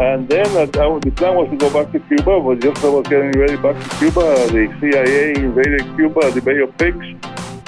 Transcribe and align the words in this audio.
And 0.00 0.28
then 0.28 0.52
the 0.54 0.66
plan 1.14 1.36
was 1.36 1.48
to 1.50 1.56
go 1.56 1.72
back 1.72 1.92
to 1.92 2.00
Cuba, 2.00 2.40
but 2.40 2.58
just 2.58 2.84
I 2.84 2.88
was 2.88 3.06
getting 3.06 3.30
ready 3.38 3.56
back 3.56 3.80
to 3.80 3.96
Cuba, 3.98 4.34
the 4.50 4.66
CIA 4.80 5.34
invaded 5.36 5.82
Cuba, 5.94 6.32
the 6.32 6.42
Bay 6.42 6.58
of 6.58 6.76
Pigs, 6.78 7.06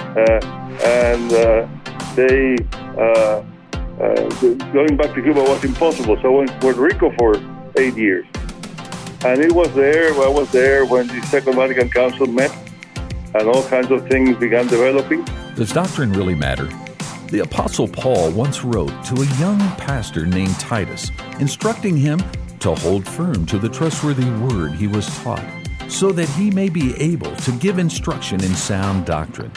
uh, 0.01 0.41
and 0.85 1.33
uh, 1.33 1.69
they 2.17 2.57
uh, 2.99 3.45
uh, 4.03 4.29
going 4.73 4.97
back 4.97 5.15
to 5.15 5.23
Cuba 5.23 5.41
was 5.41 5.63
impossible. 5.63 6.17
So 6.21 6.35
I 6.35 6.39
went 6.39 6.51
to 6.51 6.59
Puerto 6.59 6.81
Rico 6.81 7.13
for 7.17 7.37
eight 7.79 7.97
years, 7.97 8.27
and 9.25 9.41
it 9.41 9.53
was 9.53 9.73
there. 9.75 10.13
I 10.21 10.29
was 10.29 10.51
there 10.51 10.85
when 10.85 11.07
the 11.07 11.21
Second 11.27 11.55
Vatican 11.55 11.89
Council 11.91 12.27
met, 12.27 12.51
and 13.35 13.47
all 13.47 13.63
kinds 13.69 13.93
of 13.93 14.09
things 14.09 14.37
began 14.37 14.67
developing. 14.67 15.25
Does 15.55 15.73
doctrine 15.73 16.13
really 16.13 16.35
matter? 16.35 16.69
The 17.29 17.41
Apostle 17.41 17.89
Paul 17.89 18.31
once 18.31 18.63
wrote 18.63 18.93
to 19.07 19.15
a 19.21 19.41
young 19.41 19.59
pastor 19.79 20.27
named 20.27 20.55
Titus, 20.61 21.11
instructing 21.41 21.97
him 21.97 22.23
to 22.61 22.73
hold 22.77 23.05
firm 23.05 23.45
to 23.47 23.59
the 23.59 23.69
trustworthy 23.69 24.31
word 24.31 24.71
he 24.75 24.87
was 24.87 25.09
taught, 25.25 25.45
so 25.89 26.13
that 26.13 26.29
he 26.29 26.53
may 26.53 26.69
be 26.69 26.95
able 27.03 27.35
to 27.35 27.51
give 27.59 27.81
instruction 27.81 28.45
in 28.45 28.55
sound 28.55 29.07
doctrine. 29.07 29.51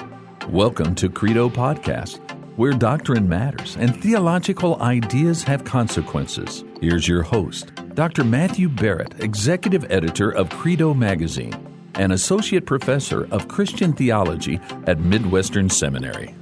Welcome 0.49 0.95
to 0.95 1.09
Credo 1.09 1.47
Podcast, 1.47 2.17
where 2.57 2.73
doctrine 2.73 3.29
matters 3.29 3.77
and 3.77 3.95
theological 4.01 4.81
ideas 4.81 5.43
have 5.43 5.63
consequences. 5.63 6.63
Here's 6.81 7.07
your 7.07 7.21
host, 7.21 7.71
Dr. 7.93 8.23
Matthew 8.23 8.67
Barrett, 8.67 9.13
Executive 9.19 9.85
Editor 9.91 10.31
of 10.31 10.49
Credo 10.49 10.95
Magazine 10.95 11.53
and 11.93 12.13
Associate 12.13 12.65
Professor 12.65 13.27
of 13.31 13.47
Christian 13.47 13.93
Theology 13.93 14.59
at 14.87 14.99
Midwestern 15.01 15.69
Seminary. 15.69 16.35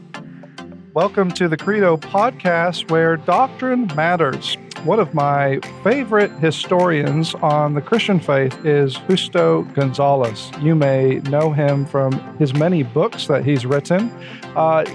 Welcome 0.98 1.30
to 1.34 1.48
the 1.48 1.58
Credo 1.58 1.96
podcast 1.96 2.90
where 2.90 3.18
doctrine 3.18 3.86
matters. 3.96 4.56
One 4.84 5.00
of 5.00 5.14
my 5.14 5.60
favorite 5.84 6.32
historians 6.40 7.36
on 7.36 7.76
the 7.76 7.82
Christian 7.82 8.20
faith 8.20 8.66
is 8.66 8.96
Justo 9.08 9.62
Gonzalez. 9.76 10.50
You 10.60 10.74
may 10.74 11.20
know 11.30 11.52
him 11.52 11.86
from 11.86 12.14
his 12.40 12.56
many 12.56 12.82
books 12.82 13.28
that 13.28 13.46
he's 13.46 13.64
written. 13.64 14.10
Uh, 14.56 14.86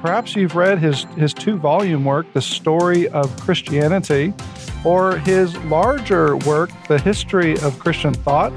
perhaps 0.00 0.34
you've 0.34 0.56
read 0.56 0.78
his, 0.78 1.04
his 1.18 1.34
two 1.34 1.58
volume 1.58 2.06
work, 2.06 2.32
The 2.32 2.40
Story 2.40 3.06
of 3.08 3.38
Christianity, 3.38 4.32
or 4.82 5.18
his 5.18 5.54
larger 5.64 6.38
work, 6.38 6.70
The 6.88 6.98
History 6.98 7.58
of 7.58 7.78
Christian 7.78 8.14
Thought. 8.14 8.54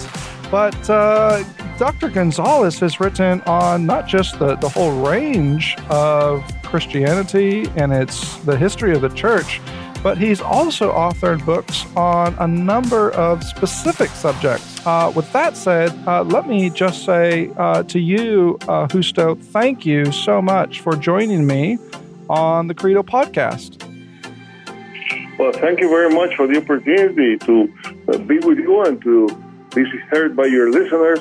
But 0.50 0.90
uh, 0.90 1.44
Dr. 1.78 2.08
Gonzalez 2.08 2.80
has 2.80 3.02
written 3.02 3.42
on 3.42 3.86
not 3.86 4.08
just 4.08 4.40
the, 4.40 4.56
the 4.56 4.70
whole 4.70 5.06
range 5.06 5.76
of 5.90 6.42
Christianity 6.74 7.70
and 7.76 7.94
its 7.94 8.38
the 8.46 8.58
history 8.58 8.96
of 8.96 9.02
the 9.02 9.10
church, 9.10 9.62
but 10.02 10.18
he's 10.18 10.42
also 10.42 10.92
authored 10.92 11.46
books 11.46 11.86
on 11.96 12.34
a 12.40 12.48
number 12.48 13.12
of 13.12 13.44
specific 13.44 14.10
subjects. 14.10 14.84
Uh, 14.84 15.14
with 15.16 15.32
that 15.34 15.56
said, 15.56 15.92
uh, 16.08 16.24
let 16.24 16.50
me 16.50 16.72
just 16.72 17.06
say 17.06 17.52
uh, 17.58 17.84
to 17.84 18.00
you, 18.00 18.58
uh, 18.68 18.88
Justo, 18.88 19.36
thank 19.36 19.86
you 19.86 20.12
so 20.12 20.42
much 20.42 20.80
for 20.80 20.96
joining 20.96 21.46
me 21.46 21.78
on 22.28 22.66
the 22.66 22.74
Credo 22.74 23.04
podcast. 23.04 23.78
Well, 25.38 25.52
thank 25.52 25.80
you 25.80 25.90
very 25.90 26.12
much 26.12 26.36
for 26.36 26.48
the 26.48 26.58
opportunity 26.58 27.38
to 27.38 27.72
uh, 28.08 28.18
be 28.18 28.40
with 28.40 28.58
you 28.58 28.82
and 28.82 29.00
to 29.04 29.28
be 29.76 29.86
heard 30.10 30.36
by 30.36 30.46
your 30.46 30.72
listeners. 30.72 31.20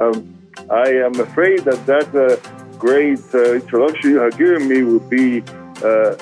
Um, 0.00 0.34
I 0.68 0.90
am 0.90 1.18
afraid 1.18 1.60
that 1.60 1.86
that 1.86 2.14
uh, 2.14 2.63
great 2.84 3.18
uh, 3.32 3.54
introduction 3.54 4.10
you 4.10 4.20
have 4.20 4.36
given 4.36 4.68
me 4.68 4.82
would 4.82 5.08
be 5.08 5.40
uh, 5.82 6.14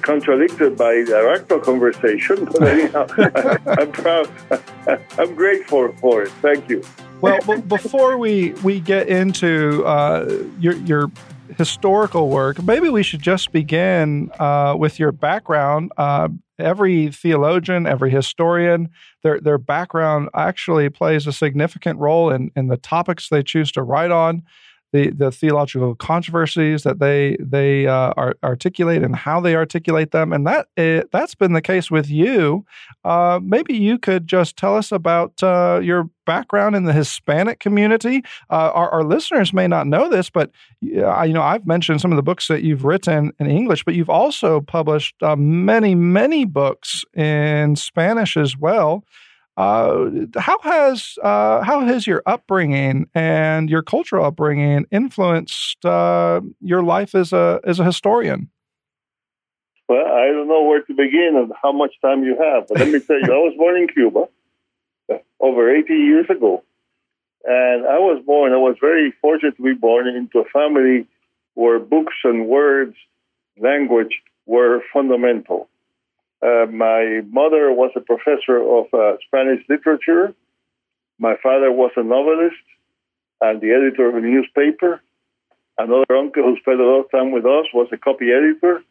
contradicted 0.00 0.78
by 0.78 0.94
the 1.02 1.36
actual 1.36 1.60
conversation. 1.60 2.46
But 2.46 2.62
anyhow, 2.62 3.06
I, 3.18 3.82
am 3.82 3.92
proud. 3.92 4.30
I'm 5.18 5.34
grateful 5.34 5.92
for 6.00 6.22
it. 6.22 6.30
Thank 6.40 6.70
you. 6.70 6.82
Well, 7.20 7.38
before 7.60 8.16
we 8.16 8.52
we 8.64 8.80
get 8.80 9.08
into 9.08 9.84
uh, 9.84 10.46
your 10.58 10.74
your 10.76 11.10
historical 11.58 12.30
work, 12.30 12.62
maybe 12.62 12.88
we 12.88 13.02
should 13.02 13.22
just 13.22 13.52
begin 13.52 14.30
uh, 14.38 14.74
with 14.78 14.98
your 14.98 15.12
background. 15.12 15.92
Uh, 15.98 16.28
every 16.58 17.10
theologian, 17.10 17.86
every 17.86 18.10
historian, 18.10 18.88
their 19.22 19.38
their 19.38 19.58
background 19.58 20.30
actually 20.34 20.88
plays 20.88 21.26
a 21.26 21.32
significant 21.32 21.98
role 21.98 22.30
in 22.30 22.50
in 22.56 22.68
the 22.68 22.78
topics 22.78 23.28
they 23.28 23.42
choose 23.42 23.70
to 23.72 23.82
write 23.82 24.10
on 24.10 24.44
the, 24.94 25.10
the 25.10 25.32
theological 25.32 25.96
controversies 25.96 26.84
that 26.84 27.00
they 27.00 27.36
they 27.40 27.88
uh, 27.88 28.12
are, 28.16 28.36
articulate 28.44 29.02
and 29.02 29.16
how 29.16 29.40
they 29.40 29.56
articulate 29.56 30.12
them, 30.12 30.32
and 30.32 30.46
that 30.46 30.68
it, 30.76 30.80
eh, 30.80 31.02
that's 31.10 31.34
been 31.34 31.52
the 31.52 31.60
case 31.60 31.90
with 31.90 32.08
you. 32.08 32.64
Uh, 33.04 33.40
maybe 33.42 33.74
you 33.74 33.98
could 33.98 34.28
just 34.28 34.56
tell 34.56 34.76
us 34.76 34.92
about 34.92 35.42
uh, 35.42 35.80
your 35.82 36.08
background 36.26 36.76
in 36.76 36.84
the 36.84 36.92
Hispanic 36.92 37.58
community. 37.58 38.22
Uh, 38.48 38.70
our, 38.72 38.88
our, 38.90 39.02
listeners 39.02 39.52
may 39.52 39.66
not 39.66 39.88
know 39.88 40.08
this, 40.08 40.30
but 40.30 40.52
you 40.80 41.00
know 41.02 41.42
I've 41.42 41.66
mentioned 41.66 42.00
some 42.00 42.12
of 42.12 42.16
the 42.16 42.22
books 42.22 42.46
that 42.46 42.62
you've 42.62 42.84
written 42.84 43.32
in 43.40 43.50
English, 43.50 43.84
but 43.84 43.96
you've 43.96 44.08
also 44.08 44.60
published 44.60 45.16
uh, 45.22 45.34
many 45.34 45.96
many 45.96 46.44
books 46.44 47.04
in 47.14 47.74
Spanish 47.74 48.36
as 48.36 48.56
well. 48.56 49.02
Uh, 49.56 50.10
how 50.36 50.58
has 50.62 51.16
uh, 51.22 51.62
how 51.62 51.80
has 51.86 52.06
your 52.06 52.22
upbringing 52.26 53.08
and 53.14 53.70
your 53.70 53.82
cultural 53.82 54.24
upbringing 54.24 54.84
influenced 54.90 55.84
uh, 55.84 56.40
your 56.60 56.82
life 56.82 57.14
as 57.14 57.32
a 57.32 57.60
as 57.64 57.78
a 57.78 57.84
historian? 57.84 58.50
Well, 59.88 60.06
I 60.06 60.26
don't 60.26 60.48
know 60.48 60.64
where 60.64 60.82
to 60.82 60.94
begin 60.94 61.34
and 61.36 61.52
how 61.62 61.70
much 61.70 61.92
time 62.00 62.24
you 62.24 62.36
have, 62.36 62.68
but 62.68 62.78
let 62.78 62.88
me 62.88 62.98
tell 63.00 63.20
you, 63.20 63.32
I 63.32 63.36
was 63.36 63.54
born 63.56 63.76
in 63.76 63.88
Cuba 63.88 64.24
uh, 65.12 65.18
over 65.38 65.72
80 65.72 65.92
years 65.92 66.26
ago, 66.30 66.64
and 67.44 67.86
I 67.86 67.98
was 67.98 68.22
born. 68.26 68.52
I 68.52 68.56
was 68.56 68.76
very 68.80 69.12
fortunate 69.20 69.56
to 69.58 69.62
be 69.62 69.74
born 69.74 70.08
into 70.08 70.38
a 70.38 70.44
family 70.46 71.06
where 71.52 71.78
books 71.78 72.14
and 72.24 72.48
words, 72.48 72.96
language 73.60 74.20
were 74.46 74.80
fundamental. 74.92 75.68
Uh, 76.42 76.66
my 76.70 77.22
mother 77.30 77.72
was 77.72 77.90
a 77.96 78.00
professor 78.00 78.58
of 78.58 78.86
uh, 78.92 79.16
Spanish 79.26 79.64
literature. 79.68 80.34
My 81.18 81.36
father 81.42 81.70
was 81.72 81.92
a 81.96 82.02
novelist 82.02 82.64
and 83.40 83.60
the 83.60 83.70
editor 83.72 84.08
of 84.08 84.16
a 84.16 84.20
newspaper. 84.20 85.00
Another 85.78 86.16
uncle 86.16 86.42
who 86.42 86.56
spent 86.58 86.80
a 86.80 86.84
lot 86.84 87.00
of 87.00 87.10
time 87.10 87.32
with 87.32 87.44
us 87.44 87.66
was 87.72 87.88
a 87.92 87.96
copy 87.96 88.30
editor. 88.30 88.82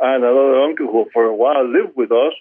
And 0.00 0.24
another 0.24 0.60
uncle 0.60 0.86
who, 0.90 1.08
for 1.12 1.24
a 1.24 1.34
while, 1.34 1.66
lived 1.66 1.96
with 1.96 2.10
us 2.10 2.32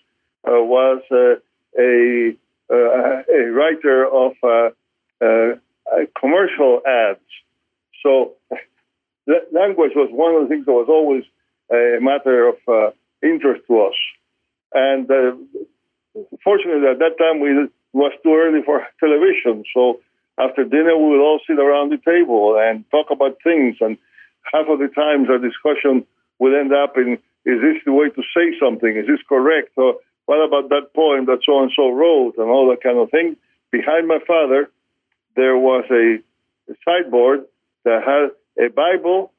uh, 0.47 0.53
was 0.53 1.01
uh, 1.11 1.35
a, 1.79 2.35
uh, 2.69 3.23
a 3.31 3.51
writer 3.51 4.07
of 4.07 4.33
commercial 6.19 6.81
ads. 6.87 7.19
So, 8.01 8.33
language 9.51 9.91
was 9.95 10.09
one 10.11 10.35
of 10.35 10.41
the 10.43 10.47
things 10.47 10.65
that 10.65 10.71
was 10.71 10.87
always 10.89 11.23
a 11.71 11.99
matter 12.01 12.47
of 12.49 12.93
interest 13.21 13.61
to 13.67 13.81
us. 13.81 13.93
And 14.73 15.09
uh, 15.09 15.35
fortunately, 16.43 16.87
at 16.87 16.99
that 16.99 17.17
time, 17.17 17.39
we, 17.39 17.49
it 17.49 17.71
was 17.93 18.13
too 18.23 18.33
early 18.33 18.61
for 18.63 18.85
television. 18.99 19.63
So 19.73 19.99
after 20.37 20.63
dinner, 20.63 20.97
we 20.97 21.09
would 21.11 21.23
all 21.23 21.39
sit 21.45 21.59
around 21.59 21.91
the 21.91 21.99
table 21.99 22.57
and 22.59 22.85
talk 22.89 23.07
about 23.11 23.37
things. 23.43 23.77
And 23.81 23.97
half 24.51 24.67
of 24.69 24.79
the 24.79 24.87
times, 24.87 25.29
our 25.29 25.39
discussion 25.39 26.05
would 26.39 26.57
end 26.57 26.73
up 26.73 26.97
in 26.97 27.19
is 27.43 27.59
this 27.59 27.81
the 27.85 27.91
way 27.91 28.09
to 28.09 28.21
say 28.37 28.53
something? 28.61 28.95
Is 28.95 29.07
this 29.07 29.21
correct? 29.27 29.71
Or 29.75 29.95
what 30.25 30.45
about 30.45 30.69
that 30.69 30.93
poem 30.95 31.25
that 31.25 31.39
so 31.43 31.63
and 31.63 31.71
so 31.75 31.89
wrote? 31.89 32.37
And 32.37 32.49
all 32.49 32.69
that 32.69 32.83
kind 32.83 32.99
of 32.99 33.09
thing. 33.09 33.35
Behind 33.71 34.07
my 34.07 34.19
father, 34.27 34.69
there 35.35 35.57
was 35.57 35.85
a, 35.89 36.21
a 36.71 36.75
sideboard 36.85 37.45
that 37.83 38.03
had 38.05 38.65
a 38.65 38.69
Bible 38.69 39.31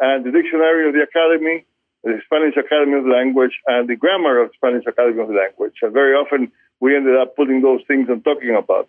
and 0.00 0.24
the 0.24 0.32
dictionary 0.32 0.88
of 0.88 0.94
the 0.94 1.02
academy 1.02 1.64
the 2.04 2.20
Spanish 2.24 2.56
Academy 2.56 2.98
of 2.98 3.06
Language 3.06 3.58
and 3.66 3.88
the 3.88 3.96
grammar 3.96 4.40
of 4.42 4.50
Spanish 4.54 4.84
Academy 4.86 5.22
of 5.22 5.30
Language. 5.30 5.74
And 5.82 5.92
very 5.92 6.14
often 6.14 6.52
we 6.80 6.96
ended 6.96 7.16
up 7.16 7.36
putting 7.36 7.60
those 7.62 7.80
things 7.88 8.08
and 8.08 8.22
talking 8.22 8.54
about. 8.54 8.88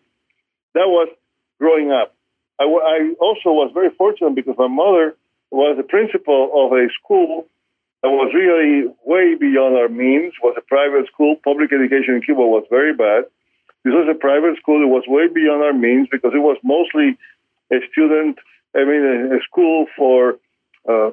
That 0.76 0.88
was 0.88 1.10
growing 1.60 1.92
up. 1.92 2.16
I, 2.60 2.66
I 2.66 3.14
also 3.20 3.50
was 3.50 3.72
very 3.74 3.90
fortunate 3.98 4.36
because 4.36 4.56
my 4.58 4.68
mother 4.68 5.16
was 5.52 5.78
the 5.78 5.84
principal 5.84 6.52
of 6.54 6.72
a 6.74 6.88
school 7.02 7.48
that 8.04 8.10
was 8.10 8.32
really 8.34 8.94
way 9.04 9.36
beyond 9.36 9.76
our 9.76 9.90
means, 9.90 10.34
was 10.42 10.56
a 10.58 10.62
private 10.62 11.08
school. 11.12 11.36
Public 11.44 11.74
education 11.74 12.16
in 12.16 12.22
Cuba 12.22 12.42
was 12.42 12.64
very 12.70 12.94
bad. 12.94 13.26
This 13.84 13.94
was 13.94 14.08
a 14.10 14.18
private 14.18 14.58
school. 14.58 14.82
It 14.84 14.88
was 14.88 15.04
way 15.08 15.28
beyond 15.28 15.64
our 15.64 15.74
means 15.74 16.08
because 16.12 16.32
it 16.34 16.40
was 16.40 16.58
mostly 16.64 17.18
a 17.72 17.80
student, 17.92 18.38
I 18.76 18.86
mean, 18.86 19.04
a, 19.04 19.38
a 19.38 19.40
school 19.44 19.88
for 19.98 20.40
uh, 20.88 21.12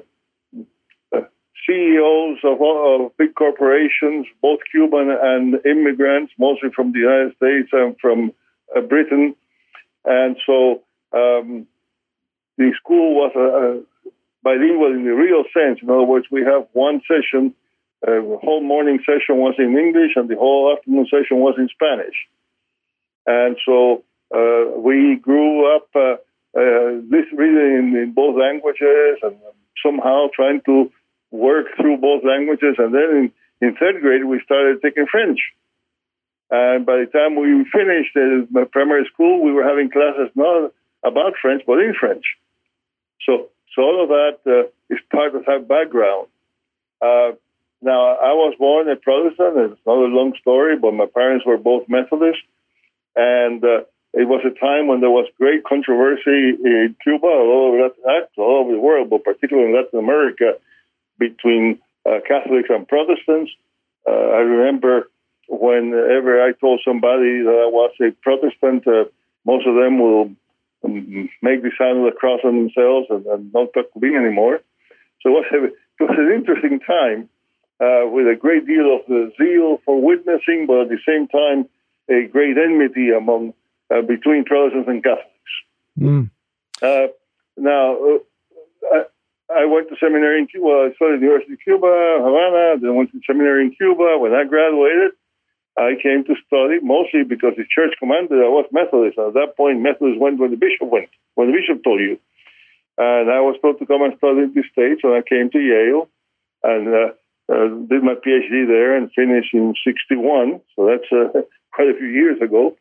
CEOs 1.65 2.39
of, 2.43 2.61
of 2.61 3.17
big 3.17 3.35
corporations, 3.35 4.27
both 4.41 4.59
Cuban 4.71 5.09
and 5.09 5.55
immigrants, 5.65 6.33
mostly 6.37 6.69
from 6.75 6.91
the 6.91 6.99
United 6.99 7.35
States 7.35 7.69
and 7.71 7.95
from 7.99 8.31
uh, 8.75 8.81
Britain. 8.81 9.35
And 10.05 10.37
so 10.45 10.83
um, 11.13 11.67
the 12.57 12.71
school 12.77 13.15
was 13.15 13.31
a, 13.35 13.39
a 13.39 14.11
bilingual 14.43 14.93
in 14.93 15.03
the 15.03 15.13
real 15.13 15.43
sense. 15.53 15.79
In 15.81 15.89
other 15.89 16.03
words, 16.03 16.27
we 16.31 16.41
have 16.41 16.67
one 16.73 17.01
session 17.07 17.53
uh, 18.05 18.21
whole 18.43 18.61
morning 18.61 18.99
session 18.99 19.37
was 19.37 19.55
in 19.57 19.77
English 19.77 20.11
and 20.15 20.29
the 20.29 20.35
whole 20.35 20.75
afternoon 20.75 21.05
session 21.05 21.37
was 21.37 21.55
in 21.57 21.67
Spanish. 21.69 22.15
And 23.25 23.57
so 23.65 24.03
uh, 24.33 24.77
we 24.79 25.17
grew 25.21 25.75
up 25.75 25.87
uh, 25.95 26.15
uh, 26.55 27.01
reading 27.33 27.93
in, 27.93 27.95
in, 27.97 28.13
both 28.13 28.37
languages 28.37 29.17
and 29.23 29.35
somehow 29.83 30.27
trying 30.33 30.61
to 30.65 30.91
work 31.31 31.67
through 31.75 31.97
both 31.97 32.23
languages. 32.23 32.75
And 32.77 32.93
then 32.93 33.31
in, 33.61 33.67
in 33.67 33.75
third 33.75 34.01
grade, 34.01 34.25
we 34.25 34.41
started 34.45 34.81
taking 34.81 35.07
French. 35.07 35.39
And 36.49 36.85
by 36.85 37.03
the 37.03 37.07
time 37.11 37.35
we 37.35 37.65
finished 37.71 38.15
uh, 38.15 38.65
primary 38.71 39.05
school, 39.13 39.43
we 39.43 39.51
were 39.51 39.67
having 39.67 39.91
classes 39.91 40.29
not 40.35 40.71
about 41.03 41.33
French, 41.41 41.63
but 41.67 41.79
in 41.79 41.93
French. 41.99 42.23
So, 43.25 43.49
so 43.75 43.81
all 43.81 44.03
of 44.03 44.09
that 44.09 44.37
uh, 44.45 44.69
is 44.93 44.99
part 45.11 45.35
of 45.35 45.45
that 45.45 45.67
background. 45.67 46.27
Uh, 47.01 47.35
now, 47.81 48.15
I 48.15 48.33
was 48.33 48.55
born 48.57 48.89
a 48.89 48.95
Protestant. 48.95 49.71
It's 49.71 49.85
not 49.85 49.97
a 49.97 50.09
long 50.09 50.33
story, 50.41 50.77
but 50.79 50.93
my 50.93 51.05
parents 51.05 51.45
were 51.45 51.57
both 51.57 51.87
Methodist. 51.87 52.41
And 53.15 53.63
uh, 53.63 53.85
it 54.13 54.27
was 54.27 54.41
a 54.45 54.57
time 54.57 54.87
when 54.87 55.01
there 55.01 55.11
was 55.11 55.27
great 55.37 55.63
controversy 55.63 56.57
in 56.57 56.95
Cuba, 57.03 57.27
all 57.27 57.67
over, 57.67 57.89
that, 58.05 58.29
all 58.37 58.63
over 58.63 58.71
the 58.71 58.79
world, 58.79 59.09
but 59.09 59.23
particularly 59.23 59.69
in 59.69 59.75
Latin 59.75 59.99
America, 59.99 60.53
between 61.17 61.79
uh, 62.05 62.19
Catholics 62.27 62.69
and 62.69 62.87
Protestants. 62.87 63.51
Uh, 64.07 64.11
I 64.11 64.39
remember 64.39 65.09
whenever 65.49 66.41
I 66.41 66.51
told 66.53 66.81
somebody 66.85 67.43
that 67.43 67.63
I 67.65 67.69
was 67.69 67.91
a 68.01 68.11
Protestant, 68.21 68.87
uh, 68.87 69.05
most 69.45 69.67
of 69.67 69.75
them 69.75 69.99
will 69.99 70.31
um, 70.83 71.29
make 71.41 71.63
the 71.63 71.71
sign 71.77 71.97
of 71.97 72.05
the 72.05 72.17
cross 72.17 72.41
on 72.43 72.55
themselves 72.55 73.07
and, 73.09 73.25
and 73.25 73.53
not 73.53 73.73
talk 73.73 73.91
to 73.93 73.99
me 73.99 74.15
anymore. 74.15 74.61
So 75.21 75.29
it 75.29 75.33
was, 75.33 75.45
a, 75.53 75.63
it 75.65 75.73
was 75.99 76.17
an 76.17 76.31
interesting 76.33 76.79
time 76.79 77.29
uh, 77.79 78.07
with 78.07 78.27
a 78.27 78.35
great 78.35 78.65
deal 78.65 78.95
of 78.95 79.01
uh, 79.09 79.29
zeal 79.37 79.79
for 79.85 80.01
witnessing, 80.01 80.65
but 80.67 80.81
at 80.81 80.89
the 80.89 80.99
same 81.05 81.27
time, 81.27 81.67
a 82.09 82.27
great 82.27 82.57
enmity 82.57 83.11
among 83.11 83.53
uh, 83.93 84.01
between 84.01 84.45
Protestants 84.45 84.87
and 84.87 85.03
Catholics. 85.03 85.27
Mm. 85.99 86.29
now, 87.57 88.19
uh, 88.93 89.03
I, 89.49 89.65
went 89.65 89.89
to 89.89 89.95
seminary 89.99 90.39
in 90.39 90.47
Cuba. 90.47 90.91
I 90.91 90.95
studied 90.95 91.15
at 91.15 91.19
the 91.19 91.27
University 91.27 91.53
of 91.53 91.63
Cuba, 91.63 91.91
Havana. 92.19 92.79
Then 92.79 92.95
went 92.95 93.11
to 93.11 93.21
seminary 93.25 93.65
in 93.65 93.71
Cuba. 93.71 94.17
When 94.19 94.33
I 94.33 94.43
graduated, 94.43 95.15
I 95.77 95.95
came 96.01 96.25
to 96.25 96.35
study 96.47 96.81
mostly 96.81 97.23
because 97.23 97.53
the 97.55 97.65
church 97.69 97.93
commanded 97.99 98.41
I 98.41 98.49
was 98.49 98.65
Methodist. 98.71 99.17
At 99.17 99.33
that 99.37 99.55
point, 99.55 99.79
Methodist 99.79 100.19
went 100.19 100.39
where 100.39 100.49
the 100.49 100.57
bishop 100.57 100.89
went, 100.89 101.09
where 101.35 101.47
the 101.47 101.53
bishop 101.53 101.83
told 101.83 102.01
you. 102.01 102.19
And 102.97 103.29
I 103.29 103.39
was 103.45 103.55
told 103.61 103.77
to 103.79 103.85
come 103.85 104.01
and 104.01 104.17
study 104.17 104.49
in 104.49 104.53
the 104.57 104.65
States, 104.73 105.05
and 105.05 105.13
I 105.13 105.21
came 105.21 105.53
to 105.53 105.61
Yale 105.61 106.09
and 106.63 106.87
uh, 106.89 107.09
uh, 107.53 107.67
did 107.85 108.01
my 108.01 108.15
PhD 108.17 108.65
there 108.65 108.97
and 108.97 109.11
finished 109.13 109.53
in 109.53 109.73
61. 109.85 110.59
So 110.75 110.89
that's 110.89 111.07
uh, 111.13 111.41
quite 111.73 111.89
a 111.89 111.97
few 111.97 112.07
years 112.07 112.41
ago. 112.41 112.75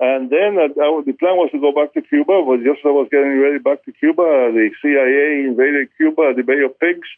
And 0.00 0.30
then 0.30 0.58
uh, 0.58 0.68
the 0.74 1.12
plan 1.12 1.36
was 1.38 1.50
to 1.52 1.60
go 1.60 1.70
back 1.70 1.94
to 1.94 2.02
Cuba, 2.02 2.42
but 2.46 2.64
just 2.64 2.80
as 2.82 2.90
I 2.90 2.96
was 2.96 3.08
getting 3.10 3.38
ready 3.38 3.58
back 3.58 3.84
to 3.84 3.92
Cuba, 3.92 4.50
the 4.50 4.70
CIA 4.82 5.46
invaded 5.46 5.88
Cuba 5.96 6.34
the 6.34 6.42
Bay 6.42 6.64
of 6.64 6.78
Pigs. 6.80 7.08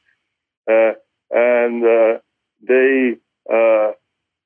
Uh, 0.68 0.92
and 1.30 1.82
uh, 1.82 2.18
they 2.60 3.16
uh, 3.50 3.92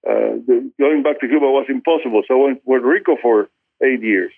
the, 0.05 0.71
going 0.79 1.03
back 1.03 1.21
to 1.21 1.29
Cuba 1.29 1.47
was 1.47 1.67
impossible. 1.69 2.23
So 2.27 2.35
I 2.35 2.45
went 2.47 2.59
to 2.61 2.65
Puerto 2.65 2.87
Rico 2.87 3.17
for 3.21 3.49
eight 3.83 4.03
years. 4.03 4.33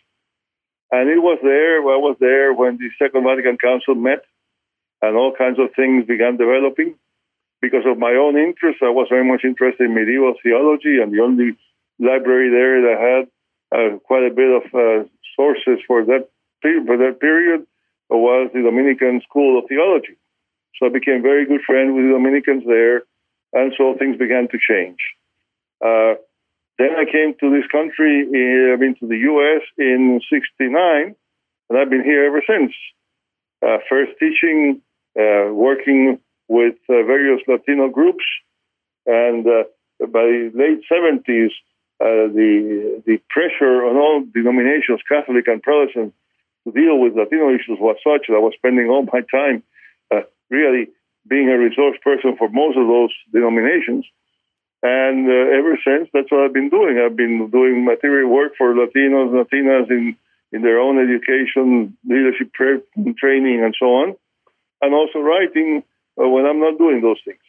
And 0.90 1.08
it 1.08 1.18
was 1.18 1.38
there, 1.42 1.78
I 1.78 2.00
was 2.02 2.16
there 2.18 2.52
when 2.52 2.78
the 2.78 2.90
Second 2.98 3.22
Vatican 3.22 3.58
Council 3.58 3.94
met 3.94 4.24
and 5.02 5.16
all 5.16 5.32
kinds 5.36 5.58
of 5.58 5.70
things 5.74 6.06
began 6.06 6.36
developing. 6.36 6.96
Because 7.60 7.84
of 7.86 7.98
my 7.98 8.12
own 8.16 8.38
interest, 8.38 8.80
I 8.82 8.88
was 8.88 9.06
very 9.10 9.24
much 9.24 9.44
interested 9.44 9.84
in 9.84 9.94
medieval 9.94 10.34
theology, 10.42 10.96
and 10.96 11.12
the 11.12 11.20
only 11.20 11.58
library 11.98 12.48
there 12.48 12.80
that 12.88 12.98
had 12.98 13.24
uh, 13.72 13.98
quite 14.04 14.24
a 14.24 14.34
bit 14.34 14.50
of 14.50 14.64
uh, 14.74 15.08
sources 15.36 15.78
for 15.86 16.04
that 16.04 16.28
for 16.62 16.96
that 16.98 17.18
period 17.20 17.66
was 18.10 18.50
the 18.52 18.62
Dominican 18.62 19.22
School 19.28 19.58
of 19.58 19.64
Theology. 19.68 20.18
So 20.78 20.86
I 20.86 20.88
became 20.90 21.22
very 21.22 21.46
good 21.46 21.60
friend 21.66 21.94
with 21.94 22.04
the 22.04 22.12
Dominicans 22.12 22.64
there, 22.66 23.02
and 23.52 23.72
so 23.76 23.96
things 23.98 24.16
began 24.16 24.48
to 24.48 24.58
change. 24.58 24.98
Uh, 25.84 26.14
then 26.78 26.96
I 26.96 27.04
came 27.04 27.34
to 27.40 27.50
this 27.50 27.68
country, 27.70 28.24
uh, 28.24 28.72
I've 28.72 28.80
been 28.80 28.96
to 29.00 29.06
the 29.06 29.18
U.S. 29.18 29.62
in 29.78 30.20
69, 30.32 31.14
and 31.68 31.78
I've 31.78 31.90
been 31.90 32.04
here 32.04 32.24
ever 32.24 32.42
since. 32.46 32.72
Uh, 33.62 33.78
first 33.88 34.12
teaching, 34.18 34.80
uh, 35.18 35.52
working 35.52 36.18
with 36.48 36.76
uh, 36.88 37.04
various 37.04 37.40
Latino 37.46 37.88
groups, 37.88 38.24
and 39.06 39.44
by 40.08 40.48
late 40.54 40.80
70s, 40.90 41.50
the, 42.00 43.02
the 43.06 43.18
pressure 43.28 43.84
on 43.84 43.96
all 43.96 44.24
denominations, 44.32 45.00
Catholic 45.08 45.46
and 45.48 45.62
Protestant, 45.62 46.14
to 46.64 46.72
deal 46.72 46.98
with 46.98 47.16
Latino 47.16 47.54
issues 47.54 47.78
was 47.78 47.96
such 48.02 48.26
that 48.28 48.34
I 48.34 48.38
was 48.38 48.54
spending 48.56 48.88
all 48.88 49.04
my 49.12 49.20
time 49.30 49.62
really 50.50 50.90
being 51.26 51.48
a 51.48 51.58
resource 51.58 51.96
person 52.02 52.36
for 52.36 52.48
most 52.50 52.76
of 52.76 52.86
those 52.86 53.10
denominations. 53.32 54.04
And 54.82 55.28
uh, 55.28 55.56
ever 55.56 55.78
since, 55.84 56.08
that's 56.12 56.30
what 56.30 56.40
I've 56.40 56.52
been 56.52 56.70
doing. 56.70 56.98
I've 56.98 57.16
been 57.16 57.50
doing 57.50 57.84
material 57.84 58.30
work 58.30 58.52
for 58.58 58.74
Latinos, 58.74 59.30
Latinas 59.30 59.90
in, 59.90 60.16
in 60.52 60.62
their 60.62 60.80
own 60.80 60.98
education, 60.98 61.96
leadership 62.04 62.52
training, 62.54 63.62
and 63.62 63.74
so 63.78 63.86
on. 63.86 64.16
And 64.82 64.94
also 64.94 65.18
writing 65.20 65.82
uh, 66.20 66.28
when 66.28 66.46
I'm 66.46 66.60
not 66.60 66.78
doing 66.78 67.02
those 67.02 67.20
things. 67.24 67.44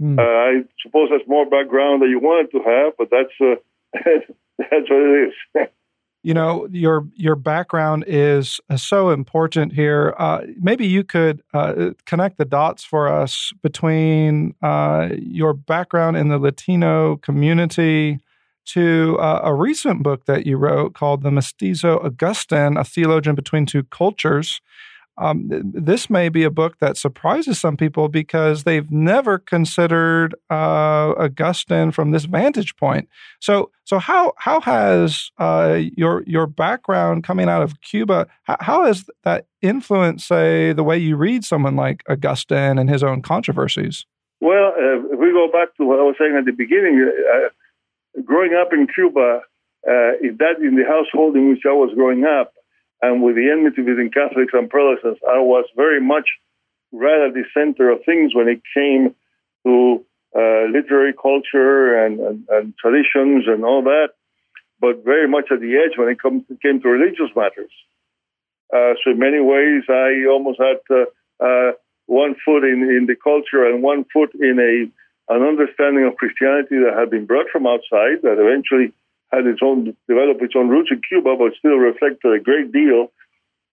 Mm. 0.00 0.18
Uh, 0.18 0.22
I 0.22 0.64
suppose 0.82 1.08
that's 1.10 1.28
more 1.28 1.48
background 1.48 2.02
that 2.02 2.08
you 2.08 2.18
wanted 2.18 2.50
to 2.50 2.58
have, 2.58 2.94
but 2.98 3.08
that's 3.10 3.32
uh, 3.40 3.62
that's 4.04 4.90
what 4.90 5.02
it 5.02 5.28
is. 5.28 5.68
you 6.22 6.32
know 6.32 6.68
your 6.70 7.08
your 7.14 7.34
background 7.34 8.04
is 8.06 8.60
uh, 8.70 8.76
so 8.76 9.10
important 9.10 9.72
here. 9.72 10.14
Uh, 10.18 10.42
maybe 10.60 10.86
you 10.86 11.04
could 11.04 11.42
uh, 11.52 11.90
connect 12.06 12.38
the 12.38 12.44
dots 12.44 12.84
for 12.84 13.08
us 13.08 13.52
between 13.62 14.54
uh, 14.62 15.08
your 15.18 15.52
background 15.52 16.16
in 16.16 16.28
the 16.28 16.38
Latino 16.38 17.16
community 17.16 18.20
to 18.64 19.18
uh, 19.18 19.40
a 19.42 19.54
recent 19.54 20.02
book 20.02 20.26
that 20.26 20.46
you 20.46 20.56
wrote 20.56 20.94
called 20.94 21.22
"The 21.22 21.32
Mestizo 21.32 21.98
Augustine: 21.98 22.76
A 22.76 22.84
Theologian 22.84 23.34
Between 23.34 23.66
Two 23.66 23.82
Cultures." 23.84 24.60
Um, 25.18 25.48
this 25.48 26.08
may 26.08 26.28
be 26.28 26.42
a 26.42 26.50
book 26.50 26.78
that 26.80 26.96
surprises 26.96 27.60
some 27.60 27.76
people 27.76 28.08
because 28.08 28.64
they've 28.64 28.90
never 28.90 29.38
considered 29.38 30.34
uh, 30.50 31.12
Augustine 31.18 31.90
from 31.90 32.12
this 32.12 32.24
vantage 32.24 32.76
point. 32.76 33.08
So, 33.40 33.70
so 33.84 33.98
how 33.98 34.32
how 34.38 34.60
has 34.60 35.30
uh, 35.38 35.80
your 35.96 36.22
your 36.26 36.46
background 36.46 37.24
coming 37.24 37.48
out 37.48 37.62
of 37.62 37.80
Cuba? 37.82 38.26
How, 38.44 38.56
how 38.60 38.84
has 38.86 39.04
that 39.24 39.46
influenced, 39.60 40.26
say, 40.26 40.72
the 40.72 40.84
way 40.84 40.96
you 40.96 41.16
read 41.16 41.44
someone 41.44 41.76
like 41.76 42.02
Augustine 42.08 42.78
and 42.78 42.88
his 42.88 43.02
own 43.02 43.20
controversies? 43.20 44.06
Well, 44.40 44.72
uh, 44.76 45.12
if 45.12 45.20
we 45.20 45.30
go 45.30 45.48
back 45.52 45.76
to 45.76 45.84
what 45.84 46.00
I 46.00 46.02
was 46.02 46.16
saying 46.18 46.34
at 46.38 46.46
the 46.46 46.52
beginning, 46.52 47.12
uh, 47.34 48.22
growing 48.24 48.54
up 48.54 48.72
in 48.72 48.86
Cuba, 48.92 49.42
uh, 49.86 50.12
that 50.38 50.56
in 50.58 50.76
the 50.76 50.84
household 50.88 51.36
in 51.36 51.50
which 51.50 51.62
I 51.66 51.72
was 51.72 51.92
growing 51.94 52.24
up, 52.24 52.54
and 53.02 53.22
with 53.22 53.34
the 53.34 53.50
enmity 53.50 53.82
between 53.82 54.10
Catholics 54.10 54.52
and 54.54 54.70
Protestants, 54.70 55.20
I 55.28 55.38
was 55.38 55.66
very 55.76 56.00
much 56.00 56.28
right 56.92 57.26
at 57.26 57.34
the 57.34 57.44
center 57.52 57.90
of 57.90 58.04
things 58.04 58.34
when 58.34 58.48
it 58.48 58.62
came 58.72 59.14
to 59.66 60.04
uh, 60.34 60.70
literary 60.70 61.12
culture 61.12 62.06
and, 62.06 62.20
and, 62.20 62.46
and, 62.48 62.74
traditions 62.78 63.44
and 63.46 63.64
all 63.64 63.82
that, 63.82 64.10
but 64.80 65.04
very 65.04 65.28
much 65.28 65.46
at 65.50 65.60
the 65.60 65.76
edge 65.76 65.98
when 65.98 66.08
it 66.08 66.20
come, 66.20 66.46
came 66.62 66.80
to 66.80 66.88
religious 66.88 67.28
matters. 67.36 67.70
Uh, 68.72 68.94
so 69.04 69.10
in 69.10 69.18
many 69.18 69.40
ways, 69.40 69.82
I 69.90 70.24
almost 70.30 70.58
had 70.58 70.80
uh, 70.88 71.04
uh, 71.44 71.72
one 72.06 72.34
foot 72.44 72.64
in, 72.64 72.82
in 72.82 73.06
the 73.06 73.16
culture 73.16 73.66
and 73.66 73.82
one 73.82 74.04
foot 74.12 74.30
in 74.34 74.58
a 74.58 74.90
an 75.28 75.42
understanding 75.42 76.04
of 76.04 76.16
Christianity 76.16 76.76
that 76.82 76.98
had 76.98 77.08
been 77.08 77.26
brought 77.26 77.46
from 77.50 77.66
outside 77.66 78.20
that 78.22 78.42
eventually 78.42 78.92
had 79.32 79.46
its 79.46 79.60
own 79.62 79.96
developed 80.08 80.42
its 80.42 80.54
own 80.56 80.68
roots 80.68 80.90
in 80.90 81.00
Cuba, 81.08 81.36
but 81.36 81.56
still 81.58 81.76
reflected 81.76 82.32
a 82.32 82.42
great 82.42 82.70
deal 82.72 83.10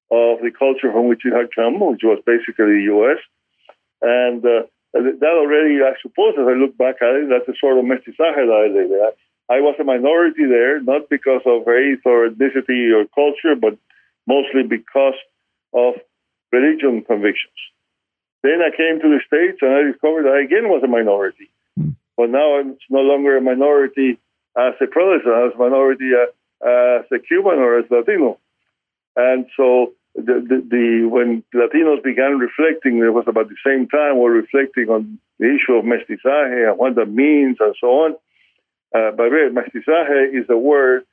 of 0.09 0.41
the 0.41 0.51
culture 0.57 0.91
from 0.91 1.07
which 1.07 1.25
it 1.25 1.35
had 1.35 1.53
come, 1.53 1.79
which 1.79 2.01
was 2.03 2.23
basically 2.25 2.79
the 2.79 2.87
U.S. 2.95 3.19
And 4.01 4.41
uh, 4.45 4.65
that 4.93 5.35
already, 5.35 5.83
I 5.83 5.93
suppose, 6.01 6.33
as 6.39 6.47
I 6.47 6.57
look 6.57 6.77
back 6.77 7.03
at 7.03 7.13
it, 7.13 7.29
that's 7.29 7.47
a 7.47 7.59
sort 7.59 7.77
of 7.77 7.85
mestizaje 7.85 8.47
that 8.47 9.11
I. 9.11 9.11
I 9.51 9.61
was 9.61 9.75
a 9.79 9.83
minority 9.83 10.45
there, 10.45 10.79
not 10.79 11.09
because 11.09 11.41
of 11.43 11.65
race 11.65 11.97
or 12.05 12.29
ethnicity 12.29 12.93
or 12.93 13.09
culture, 13.15 13.57
but 13.59 13.79
mostly 14.27 14.61
because 14.61 15.17
of 15.73 15.95
religion 16.51 17.01
convictions. 17.01 17.57
Then 18.43 18.61
I 18.61 18.69
came 18.69 19.01
to 19.01 19.09
the 19.09 19.21
States 19.25 19.57
and 19.61 19.73
I 19.73 19.91
discovered 19.91 20.29
I 20.29 20.43
again 20.43 20.69
was 20.69 20.83
a 20.83 20.87
minority. 20.87 21.49
Mm. 21.79 21.95
But 22.15 22.29
now 22.29 22.59
I'm 22.59 22.77
no 22.91 23.01
longer 23.01 23.37
a 23.37 23.41
minority 23.41 24.19
as 24.57 24.73
a 24.81 24.87
Protestant, 24.87 25.51
as 25.51 25.55
a 25.55 25.57
minority, 25.57 26.11
uh, 26.13 26.99
as 26.99 27.05
a 27.11 27.19
Cuban 27.19 27.59
or 27.59 27.79
as 27.79 27.85
Latino. 27.89 28.39
And 29.15 29.45
so 29.55 29.93
the, 30.15 30.41
the, 30.47 30.57
the, 30.69 31.07
when 31.07 31.43
Latinos 31.53 32.03
began 32.03 32.39
reflecting, 32.39 32.97
it 32.97 33.13
was 33.13 33.25
about 33.27 33.49
the 33.49 33.55
same 33.65 33.87
time, 33.87 34.15
we 34.15 34.23
were 34.23 34.31
reflecting 34.31 34.89
on 34.89 35.19
the 35.39 35.55
issue 35.55 35.73
of 35.73 35.85
mestizaje 35.85 36.69
and 36.69 36.77
what 36.77 36.95
that 36.95 37.09
means 37.09 37.57
and 37.59 37.75
so 37.79 37.87
on. 37.87 38.11
Uh, 38.95 39.11
but 39.15 39.29
really, 39.29 39.53
mestizaje 39.53 40.33
is 40.33 40.45
a 40.49 40.57
word 40.57 41.03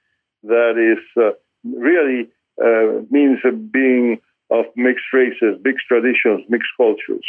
that 0.44 0.74
is 0.78 1.22
uh, 1.22 1.32
really 1.64 2.28
uh, 2.62 3.02
means 3.10 3.38
a 3.44 3.52
being 3.52 4.20
of 4.50 4.64
mixed 4.76 5.12
races, 5.12 5.58
mixed 5.62 5.86
traditions, 5.86 6.44
mixed 6.48 6.70
cultures. 6.76 7.24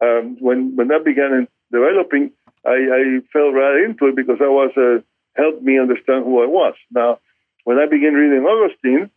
Um, 0.00 0.36
when 0.40 0.76
when 0.76 0.88
that 0.88 1.04
began 1.04 1.48
developing, 1.72 2.30
I, 2.64 2.70
I, 2.70 3.02
fell 3.32 3.52
right 3.52 3.84
into 3.84 4.06
it 4.06 4.16
because 4.16 4.38
I 4.40 4.48
was 4.48 4.70
uh, 4.76 5.02
helped 5.38 5.62
me 5.62 5.78
understand 5.78 6.24
who 6.24 6.42
I 6.42 6.46
was. 6.46 6.74
Now, 6.90 7.20
when 7.64 7.78
I 7.78 7.86
began 7.86 8.14
reading 8.14 8.44
Augustine, 8.44 9.10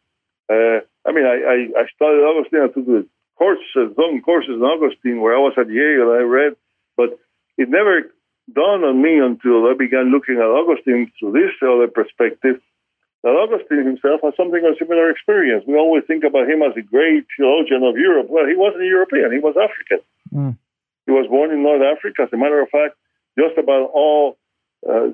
uh, 0.49 0.85
I 1.03 1.09
mean, 1.11 1.25
I, 1.25 1.35
I, 1.41 1.57
I 1.81 1.83
studied 1.95 2.21
Augustine. 2.21 2.61
I 2.61 2.69
took 2.69 2.85
the 2.85 3.07
courses, 3.35 3.97
long 3.97 4.21
courses 4.21 4.55
in 4.55 4.61
Augustine 4.61 5.21
where 5.21 5.35
I 5.35 5.41
was 5.41 5.57
at 5.57 5.67
Yale. 5.67 6.13
I 6.13 6.21
read, 6.21 6.53
but 6.95 7.17
it 7.57 7.69
never 7.69 8.13
dawned 8.51 8.85
on 8.85 9.01
me 9.01 9.17
until 9.17 9.65
I 9.65 9.73
began 9.73 10.11
looking 10.11 10.37
at 10.37 10.45
Augustine 10.45 11.11
through 11.17 11.33
this 11.33 11.55
other 11.63 11.87
perspective 11.87 12.61
that 13.23 13.37
Augustine 13.37 13.85
himself 13.85 14.21
had 14.21 14.33
something 14.35 14.61
of 14.65 14.73
a 14.73 14.77
similar 14.77 15.09
experience. 15.09 15.63
We 15.67 15.77
always 15.77 16.03
think 16.05 16.23
about 16.23 16.49
him 16.49 16.61
as 16.61 16.73
a 16.75 16.81
great 16.81 17.25
theologian 17.37 17.83
of 17.85 17.97
Europe. 17.97 18.27
Well, 18.29 18.45
he 18.49 18.57
wasn't 18.57 18.85
European, 18.85 19.31
he 19.31 19.39
was 19.39 19.55
African. 19.57 20.01
Mm. 20.33 20.57
He 21.05 21.11
was 21.11 21.29
born 21.29 21.51
in 21.51 21.61
North 21.61 21.81
Africa. 21.81 22.23
As 22.23 22.33
a 22.33 22.37
matter 22.37 22.61
of 22.61 22.69
fact, 22.69 22.97
just 23.37 23.57
about 23.57 23.89
all 23.93 24.37
uh, 24.87 25.13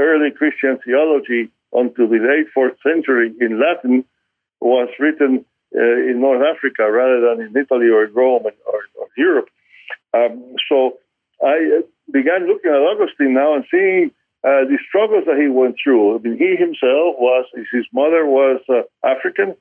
early 0.00 0.30
Christian 0.30 0.78
theology 0.84 1.50
until 1.72 2.08
the 2.08 2.18
late 2.18 2.48
fourth 2.54 2.76
century 2.82 3.32
in 3.40 3.60
Latin 3.60 4.04
was 4.60 4.88
written 4.98 5.44
uh, 5.76 6.10
in 6.10 6.20
North 6.20 6.42
Africa 6.42 6.90
rather 6.90 7.20
than 7.20 7.46
in 7.46 7.56
Italy 7.56 7.88
or 7.88 8.06
Rome 8.06 8.44
or, 8.44 8.80
or 8.98 9.08
Europe. 9.16 9.48
Um, 10.12 10.56
so 10.68 10.98
I 11.42 11.78
uh, 11.78 11.82
began 12.10 12.48
looking 12.48 12.70
at 12.70 12.76
Augustine 12.76 13.34
now 13.34 13.54
and 13.54 13.64
seeing 13.70 14.10
uh, 14.42 14.64
the 14.66 14.78
struggles 14.88 15.24
that 15.26 15.38
he 15.40 15.48
went 15.48 15.76
through. 15.82 16.16
I 16.16 16.18
mean, 16.18 16.38
he 16.38 16.56
himself 16.56 17.16
was, 17.18 17.44
his 17.72 17.86
mother 17.92 18.26
was 18.26 18.60
uh, 18.68 18.82
African, 19.06 19.54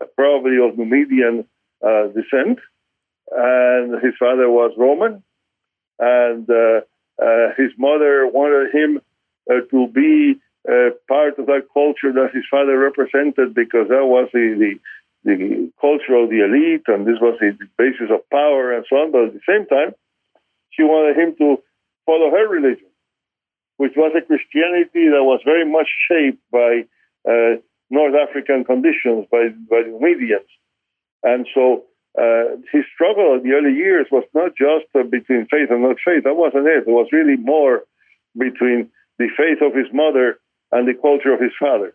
uh, 0.00 0.04
probably 0.14 0.58
of 0.62 0.78
Numidian 0.78 1.46
uh, 1.82 2.08
descent, 2.08 2.58
and 3.32 4.02
his 4.02 4.14
father 4.18 4.48
was 4.48 4.72
Roman, 4.76 5.22
and 5.98 6.46
his 7.56 7.72
mother 7.78 8.26
wanted 8.26 8.72
him 8.72 9.00
to 9.48 9.88
be 9.88 10.40
part 11.08 11.38
of 11.38 11.46
that 11.46 11.66
culture 11.72 12.12
that 12.12 12.30
his 12.32 12.44
father 12.50 12.78
represented 12.78 13.54
because 13.54 13.88
that 13.88 14.04
was 14.04 14.28
the, 14.32 14.54
the, 14.58 14.72
the 15.24 15.72
culture 15.80 16.14
of 16.14 16.28
the 16.30 16.44
elite, 16.44 16.84
and 16.88 17.06
this 17.06 17.20
was 17.20 17.38
the 17.40 17.56
basis 17.78 18.12
of 18.12 18.28
power 18.30 18.72
and 18.72 18.84
so 18.88 18.96
on. 18.96 19.12
But 19.12 19.32
at 19.32 19.34
the 19.34 19.46
same 19.48 19.66
time, 19.66 19.94
she 20.70 20.82
wanted 20.82 21.16
him 21.16 21.36
to 21.38 21.62
follow 22.06 22.30
her 22.30 22.48
religion 22.48 22.88
which 23.78 23.94
was 23.96 24.12
a 24.14 24.26
Christianity 24.26 25.08
that 25.08 25.22
was 25.22 25.40
very 25.44 25.64
much 25.64 25.88
shaped 26.10 26.42
by 26.52 26.84
uh, 27.26 27.62
North 27.90 28.14
African 28.14 28.64
conditions, 28.64 29.26
by, 29.30 29.48
by 29.70 29.86
the 29.86 29.94
Numidians. 29.94 30.50
And 31.22 31.46
so 31.54 31.84
uh, 32.18 32.58
his 32.72 32.84
struggle 32.92 33.38
in 33.38 33.48
the 33.48 33.54
early 33.54 33.74
years 33.74 34.06
was 34.10 34.24
not 34.34 34.50
just 34.58 34.90
uh, 34.98 35.04
between 35.04 35.46
faith 35.46 35.70
and 35.70 35.82
not 35.82 35.96
faith. 36.04 36.24
That 36.24 36.34
wasn't 36.34 36.66
it. 36.66 36.84
It 36.86 36.90
was 36.90 37.06
really 37.12 37.36
more 37.36 37.84
between 38.36 38.90
the 39.18 39.28
faith 39.36 39.58
of 39.62 39.74
his 39.74 39.86
mother 39.92 40.38
and 40.72 40.86
the 40.86 40.94
culture 40.94 41.32
of 41.32 41.40
his 41.40 41.52
father. 41.58 41.94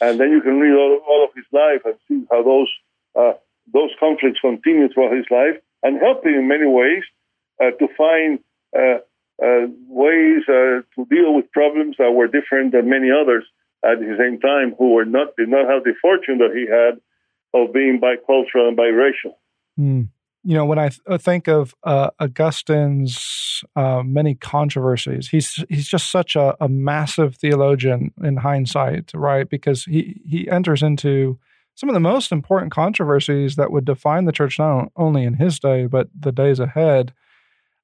And 0.00 0.18
then 0.18 0.30
you 0.30 0.40
can 0.40 0.58
read 0.58 0.74
all, 0.74 1.00
all 1.08 1.24
of 1.24 1.30
his 1.34 1.46
life 1.52 1.82
and 1.84 1.94
see 2.08 2.26
how 2.30 2.42
those 2.42 2.68
uh, 3.16 3.34
those 3.72 3.90
conflicts 3.98 4.40
continue 4.40 4.88
throughout 4.92 5.16
his 5.16 5.26
life 5.30 5.56
and 5.82 6.00
help 6.00 6.24
him 6.24 6.34
in 6.34 6.48
many 6.48 6.66
ways 6.66 7.02
uh, 7.62 7.70
to 7.78 7.88
find 7.96 8.40
uh, 8.76 8.98
uh, 9.42 9.66
ways 9.88 10.42
uh, 10.48 10.82
to 10.94 11.06
deal 11.08 11.34
with 11.34 11.50
problems 11.52 11.96
that 11.98 12.10
were 12.12 12.26
different 12.26 12.72
than 12.72 12.90
many 12.90 13.08
others 13.10 13.44
at 13.84 13.98
the 13.98 14.16
same 14.18 14.40
time 14.40 14.74
who 14.78 14.92
were 14.92 15.04
not 15.04 15.36
did 15.36 15.48
not 15.48 15.68
have 15.68 15.84
the 15.84 15.94
fortune 16.02 16.38
that 16.38 16.52
he 16.54 16.66
had 16.66 17.00
of 17.54 17.72
being 17.72 18.00
bicultural 18.00 18.68
and 18.68 18.76
biracial. 18.76 19.34
Mm. 19.78 20.08
You 20.44 20.54
know, 20.54 20.64
when 20.64 20.78
I 20.78 20.88
th- 20.90 21.00
uh, 21.06 21.18
think 21.18 21.48
of 21.48 21.74
uh, 21.84 22.10
Augustine's 22.20 23.64
uh, 23.74 24.02
many 24.04 24.34
controversies, 24.34 25.28
he's 25.28 25.64
he's 25.68 25.88
just 25.88 26.10
such 26.10 26.36
a, 26.36 26.54
a, 26.60 26.68
massive 26.68 27.36
theologian 27.36 28.12
in 28.22 28.36
hindsight, 28.36 29.12
right? 29.14 29.48
Because 29.48 29.84
he 29.84 30.20
he 30.26 30.48
enters 30.50 30.82
into 30.82 31.38
some 31.74 31.88
of 31.88 31.94
the 31.94 32.00
most 32.00 32.30
important 32.30 32.72
controversies 32.72 33.56
that 33.56 33.72
would 33.72 33.84
define 33.84 34.26
the 34.26 34.32
church 34.32 34.58
not 34.58 34.92
only 34.96 35.24
in 35.24 35.34
his 35.34 35.58
day 35.58 35.86
but 35.86 36.08
the 36.18 36.32
days 36.32 36.60
ahead. 36.60 37.12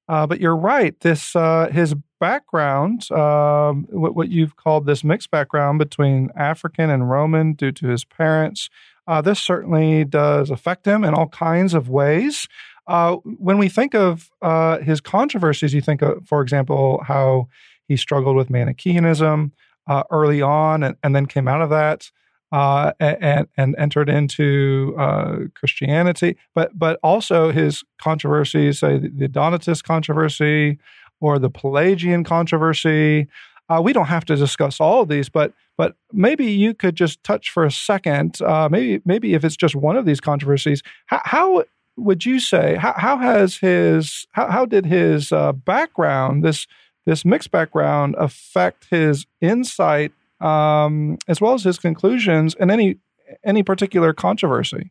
Uh, 0.09 0.26
but 0.26 0.40
you're 0.40 0.57
right. 0.57 0.99
This 1.00 1.37
uh, 1.37 1.69
his 1.73 1.95
background, 2.19 3.11
um, 3.12 3.87
what, 3.90 4.14
what, 4.14 4.29
you've 4.29 4.57
called 4.57 4.85
this 4.85 5.02
mixed 5.02 5.31
background 5.31 5.79
between 5.79 6.31
African 6.37 6.90
and 6.90 7.09
Roman, 7.09 7.55
due 7.55 7.73
to 7.73 7.87
his 7.87 8.05
parents, 8.05 8.69
uh, 9.11 9.21
this 9.21 9.40
certainly 9.40 10.05
does 10.05 10.50
affect 10.50 10.87
him 10.87 11.02
in 11.02 11.14
all 11.14 11.26
kinds 11.29 11.75
of 11.75 11.88
ways. 11.88 12.47
Uh, 12.87 13.17
when 13.25 13.59
we 13.59 13.69
think 13.69 13.93
of 13.93 14.31
uh, 14.40 14.79
his 14.79 15.00
controversies, 15.00 15.75
you 15.75 15.81
think, 15.81 16.00
of, 16.00 16.25
for 16.29 16.40
example, 16.40 17.02
how 17.05 17.49
he 17.88 17.97
struggled 17.97 18.37
with 18.37 18.50
Manichaeanism 18.50 19.50
uh, 19.88 20.05
early 20.12 20.40
on, 20.40 20.85
and, 20.85 20.97
and 21.02 21.17
then 21.17 21.26
came 21.26 21.49
out 21.49 21.61
of 21.61 21.71
that 21.71 22.11
uh, 22.52 22.93
and, 23.00 23.49
and 23.57 23.75
entered 23.79 24.09
into 24.09 24.95
uh, 24.97 25.38
Christianity, 25.57 26.37
but 26.55 26.79
but 26.79 27.00
also 27.02 27.50
his 27.50 27.83
controversies, 28.00 28.79
say 28.79 28.99
the 28.99 29.29
Donatist 29.29 29.83
controversy 29.83 30.79
or 31.21 31.40
the 31.40 31.50
Pelagian 31.50 32.23
controversy. 32.23 33.26
Uh, 33.71 33.81
we 33.81 33.93
don't 33.93 34.07
have 34.07 34.25
to 34.25 34.37
discuss 34.37 34.81
all 34.81 35.03
of 35.03 35.09
these, 35.09 35.29
but 35.29 35.53
but 35.79 35.95
maybe 36.12 36.45
you 36.45 36.75
could 36.75 36.97
just 36.97 37.23
touch 37.23 37.50
for 37.50 37.65
a 37.65 37.71
second. 37.71 38.43
Uh, 38.43 38.69
maybe 38.71 39.00
maybe 39.05 39.35
if 39.35 39.45
it's 39.45 39.57
just 39.57 39.77
one 39.77 39.97
of 39.97 40.05
these 40.05 40.21
controversies, 40.21 40.83
how, 41.07 41.21
how 41.25 41.65
would 41.97 42.27
you 42.27 42.41
say 42.41 42.77
how, 42.77 42.95
how 42.97 43.17
has 43.19 43.57
his 43.57 44.27
how, 44.33 44.50
how 44.50 44.67
did 44.67 44.87
his 44.87 45.31
uh, 45.33 45.53
background 45.53 46.45
this 46.45 46.67
this 47.07 47.25
mixed 47.25 47.50
background 47.50 48.15
affect 48.19 48.87
his 48.91 49.27
insight 49.41 50.12
um, 50.41 51.19
as 51.29 51.41
well 51.41 51.55
as 51.55 51.65
his 51.65 51.79
conclusions 51.79 52.55
and 52.55 52.71
any 52.71 52.97
any 53.45 53.62
particular 53.62 54.12
controversy. 54.12 54.91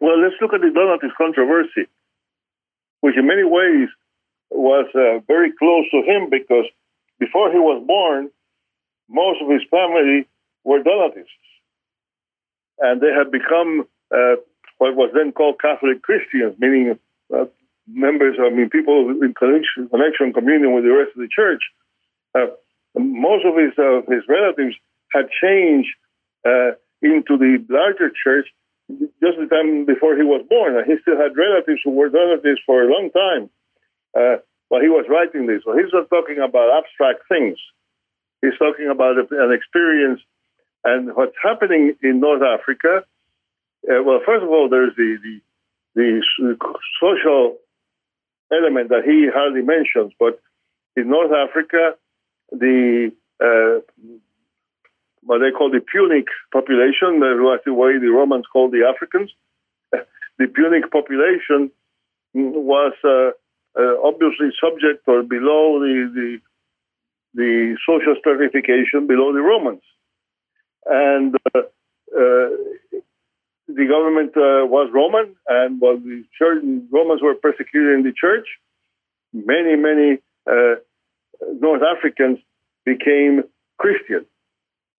Well, 0.00 0.20
let's 0.20 0.34
look 0.40 0.52
at 0.52 0.60
the 0.60 0.68
Donatist 0.68 1.14
controversy, 1.16 1.88
which 3.00 3.16
in 3.16 3.26
many 3.26 3.44
ways 3.44 3.88
was 4.50 4.86
uh, 4.94 5.20
very 5.26 5.52
close 5.58 5.86
to 5.92 6.02
him 6.02 6.28
because 6.28 6.66
before 7.24 7.52
he 7.52 7.58
was 7.58 7.78
born, 7.86 8.30
most 9.08 9.38
of 9.42 9.48
his 9.48 9.62
family 9.70 10.26
were 10.64 10.82
Donatists. 10.82 11.46
And 12.78 13.00
they 13.00 13.12
had 13.14 13.30
become 13.30 13.86
uh, 14.10 14.42
what 14.78 14.96
was 14.96 15.10
then 15.14 15.30
called 15.30 15.60
Catholic 15.60 16.02
Christians, 16.02 16.58
meaning 16.58 16.98
uh, 17.32 17.46
members, 17.86 18.36
I 18.42 18.50
mean, 18.50 18.70
people 18.70 19.10
in 19.22 19.34
connection, 19.38 19.88
connection, 19.88 20.32
communion 20.32 20.74
with 20.74 20.82
the 20.82 20.90
rest 20.90 21.14
of 21.14 21.22
the 21.22 21.30
church. 21.30 21.62
Uh, 22.34 22.50
most 22.98 23.44
of 23.46 23.54
his 23.54 23.72
uh, 23.78 24.02
his 24.10 24.24
relatives 24.28 24.74
had 25.14 25.30
changed 25.30 25.94
uh, 26.44 26.74
into 27.00 27.38
the 27.38 27.62
larger 27.70 28.10
church 28.10 28.48
just 29.22 29.38
the 29.38 29.46
time 29.46 29.86
before 29.86 30.16
he 30.16 30.26
was 30.26 30.42
born. 30.48 30.76
And 30.76 30.84
he 30.90 30.98
still 31.02 31.16
had 31.16 31.38
relatives 31.38 31.80
who 31.84 31.92
were 31.92 32.10
Donatists 32.10 32.66
for 32.66 32.82
a 32.82 32.90
long 32.90 33.10
time 33.14 33.44
while 34.72 34.80
he 34.80 34.88
was 34.88 35.04
writing 35.06 35.46
this. 35.46 35.60
So 35.66 35.76
he's 35.76 35.92
not 35.92 36.08
talking 36.08 36.38
about 36.38 36.72
abstract 36.72 37.28
things. 37.28 37.58
He's 38.40 38.56
talking 38.58 38.88
about 38.88 39.16
an 39.18 39.52
experience 39.52 40.22
and 40.82 41.14
what's 41.14 41.36
happening 41.44 41.94
in 42.02 42.20
North 42.20 42.40
Africa. 42.40 43.04
Uh, 43.84 44.02
well, 44.02 44.20
first 44.24 44.42
of 44.42 44.48
all, 44.48 44.70
there's 44.70 44.96
the, 44.96 45.18
the 45.22 45.40
the 45.94 46.56
social 47.02 47.58
element 48.50 48.88
that 48.88 49.04
he 49.04 49.28
hardly 49.28 49.60
mentions, 49.60 50.14
but 50.18 50.40
in 50.96 51.10
North 51.10 51.32
Africa, 51.32 51.92
the 52.50 53.12
uh, 53.44 53.84
what 55.20 55.40
they 55.40 55.50
call 55.50 55.70
the 55.70 55.84
Punic 55.84 56.28
population, 56.50 57.20
that 57.20 57.36
was 57.36 57.60
the 57.66 57.74
way 57.74 57.98
the 57.98 58.08
Romans 58.08 58.46
called 58.50 58.72
the 58.72 58.88
Africans. 58.88 59.30
the 59.92 60.46
Punic 60.46 60.90
population 60.90 61.70
was 62.32 62.94
uh, 63.04 63.36
uh, 63.78 63.94
obviously 64.02 64.50
subject 64.60 65.06
or 65.06 65.22
below 65.22 65.80
the, 65.80 66.10
the, 66.14 66.38
the 67.34 67.76
social 67.86 68.14
stratification 68.18 69.06
below 69.06 69.32
the 69.32 69.40
Romans, 69.40 69.82
and 70.86 71.36
uh, 71.54 71.58
uh 71.58 72.50
the 73.68 73.86
government 73.88 74.36
uh, 74.36 74.66
was 74.66 74.90
Roman, 74.92 75.34
and 75.48 75.80
while 75.80 75.96
the 75.96 76.24
church, 76.36 76.62
Romans 76.90 77.22
were 77.22 77.34
persecuted 77.34 77.94
in 77.94 78.02
the 78.02 78.12
church, 78.12 78.46
many 79.32 79.76
many 79.76 80.18
North 81.60 81.82
Africans 81.82 82.38
became 82.84 83.42
Christian. 83.78 84.26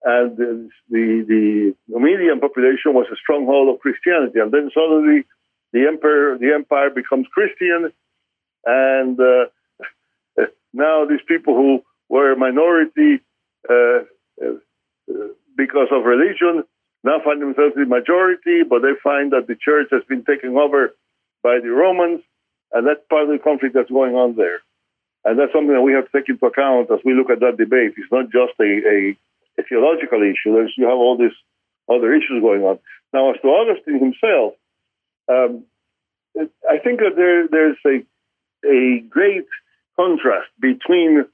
And 0.03 0.36
the, 0.36 0.70
the, 0.89 1.24
the 1.27 1.75
Numidian 1.88 2.39
population 2.42 2.94
was 2.94 3.08
a 3.12 3.15
stronghold 3.15 3.74
of 3.74 3.80
Christianity. 3.80 4.39
And 4.39 4.51
then 4.51 4.70
suddenly 4.74 5.24
the 5.72 5.88
emperor, 5.88 6.38
the 6.38 6.51
empire 6.53 6.89
becomes 6.89 7.27
Christian, 7.32 7.92
and 8.65 9.20
uh, 9.20 9.46
now 10.74 11.05
these 11.05 11.24
people 11.27 11.55
who 11.55 11.84
were 12.10 12.32
a 12.32 12.38
minority 12.38 13.22
uh, 13.70 14.03
uh, 14.43 15.27
because 15.55 15.88
of 15.91 16.05
religion 16.05 16.63
now 17.03 17.20
find 17.24 17.41
themselves 17.41 17.75
in 17.75 17.84
the 17.84 17.89
majority, 17.89 18.63
but 18.63 18.82
they 18.82 18.96
find 19.03 19.34
that 19.34 19.48
the 19.48 19.55
church 19.60 19.89
has 19.91 20.03
been 20.08 20.24
taken 20.24 20.55
over 20.55 20.96
by 21.43 21.60
the 21.62 21.70
Romans, 21.70 22.22
and 22.72 22.88
that's 22.88 23.03
part 23.10 23.24
of 23.24 23.29
the 23.29 23.43
conflict 23.43 23.75
that's 23.75 23.91
going 23.91 24.15
on 24.15 24.36
there. 24.36 24.63
And 25.25 25.38
that's 25.38 25.51
something 25.51 25.74
that 25.74 25.82
we 25.82 25.93
have 25.93 26.10
to 26.10 26.15
take 26.15 26.29
into 26.29 26.46
account 26.46 26.91
as 26.91 27.00
we 27.03 27.13
look 27.13 27.29
at 27.29 27.39
that 27.41 27.58
debate. 27.58 27.96
It's 27.96 28.12
not 28.12 28.32
just 28.32 28.55
a, 28.60 28.63
a, 28.63 29.17
a 29.60 29.63
theological 29.67 30.24
issue. 30.24 30.55
There's, 30.55 30.74
you 30.77 30.86
have 30.86 31.00
all 31.00 31.17
these 31.17 31.36
other 31.91 32.13
issues 32.13 32.41
going 32.41 32.63
on. 32.63 32.79
Now, 33.12 33.32
as 33.32 33.39
to 33.41 33.48
Augustine 33.48 34.00
himself, 34.00 34.55
um, 35.27 35.63
I 36.67 36.79
think 36.79 37.00
that 37.00 37.15
there, 37.15 37.48
there's 37.48 37.77
a, 37.86 38.03
a 38.65 39.03
great 39.10 39.48
contrast 39.96 40.50
between 40.60 41.25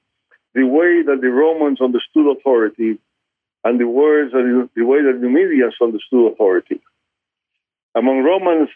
the 0.54 0.66
way 0.66 1.04
that 1.04 1.20
the 1.22 1.30
Romans 1.30 1.80
understood 1.82 2.38
authority 2.38 3.00
and 3.64 3.80
the 3.80 3.88
words 3.88 4.32
and 4.34 4.70
the 4.76 4.86
way 4.86 5.02
that 5.02 5.20
the 5.20 5.28
Numidians 5.28 5.76
understood 5.82 6.32
authority. 6.32 6.82
Among 7.96 8.24
Romans, 8.24 8.70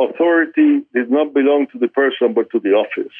authority 0.00 0.82
did 0.92 1.10
not 1.10 1.32
belong 1.32 1.66
to 1.72 1.78
the 1.78 1.88
person 1.88 2.34
but 2.34 2.50
to 2.50 2.60
the 2.60 2.70
office. 2.70 3.14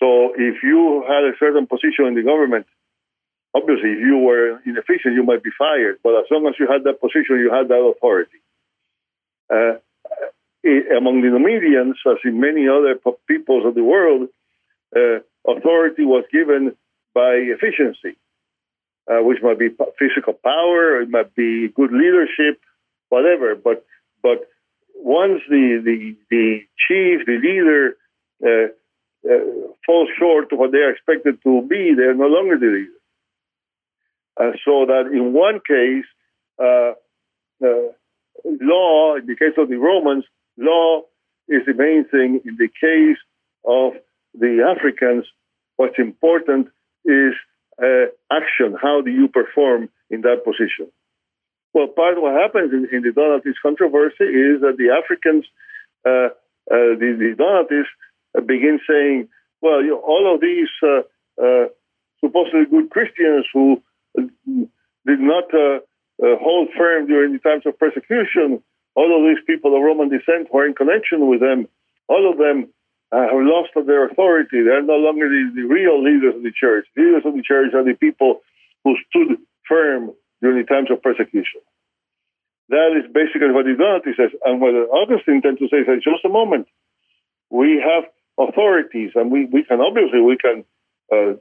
So 0.00 0.34
if 0.36 0.62
you 0.62 1.04
had 1.08 1.24
a 1.24 1.32
certain 1.38 1.66
position 1.66 2.06
in 2.06 2.14
the 2.14 2.22
government, 2.22 2.66
obviously 3.54 3.92
if 3.92 4.00
you 4.00 4.18
were 4.18 4.60
inefficient, 4.66 5.14
you 5.14 5.24
might 5.24 5.42
be 5.42 5.50
fired. 5.56 5.98
But 6.02 6.18
as 6.18 6.26
long 6.30 6.46
as 6.46 6.54
you 6.60 6.68
had 6.70 6.84
that 6.84 7.00
position, 7.00 7.40
you 7.40 7.50
had 7.50 7.68
that 7.68 7.80
authority. 7.80 8.40
Uh, 9.48 9.80
among 10.96 11.22
the 11.22 11.30
Numidians, 11.30 11.96
as 12.06 12.18
in 12.24 12.40
many 12.40 12.68
other 12.68 12.98
peoples 13.26 13.64
of 13.66 13.74
the 13.74 13.84
world, 13.84 14.28
uh, 14.94 15.18
authority 15.46 16.04
was 16.04 16.24
given 16.32 16.76
by 17.14 17.32
efficiency, 17.34 18.16
uh, 19.10 19.22
which 19.22 19.38
might 19.42 19.58
be 19.58 19.70
physical 19.98 20.34
power, 20.34 21.00
it 21.00 21.10
might 21.10 21.34
be 21.34 21.68
good 21.68 21.92
leadership, 21.92 22.60
whatever. 23.08 23.54
But 23.54 23.84
but 24.22 24.48
once 24.94 25.40
the 25.48 25.80
the, 25.84 26.16
the 26.30 26.60
chief, 26.86 27.26
the 27.26 27.38
leader, 27.38 27.96
uh, 28.44 28.68
uh, 29.28 29.72
fall 29.84 30.06
short 30.18 30.52
of 30.52 30.58
what 30.58 30.72
they 30.72 30.78
are 30.78 30.90
expected 30.90 31.42
to 31.42 31.62
be, 31.62 31.94
they're 31.96 32.14
no 32.14 32.26
longer 32.26 32.58
the 32.58 32.66
leader. 32.66 33.00
And 34.38 34.58
so 34.64 34.86
that 34.86 35.10
in 35.12 35.32
one 35.32 35.60
case, 35.66 36.04
uh, 36.58 36.92
uh, 37.64 37.92
law, 38.44 39.16
in 39.16 39.26
the 39.26 39.36
case 39.36 39.56
of 39.56 39.68
the 39.68 39.76
Romans, 39.76 40.24
law 40.58 41.02
is 41.48 41.62
the 41.66 41.74
main 41.74 42.04
thing. 42.08 42.40
In 42.44 42.56
the 42.56 42.68
case 42.68 43.18
of 43.64 43.92
the 44.34 44.74
Africans, 44.76 45.24
what's 45.76 45.98
important 45.98 46.68
is 47.04 47.34
uh, 47.82 48.06
action. 48.30 48.76
How 48.80 49.00
do 49.02 49.10
you 49.10 49.28
perform 49.28 49.88
in 50.10 50.22
that 50.22 50.44
position? 50.44 50.90
Well, 51.72 51.88
part 51.88 52.16
of 52.16 52.22
what 52.22 52.32
happens 52.32 52.72
in, 52.72 52.88
in 52.90 53.02
the 53.02 53.10
Donatist 53.10 53.60
controversy 53.62 54.24
is 54.24 54.62
that 54.62 54.76
the 54.78 54.96
Africans, 54.96 55.44
uh, 56.06 56.32
uh, 56.72 56.96
the, 56.96 57.16
the 57.18 57.34
Donatists, 57.36 57.92
begin 58.46 58.80
saying, 58.88 59.28
well, 59.60 59.82
you 59.82 59.90
know, 59.90 60.00
all 60.00 60.34
of 60.34 60.40
these 60.40 60.68
uh, 60.82 61.02
uh, 61.42 61.68
supposedly 62.20 62.64
good 62.70 62.90
Christians 62.90 63.46
who 63.52 63.82
uh, 64.18 64.22
did 65.06 65.20
not 65.20 65.44
hold 66.18 66.68
firm 66.76 67.06
during 67.06 67.34
the 67.34 67.38
times 67.40 67.64
of 67.66 67.78
persecution, 67.78 68.62
all 68.96 69.12
of 69.12 69.22
these 69.28 69.44
people 69.46 69.76
of 69.76 69.82
Roman 69.82 70.08
descent 70.08 70.48
who 70.50 70.58
are 70.58 70.66
in 70.66 70.74
connection 70.74 71.28
with 71.28 71.40
them, 71.40 71.68
all 72.08 72.24
of 72.32 72.38
them 72.38 72.72
uh, 73.12 73.28
have 73.28 73.44
lost 73.44 73.70
their 73.86 74.08
authority. 74.08 74.64
They're 74.64 74.82
no 74.82 74.96
longer 74.96 75.28
the, 75.28 75.52
the, 75.54 75.68
real 75.68 76.02
leaders 76.02 76.34
of 76.34 76.42
the 76.42 76.50
church. 76.50 76.86
The 76.96 77.02
Leaders 77.02 77.22
of 77.24 77.34
the 77.34 77.44
church 77.44 77.74
are 77.74 77.84
the 77.84 77.94
people 77.94 78.40
who 78.82 78.96
stood 79.08 79.36
firm 79.68 80.10
during 80.40 80.64
the 80.64 80.66
times 80.66 80.90
of 80.90 81.02
persecution. 81.02 81.60
That 82.68 82.98
is 82.98 83.06
basically 83.12 83.52
what 83.52 83.66
Donatus 83.66 84.16
says. 84.16 84.32
And 84.44 84.60
what 84.60 84.74
Augustine 84.74 85.42
tends 85.42 85.60
to 85.60 85.68
say 85.68 85.84
is, 85.86 86.02
just 86.02 86.24
a 86.24 86.28
moment, 86.28 86.66
we 87.50 87.78
have 87.78 88.10
authorities, 88.38 89.12
and 89.14 89.30
we, 89.30 89.44
we 89.44 89.62
can 89.62 89.80
obviously 89.80 90.20
we 90.20 90.36
can 90.36 90.64
uh, 91.12 91.38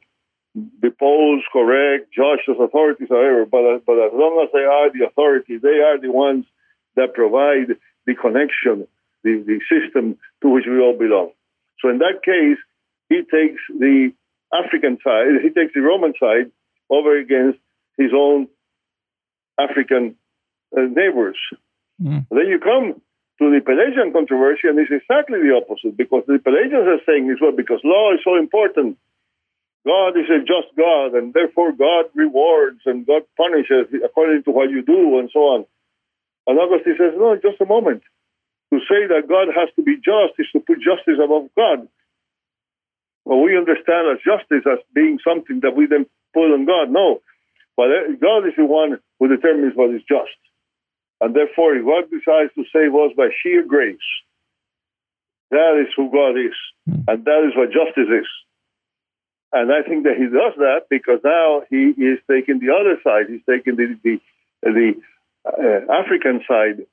depose, 0.82 1.42
correct, 1.52 2.14
judge 2.14 2.46
those 2.46 2.62
authorities, 2.62 3.10
however. 3.10 3.46
But 3.50 3.86
but 3.88 3.98
as 4.06 4.14
long 4.14 4.44
as 4.44 4.52
they 4.54 4.68
are 4.68 4.92
the 4.94 5.08
authority, 5.08 5.58
they 5.58 5.82
are 5.82 6.00
the 6.00 6.12
ones 6.12 6.46
that 6.96 7.14
provide 7.14 7.78
the 8.06 8.16
connection, 8.16 8.88
the, 9.24 9.44
the 9.46 9.60
system 9.70 10.18
to 10.42 10.50
which 10.50 10.66
we 10.68 10.80
all 10.80 10.98
belong. 10.98 11.32
So 11.82 11.90
in 11.90 12.00
that 12.00 12.24
case, 12.24 12.58
he 13.10 13.22
takes 13.22 13.62
the 13.70 14.12
African 14.54 14.98
side, 15.04 15.42
he 15.44 15.50
takes 15.50 15.74
the 15.74 15.82
Roman 15.82 16.14
side 16.20 16.52
over 16.90 17.18
against 17.18 17.60
his 17.98 18.12
own 18.16 18.48
African 19.60 20.16
uh, 20.76 20.82
neighbors. 20.82 21.38
Mm. 22.02 22.28
Then 22.30 22.48
you 22.48 22.60
come 22.60 23.02
to 23.40 23.52
the 23.52 23.60
Pelagian 23.60 24.14
controversy, 24.14 24.68
and 24.68 24.80
it's 24.80 24.92
exactly 24.92 25.40
the 25.40 25.56
opposite 25.56 25.98
because 25.98 26.24
the 26.28 26.40
Pelagians 26.40 26.88
are 26.88 27.04
saying 27.06 27.28
this 27.28 27.40
well 27.42 27.56
because 27.56 27.80
law 27.84 28.14
is 28.14 28.20
so 28.24 28.36
important. 28.36 28.98
God 29.86 30.18
is 30.18 30.26
a 30.32 30.40
just 30.40 30.74
God, 30.76 31.14
and 31.14 31.34
therefore 31.34 31.72
God 31.72 32.06
rewards 32.16 32.82
and 32.86 33.06
God 33.06 33.22
punishes 33.38 33.88
according 34.04 34.44
to 34.44 34.52
what 34.52 34.72
you 34.72 34.82
do, 34.82 35.20
and 35.20 35.30
so 35.32 35.40
on. 35.40 35.66
And 36.48 36.60
Augustine 36.60 36.96
says, 36.98 37.14
no, 37.18 37.36
just 37.36 37.62
a 37.62 37.66
moment. 37.66 38.04
To 38.74 38.80
say 38.90 39.08
that 39.08 39.30
God 39.30 39.50
has 39.54 39.70
to 39.76 39.84
be 39.84 39.96
just 39.98 40.38
is 40.38 40.48
to 40.54 40.60
put 40.60 40.82
justice 40.82 41.22
above 41.24 41.50
God. 41.56 41.88
Well, 43.26 43.42
we 43.42 43.58
understand 43.58 44.10
as 44.14 44.22
justice 44.22 44.66
as 44.70 44.80
being 44.94 45.18
something 45.26 45.62
that 45.62 45.76
we 45.76 45.88
then 45.88 46.06
put 46.34 46.54
on 46.54 46.66
God. 46.66 46.92
No, 46.92 47.22
but 47.78 47.88
God 48.22 48.46
is 48.48 48.54
the 48.58 48.66
one 48.66 49.00
who 49.20 49.28
determines 49.28 49.74
what 49.76 49.94
is 49.94 50.02
just. 50.08 50.38
And 51.22 51.36
therefore, 51.36 51.76
if 51.76 51.86
God 51.86 52.10
decides 52.10 52.54
to 52.56 52.64
save 52.74 52.94
us 52.94 53.12
by 53.18 53.30
sheer 53.42 53.64
grace, 53.64 53.98
that 55.52 55.82
is 55.82 55.94
who 55.96 56.12
God 56.12 56.38
is. 56.38 56.58
Hmm. 56.86 57.08
And 57.08 57.26
that 57.26 57.42
is 57.48 57.56
what 57.56 57.72
justice 57.72 58.10
is. 58.10 58.30
And 59.54 59.72
I 59.72 59.88
think 59.88 60.04
that 60.04 60.18
he 60.18 60.26
does 60.26 60.54
that 60.58 60.88
because 60.90 61.20
now 61.24 61.64
he 61.70 61.96
is 61.96 62.20
taking 62.30 62.60
the 62.60 62.76
other 62.76 63.00
side. 63.04 63.30
He's 63.30 63.46
taking 63.48 63.78
the, 63.78 63.98
the, 64.04 64.20
the 64.64 64.94
African 65.46 66.42
side, 66.48 66.86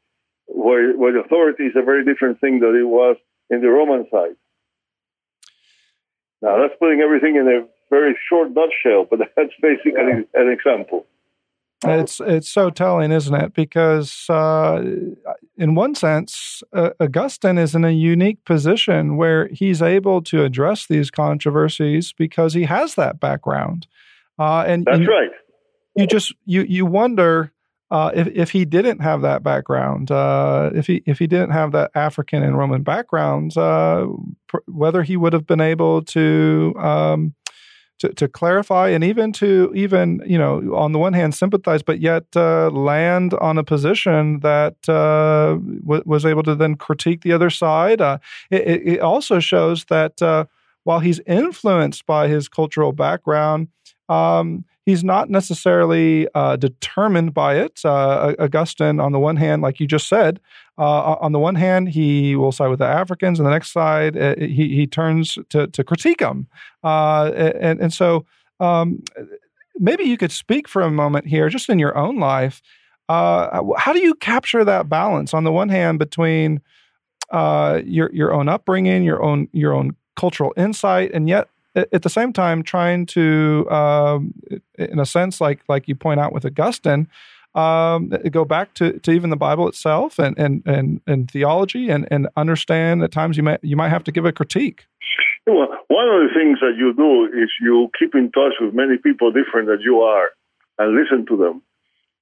where, 0.46 0.96
where 0.96 1.12
the 1.12 1.20
authority 1.20 1.64
is 1.64 1.72
a 1.76 1.82
very 1.82 2.04
different 2.04 2.40
thing 2.40 2.60
than 2.60 2.76
it 2.76 2.86
was 2.86 3.16
in 3.50 3.60
the 3.60 3.68
Roman 3.68 4.06
side. 4.10 4.36
Now, 6.42 6.60
that's 6.60 6.74
putting 6.78 7.00
everything 7.00 7.36
in 7.36 7.46
a 7.46 7.66
very 7.88 8.18
short 8.28 8.50
nutshell, 8.50 9.06
but 9.08 9.20
that's 9.36 9.52
basically 9.60 9.92
yeah. 9.96 10.22
an 10.34 10.48
example. 10.48 11.06
It's 11.84 12.20
it's 12.20 12.48
so 12.48 12.70
telling, 12.70 13.10
isn't 13.10 13.34
it? 13.34 13.54
Because 13.54 14.26
uh, 14.30 14.84
in 15.56 15.74
one 15.74 15.94
sense, 15.94 16.62
uh, 16.72 16.90
Augustine 17.00 17.58
is 17.58 17.74
in 17.74 17.84
a 17.84 17.90
unique 17.90 18.44
position 18.44 19.16
where 19.16 19.48
he's 19.48 19.82
able 19.82 20.22
to 20.22 20.44
address 20.44 20.86
these 20.86 21.10
controversies 21.10 22.12
because 22.12 22.54
he 22.54 22.64
has 22.64 22.94
that 22.94 23.18
background. 23.18 23.88
Uh, 24.38 24.64
and 24.66 24.84
that's 24.84 25.00
right. 25.00 25.30
You 25.96 26.06
just 26.06 26.34
you 26.44 26.62
you 26.62 26.86
wonder 26.86 27.52
uh, 27.92 28.10
if 28.14 28.26
if 28.28 28.50
he 28.50 28.64
didn't 28.64 29.00
have 29.00 29.20
that 29.20 29.42
background, 29.42 30.10
uh, 30.10 30.70
if 30.74 30.86
he 30.86 31.02
if 31.04 31.18
he 31.18 31.26
didn't 31.26 31.50
have 31.50 31.72
that 31.72 31.90
African 31.94 32.42
and 32.42 32.56
Roman 32.56 32.82
background, 32.82 33.54
uh, 33.54 34.06
pr- 34.48 34.64
whether 34.66 35.02
he 35.02 35.18
would 35.18 35.34
have 35.34 35.46
been 35.46 35.60
able 35.60 36.02
to. 36.02 36.74
Um, 36.78 37.34
to, 37.98 38.08
to 38.14 38.26
clarify 38.26 38.88
and 38.88 39.04
even 39.04 39.30
to 39.30 39.70
even 39.76 40.20
you 40.26 40.36
know 40.36 40.74
on 40.74 40.90
the 40.90 40.98
one 40.98 41.12
hand 41.12 41.36
sympathize 41.36 41.84
but 41.84 42.00
yet 42.00 42.24
uh, 42.34 42.68
land 42.70 43.32
on 43.34 43.58
a 43.58 43.62
position 43.62 44.40
that 44.40 44.74
uh, 44.88 45.54
w- 45.86 46.02
was 46.04 46.26
able 46.26 46.42
to 46.42 46.56
then 46.56 46.74
critique 46.74 47.22
the 47.22 47.32
other 47.32 47.48
side 47.48 48.00
uh, 48.00 48.18
it, 48.50 48.82
it, 48.84 49.00
also 49.00 49.38
shows 49.38 49.84
that 49.84 50.20
while 50.82 50.98
he's 50.98 51.20
influenced 51.28 52.04
by 52.04 52.26
his 52.26 52.48
cultural 52.48 52.92
background 52.92 53.68
um, 54.08 54.64
he's 54.84 55.04
not 55.04 55.30
necessarily 55.30 56.28
uh, 56.34 56.56
determined 56.56 57.34
by 57.34 57.56
it. 57.56 57.80
Uh, 57.84 58.34
Augustine, 58.38 59.00
on 59.00 59.12
the 59.12 59.18
one 59.18 59.36
hand, 59.36 59.62
like 59.62 59.80
you 59.80 59.86
just 59.86 60.08
said, 60.08 60.40
uh, 60.78 61.16
on 61.20 61.32
the 61.32 61.38
one 61.38 61.54
hand, 61.54 61.90
he 61.90 62.34
will 62.34 62.52
side 62.52 62.68
with 62.68 62.78
the 62.78 62.86
Africans, 62.86 63.38
and 63.38 63.46
the 63.46 63.50
next 63.50 63.72
side, 63.72 64.16
uh, 64.16 64.34
he 64.38 64.74
he 64.74 64.86
turns 64.86 65.38
to 65.50 65.66
to 65.68 65.84
critique 65.84 66.18
them, 66.18 66.46
uh, 66.82 67.30
and 67.34 67.80
and 67.80 67.92
so 67.92 68.24
um, 68.58 69.02
maybe 69.78 70.04
you 70.04 70.16
could 70.16 70.32
speak 70.32 70.66
for 70.66 70.82
a 70.82 70.90
moment 70.90 71.26
here, 71.26 71.48
just 71.48 71.68
in 71.68 71.78
your 71.78 71.96
own 71.96 72.18
life. 72.18 72.62
Uh, 73.08 73.62
how 73.76 73.92
do 73.92 74.00
you 74.00 74.14
capture 74.14 74.64
that 74.64 74.88
balance 74.88 75.34
on 75.34 75.44
the 75.44 75.52
one 75.52 75.68
hand 75.68 75.98
between 75.98 76.60
your 77.32 78.10
your 78.12 78.32
own 78.32 78.48
upbringing, 78.48 79.04
your 79.04 79.22
own 79.22 79.48
your 79.52 79.74
own 79.74 79.94
cultural 80.16 80.54
insight, 80.56 81.10
and 81.12 81.28
yet 81.28 81.48
at 81.74 82.02
the 82.02 82.10
same 82.10 82.32
time 82.32 82.62
trying 82.62 83.06
to 83.06 83.66
um, 83.70 84.34
in 84.76 84.98
a 84.98 85.06
sense 85.06 85.40
like 85.40 85.60
like 85.68 85.88
you 85.88 85.94
point 85.94 86.20
out 86.20 86.32
with 86.32 86.44
augustine 86.44 87.08
um, 87.54 88.08
go 88.30 88.44
back 88.44 88.72
to, 88.74 88.98
to 89.00 89.10
even 89.10 89.30
the 89.30 89.36
Bible 89.36 89.68
itself 89.68 90.18
and 90.18 90.38
and 90.38 90.62
and, 90.66 91.00
and 91.06 91.30
theology 91.30 91.90
and, 91.90 92.08
and 92.10 92.28
understand 92.36 93.02
at 93.02 93.12
times 93.12 93.36
you 93.36 93.42
might 93.42 93.60
you 93.62 93.76
might 93.76 93.90
have 93.90 94.04
to 94.04 94.12
give 94.12 94.24
a 94.24 94.32
critique. 94.32 94.86
Well, 95.46 95.68
one 95.88 96.08
of 96.08 96.28
the 96.28 96.34
things 96.34 96.60
that 96.60 96.74
you 96.78 96.94
do 96.94 97.24
is 97.26 97.50
you 97.60 97.90
keep 97.98 98.14
in 98.14 98.30
touch 98.30 98.54
with 98.60 98.74
many 98.74 98.96
people 98.96 99.32
different 99.32 99.68
than 99.68 99.80
you 99.80 100.00
are 100.00 100.30
and 100.78 100.96
listen 100.96 101.26
to 101.26 101.36
them. 101.36 101.62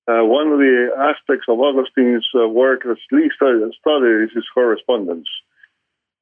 Uh, 0.09 0.25
one 0.25 0.49
of 0.49 0.59
the 0.59 0.89
aspects 0.99 1.47
of 1.49 1.61
Augustine's 1.61 2.27
uh, 2.35 2.49
work 2.49 2.83
that's 2.85 3.01
least 3.13 3.37
studied 3.37 4.25
is 4.25 4.31
his 4.35 4.49
correspondence. 4.53 5.29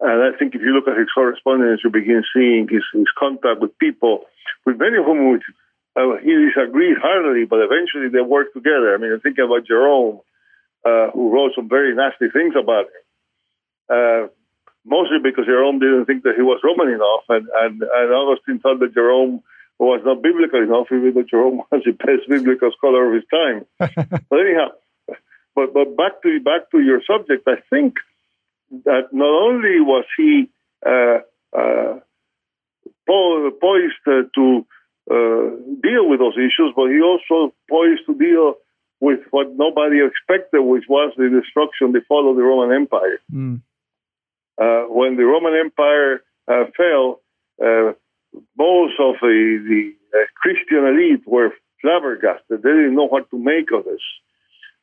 And 0.00 0.22
I 0.22 0.36
think 0.38 0.54
if 0.54 0.62
you 0.62 0.70
look 0.70 0.86
at 0.86 0.98
his 0.98 1.10
correspondence, 1.12 1.80
you 1.82 1.90
begin 1.90 2.22
seeing 2.34 2.68
his, 2.70 2.84
his 2.94 3.10
contact 3.18 3.60
with 3.60 3.76
people, 3.78 4.26
with 4.64 4.78
many 4.78 4.98
of 4.98 5.04
whom 5.04 5.32
with, 5.32 5.42
uh, 5.96 6.22
he 6.22 6.30
disagreed 6.30 6.98
heartily, 7.02 7.44
but 7.44 7.58
eventually 7.58 8.08
they 8.08 8.22
worked 8.22 8.54
together. 8.54 8.94
I 8.94 8.98
mean, 8.98 9.12
I'm 9.12 9.20
thinking 9.20 9.44
about 9.44 9.66
Jerome, 9.66 10.20
uh, 10.86 11.10
who 11.10 11.34
wrote 11.34 11.52
some 11.56 11.68
very 11.68 11.94
nasty 11.94 12.30
things 12.30 12.54
about 12.54 12.86
him. 12.86 13.04
Uh, 13.90 14.22
mostly 14.86 15.18
because 15.18 15.46
Jerome 15.46 15.80
didn't 15.80 16.06
think 16.06 16.22
that 16.22 16.36
he 16.36 16.42
was 16.42 16.62
Roman 16.62 16.94
enough, 16.94 17.26
and, 17.28 17.48
and, 17.50 17.82
and 17.82 18.08
Augustine 18.14 18.60
thought 18.60 18.78
that 18.78 18.94
Jerome 18.94 19.42
was 19.78 20.02
not 20.04 20.22
biblical 20.22 20.62
enough, 20.62 20.86
even 20.90 21.14
though 21.14 21.26
Jerome 21.28 21.62
was 21.70 21.82
the 21.84 21.92
best 21.92 22.28
biblical 22.28 22.70
scholar 22.76 23.08
of 23.08 23.14
his 23.14 23.26
time. 23.30 23.66
but 24.30 24.38
anyhow, 24.38 24.70
but 25.54 25.74
but 25.74 25.96
back 25.96 26.22
to 26.22 26.40
back 26.40 26.70
to 26.70 26.80
your 26.80 27.02
subject, 27.06 27.46
I 27.46 27.62
think 27.70 27.94
that 28.84 29.12
not 29.12 29.28
only 29.28 29.80
was 29.80 30.04
he 30.16 30.50
uh, 30.84 31.18
uh, 31.56 31.98
poised 33.06 34.32
to 34.34 34.66
uh, 35.10 35.48
deal 35.82 36.08
with 36.08 36.20
those 36.20 36.36
issues, 36.36 36.72
but 36.76 36.88
he 36.88 37.00
also 37.00 37.54
poised 37.68 38.02
to 38.06 38.14
deal 38.14 38.54
with 39.00 39.20
what 39.30 39.56
nobody 39.56 40.00
expected, 40.04 40.60
which 40.60 40.84
was 40.88 41.12
the 41.16 41.28
destruction, 41.28 41.92
the 41.92 42.02
fall 42.08 42.30
of 42.30 42.36
the 42.36 42.42
Roman 42.42 42.74
Empire. 42.74 43.20
Mm. 43.32 43.62
Uh, 44.60 44.84
when 44.88 45.16
the 45.16 45.24
Roman 45.24 45.54
Empire 45.54 46.22
uh, 46.48 46.64
fell, 46.76 47.20
uh, 47.62 47.92
most 48.58 48.94
of 48.98 49.14
the, 49.22 49.64
the 49.68 49.94
uh, 50.18 50.24
Christian 50.34 50.84
elite 50.84 51.26
were 51.26 51.52
flabbergasted. 51.80 52.62
They 52.62 52.68
didn't 52.68 52.96
know 52.96 53.06
what 53.06 53.30
to 53.30 53.38
make 53.38 53.70
of 53.72 53.84
this. 53.84 54.02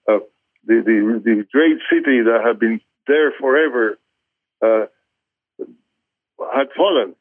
Uh, 0.07 0.19
the, 0.65 0.81
the, 0.85 1.21
the 1.23 1.45
great 1.51 1.77
city 1.91 2.21
that 2.23 2.41
had 2.45 2.59
been 2.59 2.79
there 3.07 3.31
forever 3.39 3.97
had 4.61 4.89
fallen. 6.75 7.15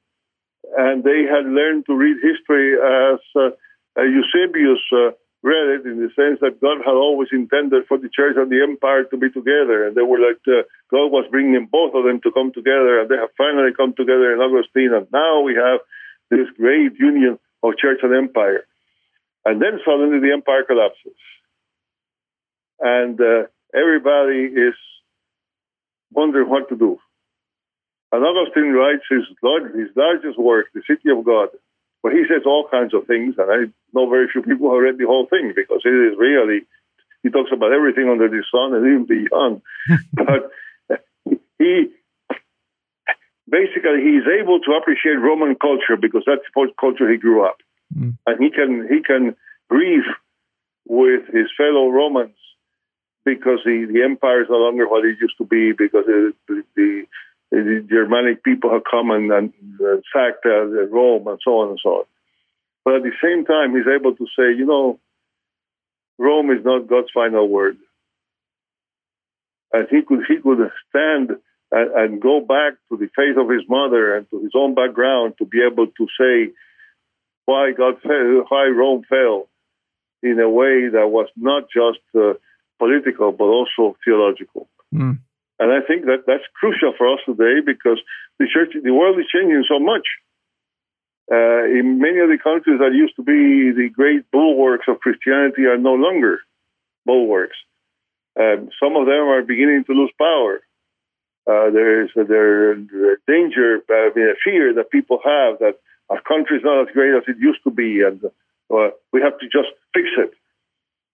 And 0.77 1.05
they 1.05 1.25
had 1.29 1.47
learned 1.47 1.87
to 1.87 1.94
read 1.94 2.16
history 2.23 2.75
as 2.75 3.20
Eusebius 3.97 4.81
read 5.44 5.77
it 5.77 5.85
in 5.85 6.01
the 6.01 6.09
sense 6.16 6.40
that 6.40 6.57
God 6.57 6.81
had 6.81 6.97
always 6.97 7.29
intended 7.31 7.85
for 7.85 8.01
the 8.01 8.09
church 8.09 8.40
and 8.40 8.49
the 8.49 8.64
empire 8.64 9.05
to 9.05 9.16
be 9.20 9.29
together. 9.29 9.85
And 9.85 9.94
they 9.94 10.01
were 10.01 10.18
like, 10.18 10.40
uh, 10.49 10.64
God 10.88 11.12
was 11.12 11.29
bringing 11.31 11.68
both 11.70 11.92
of 11.92 12.09
them 12.09 12.25
to 12.25 12.33
come 12.33 12.51
together, 12.51 12.99
and 12.99 13.12
they 13.12 13.20
have 13.20 13.37
finally 13.37 13.77
come 13.77 13.92
together 13.92 14.33
in 14.33 14.40
Augustine. 14.40 14.97
And 14.97 15.07
now 15.12 15.44
we 15.44 15.55
have 15.55 15.85
this 16.33 16.49
great 16.57 16.97
union 16.99 17.38
of 17.62 17.77
church 17.77 18.01
and 18.03 18.16
empire. 18.16 18.64
And 19.44 19.61
then 19.61 19.85
suddenly 19.85 20.25
the 20.25 20.33
empire 20.33 20.64
collapses. 20.64 21.20
And 22.81 23.20
uh, 23.20 23.53
everybody 23.77 24.49
is 24.49 24.75
wondering 26.12 26.49
what 26.49 26.69
to 26.69 26.77
do. 26.77 26.99
And 28.12 28.25
Augustine 28.25 28.73
writes 28.73 29.03
his, 29.11 29.25
his 29.75 29.90
largest 29.97 30.38
work, 30.38 30.67
The 30.73 30.83
City 30.87 31.11
of 31.11 31.25
God, 31.25 31.49
but 32.03 32.12
he 32.12 32.23
says 32.29 32.43
all 32.47 32.69
kinds 32.71 32.95
of 32.95 33.07
things, 33.07 33.35
and 33.38 33.51
I 33.51 33.73
know 33.93 34.09
very 34.09 34.29
few 34.31 34.43
people 34.43 34.69
who 34.69 34.75
have 34.75 34.85
read 34.85 34.99
the 34.99 35.07
whole 35.07 35.27
thing 35.27 35.53
because 35.57 35.81
it 35.85 35.88
is 35.88 36.19
really, 36.19 36.67
he 37.23 37.31
talks 37.31 37.51
about 37.53 37.73
everything 37.73 38.09
under 38.09 38.29
the 38.29 38.45
sun 38.53 38.75
and 38.77 38.87
even 38.87 39.07
beyond. 39.09 39.62
but 40.12 40.53
he 41.59 41.88
basically 43.49 44.05
he's 44.05 44.29
able 44.40 44.61
to 44.61 44.73
appreciate 44.81 45.17
Roman 45.17 45.57
culture 45.57 45.97
because 46.01 46.23
that's 46.27 46.45
the 46.45 46.73
culture 46.79 47.11
he 47.11 47.17
grew 47.17 47.45
up, 47.45 47.57
mm. 47.97 48.17
and 48.27 48.37
he 48.43 48.51
can 48.51 48.87
he 48.88 49.03
can 49.03 49.37
grieve 49.69 50.05
with 50.87 51.27
his 51.33 51.49
fellow 51.57 51.88
Romans 51.88 52.37
because 53.25 53.61
the, 53.65 53.87
the 53.91 54.03
empire 54.03 54.43
is 54.43 54.49
no 54.51 54.57
longer 54.57 54.89
what 54.89 55.05
it 55.05 55.17
used 55.21 55.37
to 55.39 55.45
be 55.45 55.73
because 55.73 56.05
the, 56.07 56.33
the 56.49 57.05
the 57.51 57.87
Germanic 57.89 58.43
people 58.43 58.71
have 58.71 58.83
come 58.91 59.11
and, 59.11 59.31
and 59.31 59.53
sacked 60.13 60.45
uh, 60.45 60.65
Rome 60.89 61.29
and 61.29 61.39
so 61.45 61.61
on 61.61 61.71
and 61.71 61.79
so 61.83 61.91
on. 61.91 62.05
But 62.85 62.97
at 62.97 63.03
the 63.03 63.13
same 63.23 63.45
time, 63.45 63.75
he's 63.75 63.87
able 63.87 64.15
to 64.15 64.27
say, 64.37 64.57
you 64.57 64.67
know, 64.67 64.99
Rome 66.19 66.51
is 66.51 66.65
not 66.65 66.89
God's 66.89 67.09
final 67.15 67.49
word. 67.49 67.79
And 69.73 69.89
he 69.91 70.03
could 70.03 70.21
he 70.29 70.41
could 70.41 70.71
stand 70.89 71.31
and, 71.73 71.91
and 71.93 72.23
go 72.23 72.41
back 72.41 72.75
to 72.91 72.97
the 72.97 73.09
faith 73.17 73.37
of 73.37 73.51
his 73.51 73.63
mother 73.69 74.17
and 74.17 74.29
to 74.31 74.41
his 74.41 74.53
own 74.55 74.75
background 74.75 75.35
to 75.39 75.45
be 75.45 75.59
able 75.61 75.87
to 75.87 76.07
say 76.19 76.53
why 77.47 77.73
God 77.77 78.01
fell, 78.03 78.45
why 78.49 78.67
Rome 78.67 79.03
fell 79.09 79.49
in 80.23 80.39
a 80.39 80.49
way 80.49 80.89
that 80.93 81.09
was 81.09 81.29
not 81.37 81.65
just 81.65 82.01
uh, 82.15 82.35
political 82.85 83.33
but 83.33 83.49
also 83.59 83.97
theological. 84.05 84.68
Mm. 84.92 85.18
And 85.61 85.68
I 85.73 85.81
think 85.87 86.05
that 86.11 86.25
that's 86.27 86.44
crucial 86.61 86.92
for 86.99 87.07
us 87.14 87.20
today 87.25 87.57
because 87.64 88.01
the 88.38 88.47
church, 88.53 88.73
the 88.75 88.92
world 88.92 89.18
is 89.18 89.27
changing 89.33 89.64
so 89.68 89.79
much. 89.79 90.07
Uh, 91.31 91.64
in 91.79 91.99
many 91.99 92.18
of 92.20 92.29
the 92.29 92.37
countries 92.42 92.79
that 92.81 92.92
used 92.92 93.16
to 93.16 93.25
be 93.25 93.73
the 93.73 93.88
great 93.88 94.31
bulwarks 94.31 94.87
of 94.88 95.01
Christianity 95.01 95.64
are 95.64 95.79
no 95.79 95.94
longer 95.94 96.40
bulwarks. 97.07 97.57
Um, 98.38 98.68
some 98.83 98.97
of 98.97 99.07
them 99.07 99.25
are 99.33 99.42
beginning 99.42 99.85
to 99.87 99.92
lose 99.92 100.12
power. 100.18 100.61
Uh, 101.47 101.70
there 101.70 102.05
is 102.05 102.11
a, 102.16 102.25
there, 102.25 102.75
danger, 103.27 103.81
uh, 103.88 104.11
a 104.11 104.37
fear 104.44 104.75
that 104.75 104.90
people 104.90 105.18
have 105.25 105.61
that 105.61 105.77
our 106.11 106.20
country 106.20 106.59
is 106.59 106.64
not 106.64 106.88
as 106.88 106.92
great 106.92 107.14
as 107.14 107.25
it 107.29 107.37
used 107.38 107.62
to 107.64 107.70
be, 107.70 108.03
and 108.03 108.20
uh, 108.25 108.90
we 109.12 109.23
have 109.23 109.38
to 109.38 109.47
just 109.47 109.73
fix 109.94 110.09
it. 110.18 110.33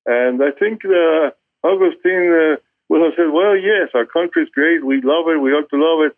And 0.07 0.43
I 0.43 0.51
think 0.59 0.83
uh, 0.85 1.31
Augustine 1.63 2.33
uh, 2.33 2.57
well, 2.91 3.05
I 3.05 3.11
said, 3.15 3.31
well, 3.33 3.57
yes, 3.57 3.91
our 3.95 4.05
country 4.05 4.43
is 4.43 4.49
great. 4.53 4.85
We 4.85 4.97
love 4.97 5.29
it. 5.29 5.41
We 5.41 5.53
ought 5.53 5.71
to 5.71 5.77
love 5.77 6.11
it. 6.11 6.17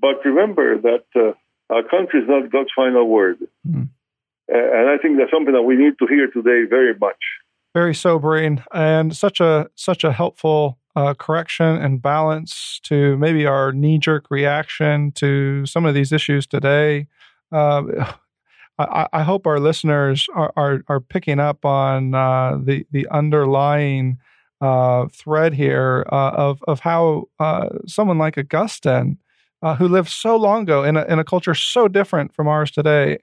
But 0.00 0.24
remember 0.24 0.80
that 0.80 1.04
uh, 1.16 1.32
our 1.74 1.82
country 1.82 2.20
is 2.20 2.28
not 2.28 2.52
God's 2.52 2.70
final 2.74 3.08
word. 3.08 3.38
Mm. 3.68 3.88
And 4.46 4.88
I 4.88 4.96
think 5.02 5.18
that's 5.18 5.32
something 5.32 5.54
that 5.54 5.62
we 5.62 5.74
need 5.74 5.94
to 5.98 6.06
hear 6.06 6.28
today 6.28 6.70
very 6.70 6.94
much. 6.96 7.16
Very 7.74 7.96
sobering 7.96 8.62
and 8.72 9.16
such 9.16 9.40
a 9.40 9.68
such 9.74 10.04
a 10.04 10.12
helpful 10.12 10.78
uh, 10.94 11.14
correction 11.14 11.66
and 11.66 12.00
balance 12.00 12.78
to 12.84 13.16
maybe 13.16 13.44
our 13.44 13.72
knee 13.72 13.98
jerk 13.98 14.30
reaction 14.30 15.10
to 15.12 15.66
some 15.66 15.84
of 15.84 15.94
these 15.94 16.12
issues 16.12 16.46
today. 16.46 17.08
Uh, 17.52 18.12
I, 18.76 19.06
I, 19.12 19.22
hope 19.22 19.46
our 19.46 19.60
listeners 19.60 20.26
are, 20.34 20.52
are, 20.56 20.82
are 20.88 20.98
picking 20.98 21.38
up 21.38 21.64
on 21.64 22.16
uh, 22.16 22.58
the 22.60 22.84
the 22.90 23.06
underlying 23.08 24.18
uh, 24.64 25.08
thread 25.08 25.52
here 25.52 26.06
uh, 26.10 26.30
of 26.30 26.62
of 26.66 26.80
how 26.80 27.24
uh, 27.38 27.68
someone 27.86 28.16
like 28.16 28.38
Augustine, 28.38 29.18
uh, 29.62 29.74
who 29.74 29.86
lived 29.86 30.08
so 30.08 30.36
long 30.36 30.62
ago 30.62 30.82
in 30.82 30.96
a, 30.96 31.04
in 31.04 31.18
a 31.18 31.24
culture 31.24 31.54
so 31.54 31.86
different 31.86 32.34
from 32.34 32.48
ours 32.48 32.70
today, 32.70 33.18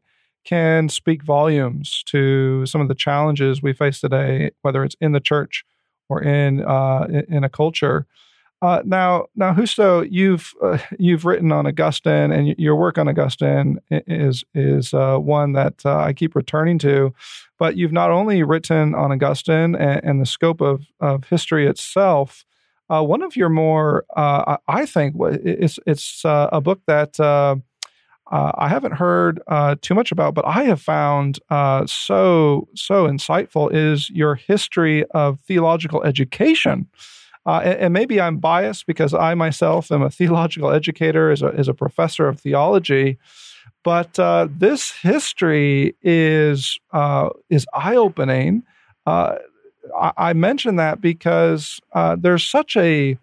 can 0.45 0.87
speak 0.87 1.23
volumes 1.23 2.03
to 2.05 2.63
some 2.67 2.79
of 2.79 2.87
the 2.87 2.95
challenges 2.95 3.61
we 3.61 3.73
face 3.73 3.99
today, 3.99 4.51
whether 4.61 4.83
it's 4.83 4.95
in 5.01 5.13
the 5.13 5.19
church 5.19 5.63
or 6.09 6.21
in 6.21 6.63
uh, 6.63 7.07
in 7.27 7.43
a 7.43 7.49
culture. 7.49 8.05
Uh, 8.61 8.81
now, 8.85 9.25
now, 9.35 9.53
Justo, 9.55 10.01
you've 10.01 10.53
uh, 10.61 10.77
you've 10.99 11.25
written 11.25 11.51
on 11.51 11.65
Augustine, 11.65 12.31
and 12.31 12.55
your 12.59 12.75
work 12.75 12.99
on 12.99 13.07
Augustine 13.07 13.79
is 13.89 14.43
is 14.53 14.93
uh, 14.93 15.17
one 15.17 15.53
that 15.53 15.81
uh, 15.83 15.97
I 15.97 16.13
keep 16.13 16.35
returning 16.35 16.77
to. 16.79 17.11
But 17.57 17.75
you've 17.75 17.91
not 17.91 18.11
only 18.11 18.43
written 18.43 18.93
on 18.93 19.11
Augustine 19.11 19.75
and, 19.75 20.01
and 20.03 20.21
the 20.21 20.27
scope 20.27 20.61
of 20.61 20.85
of 20.99 21.23
history 21.25 21.65
itself. 21.65 22.45
Uh, 22.87 23.01
one 23.01 23.21
of 23.21 23.37
your 23.37 23.47
more, 23.47 24.03
I 24.17 24.85
think, 24.85 25.15
it's 25.17 25.79
it's 25.87 26.21
a 26.25 26.59
book 26.61 26.81
that 26.87 27.17
I 27.21 28.67
haven't 28.67 28.91
heard 28.91 29.41
too 29.81 29.95
much 29.95 30.11
about, 30.11 30.33
but 30.35 30.45
I 30.45 30.63
have 30.63 30.81
found 30.81 31.39
so 31.87 32.67
so 32.75 33.07
insightful. 33.07 33.73
Is 33.73 34.09
your 34.09 34.35
history 34.35 35.05
of 35.11 35.39
theological 35.39 36.03
education? 36.03 36.89
Uh, 37.45 37.61
and, 37.63 37.79
and, 37.79 37.93
maybe 37.93 38.21
I'm 38.21 38.37
biased 38.37 38.85
because 38.85 39.15
I 39.15 39.33
myself 39.33 39.91
am 39.91 40.03
a 40.03 40.11
theological 40.11 40.71
educator, 40.71 41.31
as 41.31 41.41
a, 41.41 41.47
as 41.47 41.67
a 41.67 41.73
professor 41.73 42.27
of 42.27 42.39
theology. 42.39 43.17
But 43.83 44.19
uh, 44.19 44.47
this 44.49 44.91
history 44.91 45.95
is 46.03 46.79
uh, 46.93 47.29
is 47.49 47.65
eye 47.73 47.95
opening. 47.95 48.63
Uh, 49.07 49.37
I, 49.99 50.11
I 50.17 50.33
mention 50.33 50.75
that 50.75 51.01
because 51.01 51.79
uh, 51.93 52.15
there's 52.19 52.47
such 52.47 52.77
a 52.77 53.17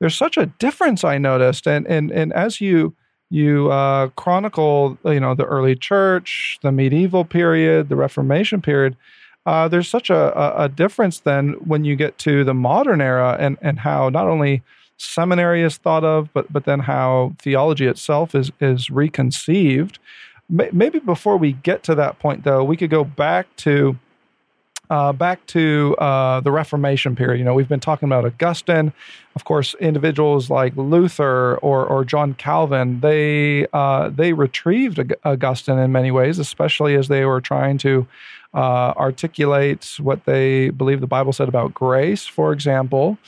there's 0.00 0.16
such 0.16 0.36
a 0.36 0.46
difference 0.46 1.04
I 1.04 1.18
noticed, 1.18 1.68
and 1.68 1.86
and 1.86 2.10
and 2.10 2.32
as 2.32 2.60
you 2.60 2.96
you 3.30 3.70
uh, 3.70 4.08
chronicle, 4.08 4.98
you 5.04 5.20
know, 5.20 5.34
the 5.34 5.46
early 5.46 5.74
church, 5.74 6.58
the 6.62 6.70
medieval 6.70 7.24
period, 7.24 7.88
the 7.88 7.96
Reformation 7.96 8.60
period. 8.60 8.96
Uh, 9.44 9.68
there's 9.68 9.88
such 9.88 10.08
a, 10.08 10.62
a, 10.62 10.68
difference 10.68 11.20
then 11.20 11.54
when 11.64 11.84
you 11.84 11.96
get 11.96 12.16
to 12.18 12.44
the 12.44 12.54
modern 12.54 13.00
era 13.00 13.36
and, 13.40 13.58
and 13.60 13.80
how 13.80 14.08
not 14.08 14.28
only 14.28 14.62
seminary 14.98 15.62
is 15.62 15.76
thought 15.76 16.04
of, 16.04 16.32
but, 16.32 16.52
but 16.52 16.64
then 16.64 16.80
how 16.80 17.34
theology 17.40 17.86
itself 17.86 18.34
is, 18.34 18.52
is 18.60 18.88
reconceived. 18.88 19.98
Maybe 20.48 20.98
before 21.00 21.38
we 21.38 21.52
get 21.52 21.82
to 21.84 21.94
that 21.96 22.18
point, 22.18 22.44
though, 22.44 22.62
we 22.62 22.76
could 22.76 22.90
go 22.90 23.04
back 23.04 23.46
to 23.58 23.98
uh, 24.90 25.10
back 25.10 25.46
to 25.46 25.96
uh, 25.96 26.40
the 26.40 26.50
Reformation 26.50 27.16
period. 27.16 27.38
You 27.38 27.44
know, 27.46 27.54
we've 27.54 27.68
been 27.68 27.80
talking 27.80 28.06
about 28.06 28.26
Augustine, 28.26 28.92
of 29.34 29.44
course, 29.44 29.74
individuals 29.80 30.50
like 30.50 30.76
Luther 30.76 31.56
or, 31.62 31.86
or 31.86 32.04
John 32.04 32.34
Calvin. 32.34 33.00
They 33.00 33.66
uh, 33.72 34.10
they 34.10 34.34
retrieved 34.34 35.00
Augustine 35.24 35.78
in 35.78 35.92
many 35.92 36.10
ways, 36.10 36.38
especially 36.38 36.94
as 36.94 37.08
they 37.08 37.24
were 37.24 37.40
trying 37.40 37.78
to 37.78 38.06
uh, 38.54 38.92
articulate 38.96 39.96
what 39.98 40.24
they 40.24 40.70
believe 40.70 41.00
the 41.00 41.06
Bible 41.06 41.32
said 41.32 41.48
about 41.48 41.72
grace, 41.74 42.26
for 42.26 42.52
example. 42.52 43.18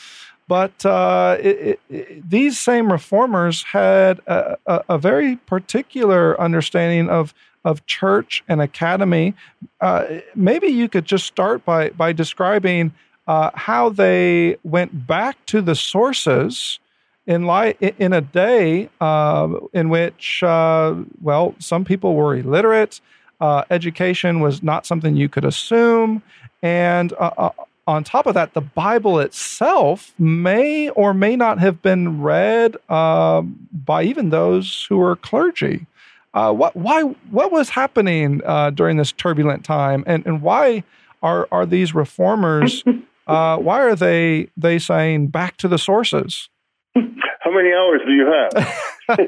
But 0.47 0.85
uh, 0.85 1.39
it, 1.41 1.81
it, 1.89 2.31
these 2.31 2.59
same 2.59 2.93
reformers 2.93 3.63
had 3.63 4.21
a, 4.27 4.59
a, 4.67 4.85
a, 4.91 4.99
very 4.99 5.37
particular 5.37 6.39
understanding 6.39 7.09
of 7.09 7.33
of 7.65 7.87
church 7.87 8.45
and 8.47 8.61
academy. 8.61 9.33
Uh, 9.81 10.05
maybe 10.35 10.67
you 10.67 10.87
could 10.87 11.07
just 11.07 11.25
start 11.25 11.65
by 11.65 11.89
by 11.91 12.13
describing 12.13 12.93
uh, 13.27 13.51
how 13.55 13.89
they 13.89 14.57
went 14.65 15.07
back 15.07 15.45
to 15.47 15.63
the 15.63 15.75
sources 15.75 16.79
in 17.27 17.47
light 17.47 17.81
in 17.81 18.13
a 18.13 18.21
day 18.21 18.91
uh, 19.01 19.49
in 19.73 19.89
which, 19.89 20.43
uh, 20.43 20.95
well, 21.23 21.55
some 21.59 21.85
people 21.85 22.15
were 22.15 22.37
illiterate. 22.37 23.01
Uh, 23.45 23.65
education 23.69 24.41
was 24.41 24.63
not 24.63 24.87
something 24.87 25.17
you 25.17 25.29
could 25.29 25.45
assume, 25.45 26.23
and 26.63 27.13
uh, 27.19 27.51
on 27.87 28.03
top 28.03 28.25
of 28.27 28.33
that, 28.33 28.55
the 28.55 28.61
Bible 28.63 29.21
itself 29.21 30.15
may 30.19 30.89
or 30.91 31.13
may 31.13 31.37
not 31.37 31.59
have 31.59 31.83
been 31.83 32.23
read 32.23 32.77
by 32.89 34.03
even 34.03 34.31
those 34.31 34.87
who 34.89 34.97
were 34.97 35.17
clergy. 35.17 35.87
Uh, 36.33 36.53
what 36.53 36.75
why 36.75 37.03
what 37.31 37.53
was 37.53 37.69
happening 37.69 38.41
uh, 38.47 38.71
during 38.71 38.97
this 38.97 39.13
turbulent 39.13 39.63
time, 39.63 40.03
and 40.07 40.25
and 40.27 40.41
why 40.41 40.83
are 41.23 41.47
are 41.53 41.67
these 41.67 41.95
reformers? 41.95 42.83
Uh, 43.27 43.57
why 43.57 43.81
are 43.81 43.97
they 43.97 44.49
they 44.55 44.79
saying 44.79 45.29
back 45.29 45.57
to 45.57 45.67
the 45.67 45.79
sources? 45.79 46.51
How 46.95 47.51
many 47.51 47.73
hours 47.73 48.03
do 48.05 48.13
you 48.13 48.27
have? 48.27 48.75
well, 49.09 49.19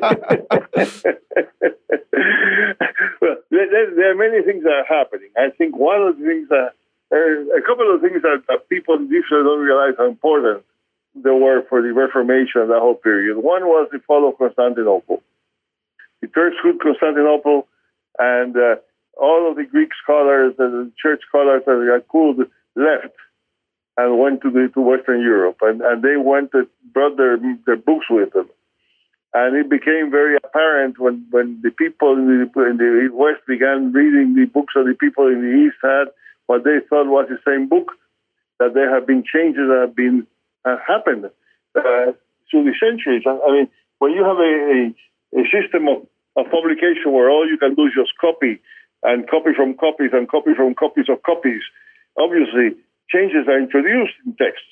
there, 3.50 3.94
there, 3.94 4.10
are 4.10 4.14
many 4.14 4.42
things 4.42 4.64
that 4.64 4.72
are 4.72 4.86
happening. 4.88 5.28
I 5.36 5.50
think 5.56 5.76
one 5.76 6.02
of 6.02 6.18
the 6.18 6.24
things 6.24 6.48
that 6.48 6.72
a 7.12 7.62
couple 7.66 7.94
of 7.94 8.00
things 8.00 8.22
that, 8.22 8.42
that 8.48 8.68
people 8.68 8.96
Israel 8.96 9.44
don't 9.44 9.60
realize 9.60 9.94
how 9.98 10.08
important 10.08 10.64
they 11.14 11.30
were 11.30 11.62
for 11.68 11.82
the 11.82 11.92
Reformation, 11.92 12.62
and 12.62 12.70
that 12.70 12.80
whole 12.80 12.94
period. 12.94 13.36
One 13.36 13.64
was 13.66 13.88
the 13.92 14.00
fall 14.06 14.28
of 14.28 14.38
Constantinople 14.38 15.22
the 16.20 16.28
Turks 16.28 16.56
took 16.64 16.80
Constantinople, 16.80 17.68
and 18.18 18.56
uh, 18.56 18.76
all 19.20 19.50
of 19.50 19.56
the 19.56 19.64
Greek 19.64 19.90
scholars 20.02 20.54
and 20.58 20.92
church 20.96 21.20
scholars 21.28 21.62
that 21.66 22.04
could 22.08 22.50
left 22.74 23.14
and 23.96 24.18
went 24.18 24.42
to 24.42 24.50
the 24.50 24.68
to 24.74 24.80
Western 24.80 25.20
Europe, 25.22 25.58
and, 25.62 25.80
and 25.80 26.02
they 26.02 26.16
went 26.16 26.52
to, 26.52 26.68
brought 26.92 27.16
their 27.16 27.38
their 27.66 27.76
books 27.76 28.06
with 28.10 28.32
them, 28.32 28.48
and 29.36 29.54
it 29.54 29.68
became 29.68 30.10
very 30.10 30.36
apparent 30.42 30.98
when 30.98 31.26
when 31.30 31.60
the 31.62 31.70
people 31.70 32.14
in 32.14 32.24
the, 32.26 32.62
in 32.64 32.76
the 32.78 33.08
West 33.12 33.42
began 33.46 33.92
reading 33.92 34.34
the 34.34 34.46
books 34.46 34.72
of 34.76 34.86
the 34.86 34.94
people 34.94 35.26
in 35.28 35.42
the 35.44 35.52
East 35.64 35.76
had 35.82 36.08
what 36.46 36.64
they 36.64 36.78
thought 36.88 37.06
was 37.06 37.28
the 37.28 37.42
same 37.44 37.68
book, 37.68 37.92
that 38.58 38.72
there 38.72 38.88
have 38.94 39.06
been 39.06 39.24
changes 39.26 39.68
that 39.68 39.80
have 39.86 39.96
been 39.96 40.26
have 40.64 40.80
happened 40.86 41.26
uh, 41.76 42.16
through 42.48 42.64
the 42.64 42.76
centuries. 42.80 43.24
I, 43.26 43.36
I 43.36 43.50
mean, 43.52 43.68
when 43.98 44.12
you 44.12 44.24
have 44.24 44.40
a, 44.40 44.52
a 44.72 44.80
a 45.36 45.44
system 45.52 45.84
of, 45.92 46.08
of 46.40 46.50
publication 46.50 47.12
where 47.12 47.28
all 47.28 47.44
you 47.44 47.58
can 47.58 47.74
do 47.74 47.86
is 47.86 47.92
just 47.92 48.16
copy 48.16 48.56
and 49.02 49.28
copy 49.28 49.52
from 49.52 49.76
copies 49.76 50.16
and 50.16 50.28
copy 50.28 50.54
from 50.56 50.74
copies 50.74 51.12
of 51.12 51.20
copies. 51.22 51.60
Obviously, 52.16 52.72
changes 53.12 53.44
are 53.48 53.60
introduced 53.60 54.16
in 54.24 54.32
texts. 54.40 54.64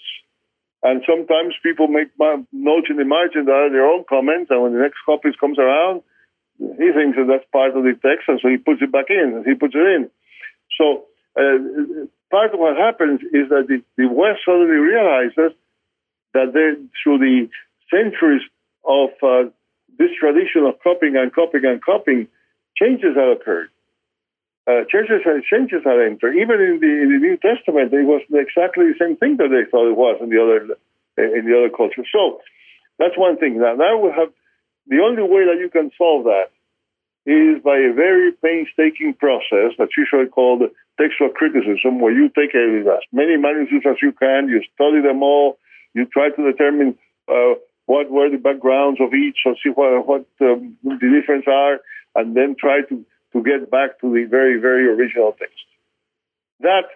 And 0.85 1.03
sometimes 1.09 1.55
people 1.63 1.89
make 1.89 2.09
notes 2.53 2.89
in 2.91 2.99
the 2.99 3.09
margin 3.09 3.47
that 3.47 3.57
are 3.57 3.73
their 3.73 3.87
own 3.87 4.05
comments, 4.07 4.51
and 4.51 4.63
when 4.63 4.75
the 4.75 4.81
next 4.81 4.99
copy 5.07 5.31
comes 5.41 5.59
around, 5.59 6.03
he 6.59 6.93
thinks 6.93 7.17
that 7.17 7.27
that's 7.27 7.49
part 7.51 7.75
of 7.75 7.83
the 7.83 7.97
text, 8.05 8.29
and 8.29 8.39
so 8.41 8.49
he 8.49 8.59
puts 8.59 8.83
it 8.83 8.93
back 8.93 9.09
in, 9.09 9.33
and 9.35 9.47
he 9.47 9.55
puts 9.55 9.75
it 9.75 9.81
in. 9.81 10.11
So 10.77 11.09
uh, 11.41 12.05
part 12.31 12.53
of 12.53 12.61
what 12.61 12.77
happens 12.77 13.21
is 13.33 13.49
that 13.49 13.65
the, 13.67 13.83
the 13.97 14.07
West 14.07 14.45
suddenly 14.45 14.77
realizes 14.77 15.57
that 16.35 16.53
they, 16.53 16.77
through 17.03 17.19
the 17.19 17.49
centuries 17.91 18.43
of 18.85 19.11
uh, 19.23 19.51
this 19.99 20.11
tradition 20.21 20.69
of 20.69 20.75
copying 20.83 21.17
and 21.17 21.33
copying 21.33 21.65
and 21.65 21.83
copying, 21.83 22.29
changes 22.77 23.17
have 23.17 23.41
occurred. 23.41 23.71
Uh, 24.67 24.81
changes, 24.89 25.21
changes 25.45 25.83
are 25.85 26.01
entered. 26.01 26.35
Even 26.37 26.57
in 26.57 26.81
the, 26.81 26.89
in 26.89 27.09
the 27.13 27.21
New 27.21 27.37
Testament, 27.37 27.93
it 27.93 28.09
was 28.09 28.23
exactly 28.33 28.89
the 28.89 28.99
same 28.99 29.17
thing 29.17 29.37
that 29.37 29.53
they 29.53 29.69
thought 29.69 29.91
it 29.91 29.97
was 29.97 30.17
in 30.23 30.31
the 30.31 30.41
other 30.41 30.79
in 31.21 31.45
the 31.45 31.55
other 31.55 31.71
culture. 31.71 32.03
So 32.11 32.41
that's 32.99 33.17
one 33.17 33.37
thing. 33.37 33.61
Now, 33.61 33.75
now 33.75 34.01
we 34.01 34.11
have 34.11 34.33
the 34.87 35.01
only 35.05 35.23
way 35.23 35.45
that 35.47 35.61
you 35.61 35.69
can 35.71 35.91
solve 35.97 36.25
that 36.25 36.49
is 37.27 37.63
by 37.63 37.77
a 37.77 37.93
very 37.93 38.33
painstaking 38.33 39.15
process 39.15 39.73
that's 39.79 39.97
usually 39.97 40.29
called 40.29 40.63
textual 41.01 41.31
criticism, 41.31 42.01
where 42.01 42.13
you 42.13 42.29
take 42.29 42.55
as 42.55 43.05
many 43.13 43.37
manuscripts 43.37 43.87
as 43.89 43.97
you 44.03 44.13
can, 44.13 44.49
you 44.49 44.61
study 44.75 45.01
them 45.01 45.23
all, 45.23 45.59
you 45.95 46.05
try 46.07 46.29
to 46.29 46.53
determine 46.53 46.97
uh, 47.29 47.55
what 47.87 48.11
were 48.11 48.29
the 48.31 48.37
backgrounds 48.37 49.01
of 49.01 49.15
each, 49.15 49.39
or 49.47 49.55
see 49.63 49.71
what, 49.71 50.07
what 50.07 50.27
um, 50.41 50.77
the 50.85 51.21
difference 51.21 51.45
are, 51.49 51.81
and 52.15 52.37
then 52.37 52.57
try 52.59 52.81
to, 52.89 53.05
to 53.35 53.43
get 53.43 53.71
back 53.71 54.01
to 54.01 54.15
the 54.15 54.25
very, 54.25 54.61
very 54.61 54.87
original 54.89 55.35
text. 55.39 55.67
That 56.61 56.87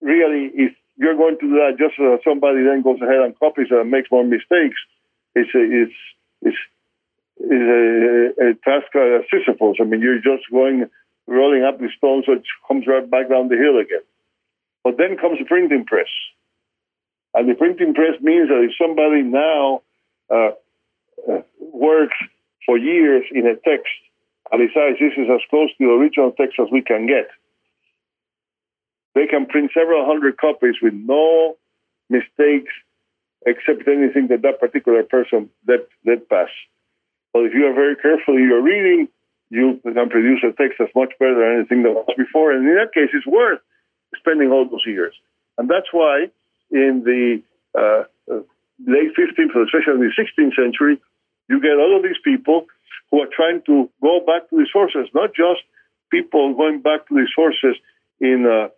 really, 0.00 0.50
if 0.54 0.72
you're 0.96 1.16
going 1.16 1.38
to 1.38 1.46
do 1.46 1.54
that 1.60 1.76
just 1.78 1.94
so 1.96 2.18
somebody 2.24 2.64
then 2.64 2.82
goes 2.82 3.00
ahead 3.00 3.20
and 3.20 3.38
copies 3.38 3.68
and 3.70 3.90
makes 3.90 4.10
more 4.10 4.24
mistakes, 4.24 4.80
it's 5.34 5.54
a, 5.54 5.62
it's, 5.62 5.98
it's, 6.40 6.56
it's 7.38 8.36
a, 8.40 8.48
a 8.48 8.54
task 8.64 8.88
of 8.96 9.22
Sisyphus. 9.30 9.76
I 9.80 9.84
mean, 9.84 10.00
you're 10.00 10.24
just 10.24 10.50
going, 10.50 10.88
rolling 11.26 11.62
up 11.64 11.78
the 11.78 11.88
stone 11.96 12.24
so 12.26 12.32
it 12.32 12.44
comes 12.66 12.86
right 12.86 13.08
back 13.08 13.28
down 13.28 13.48
the 13.48 13.56
hill 13.56 13.78
again. 13.78 14.04
But 14.82 14.96
then 14.96 15.16
comes 15.16 15.38
the 15.38 15.44
printing 15.44 15.84
press. 15.84 16.10
And 17.34 17.48
the 17.48 17.54
printing 17.54 17.94
press 17.94 18.20
means 18.20 18.48
that 18.48 18.64
if 18.64 18.72
somebody 18.80 19.22
now 19.22 19.82
uh, 20.28 20.50
works 21.60 22.16
for 22.66 22.78
years 22.78 23.24
in 23.32 23.46
a 23.46 23.54
text 23.54 23.92
and 24.52 24.60
decides 24.60 25.00
this 25.00 25.16
is 25.16 25.28
as 25.32 25.40
close 25.48 25.70
to 25.78 25.80
the 25.80 25.90
original 25.90 26.30
text 26.32 26.60
as 26.60 26.68
we 26.70 26.82
can 26.82 27.06
get. 27.06 27.28
They 29.14 29.26
can 29.26 29.46
print 29.46 29.70
several 29.74 30.04
hundred 30.04 30.36
copies 30.36 30.76
with 30.82 30.92
no 30.92 31.56
mistakes 32.08 32.72
except 33.44 33.88
anything 33.88 34.28
that 34.28 34.42
that 34.42 34.60
particular 34.60 35.02
person 35.02 35.50
let, 35.66 35.88
let 36.06 36.28
pass. 36.28 36.48
But 37.32 37.44
if 37.44 37.54
you 37.54 37.66
are 37.66 37.74
very 37.74 37.96
careful 37.96 38.36
in 38.36 38.44
your 38.44 38.62
reading, 38.62 39.08
you 39.50 39.80
can 39.82 40.08
produce 40.08 40.44
a 40.44 40.52
text 40.52 40.76
that's 40.78 40.94
much 40.94 41.12
better 41.18 41.34
than 41.34 41.58
anything 41.58 41.82
that 41.82 41.92
was 41.92 42.14
before. 42.16 42.52
And 42.52 42.68
in 42.68 42.76
that 42.76 42.92
case, 42.94 43.10
it's 43.12 43.26
worth 43.26 43.60
spending 44.16 44.50
all 44.50 44.68
those 44.68 44.84
years. 44.86 45.14
And 45.58 45.68
that's 45.68 45.92
why 45.92 46.28
in 46.70 47.02
the 47.04 47.42
uh, 47.76 48.04
late 48.86 49.12
15th, 49.16 49.52
especially 49.64 50.00
in 50.00 50.08
the 50.08 50.12
16th 50.16 50.56
century, 50.56 51.00
you 51.48 51.60
get 51.60 51.76
all 51.76 51.96
of 51.96 52.02
these 52.02 52.20
people 52.24 52.66
who 53.10 53.20
are 53.20 53.28
trying 53.34 53.62
to 53.66 53.90
go 54.00 54.20
back 54.26 54.48
to 54.50 54.56
the 54.56 54.66
sources, 54.72 55.08
not 55.14 55.30
just 55.34 55.62
people 56.10 56.54
going 56.54 56.80
back 56.80 57.08
to 57.08 57.14
the 57.14 57.28
sources 57.34 57.76
in 58.20 58.46
uh, 58.46 58.68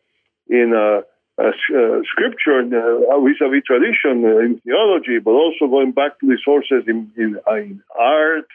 in 0.49 0.73
uh, 0.75 1.03
uh, 1.41 1.49
uh 1.49 2.01
scripture, 2.05 2.61
uh, 2.61 3.21
vis-a-vis 3.21 3.65
tradition, 3.67 4.25
uh, 4.25 4.39
in 4.39 4.61
theology, 4.65 5.19
but 5.19 5.33
also 5.33 5.67
going 5.67 5.93
back 5.93 6.19
to 6.21 6.27
the 6.27 6.39
sources 6.45 6.85
in, 6.87 7.11
in, 7.17 7.37
in 7.49 7.83
art, 7.99 8.49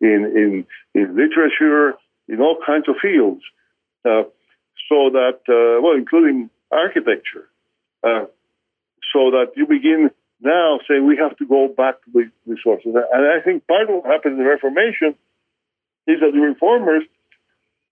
in, 0.00 0.24
in, 0.36 0.66
in 0.94 1.16
literature, 1.16 1.94
in 2.28 2.40
all 2.40 2.58
kinds 2.64 2.88
of 2.88 2.96
fields. 3.00 3.42
so 4.04 5.10
that, 5.12 5.40
well, 5.82 5.96
including 5.96 6.50
architecture. 6.70 7.48
so 9.12 9.30
that 9.30 9.52
you 9.56 9.66
begin 9.66 10.10
now 10.40 10.78
say 10.86 11.00
we 11.00 11.16
have 11.16 11.36
to 11.38 11.46
go 11.46 11.68
back 11.68 12.02
to 12.04 12.10
the 12.12 12.30
resources. 12.46 12.94
And 12.94 13.22
I 13.26 13.40
think 13.44 13.66
part 13.66 13.90
of 13.90 14.02
what 14.02 14.06
happened 14.06 14.38
in 14.38 14.44
the 14.44 14.50
Reformation 14.50 15.14
is 16.06 16.20
that 16.20 16.32
the 16.32 16.40
reformers, 16.40 17.02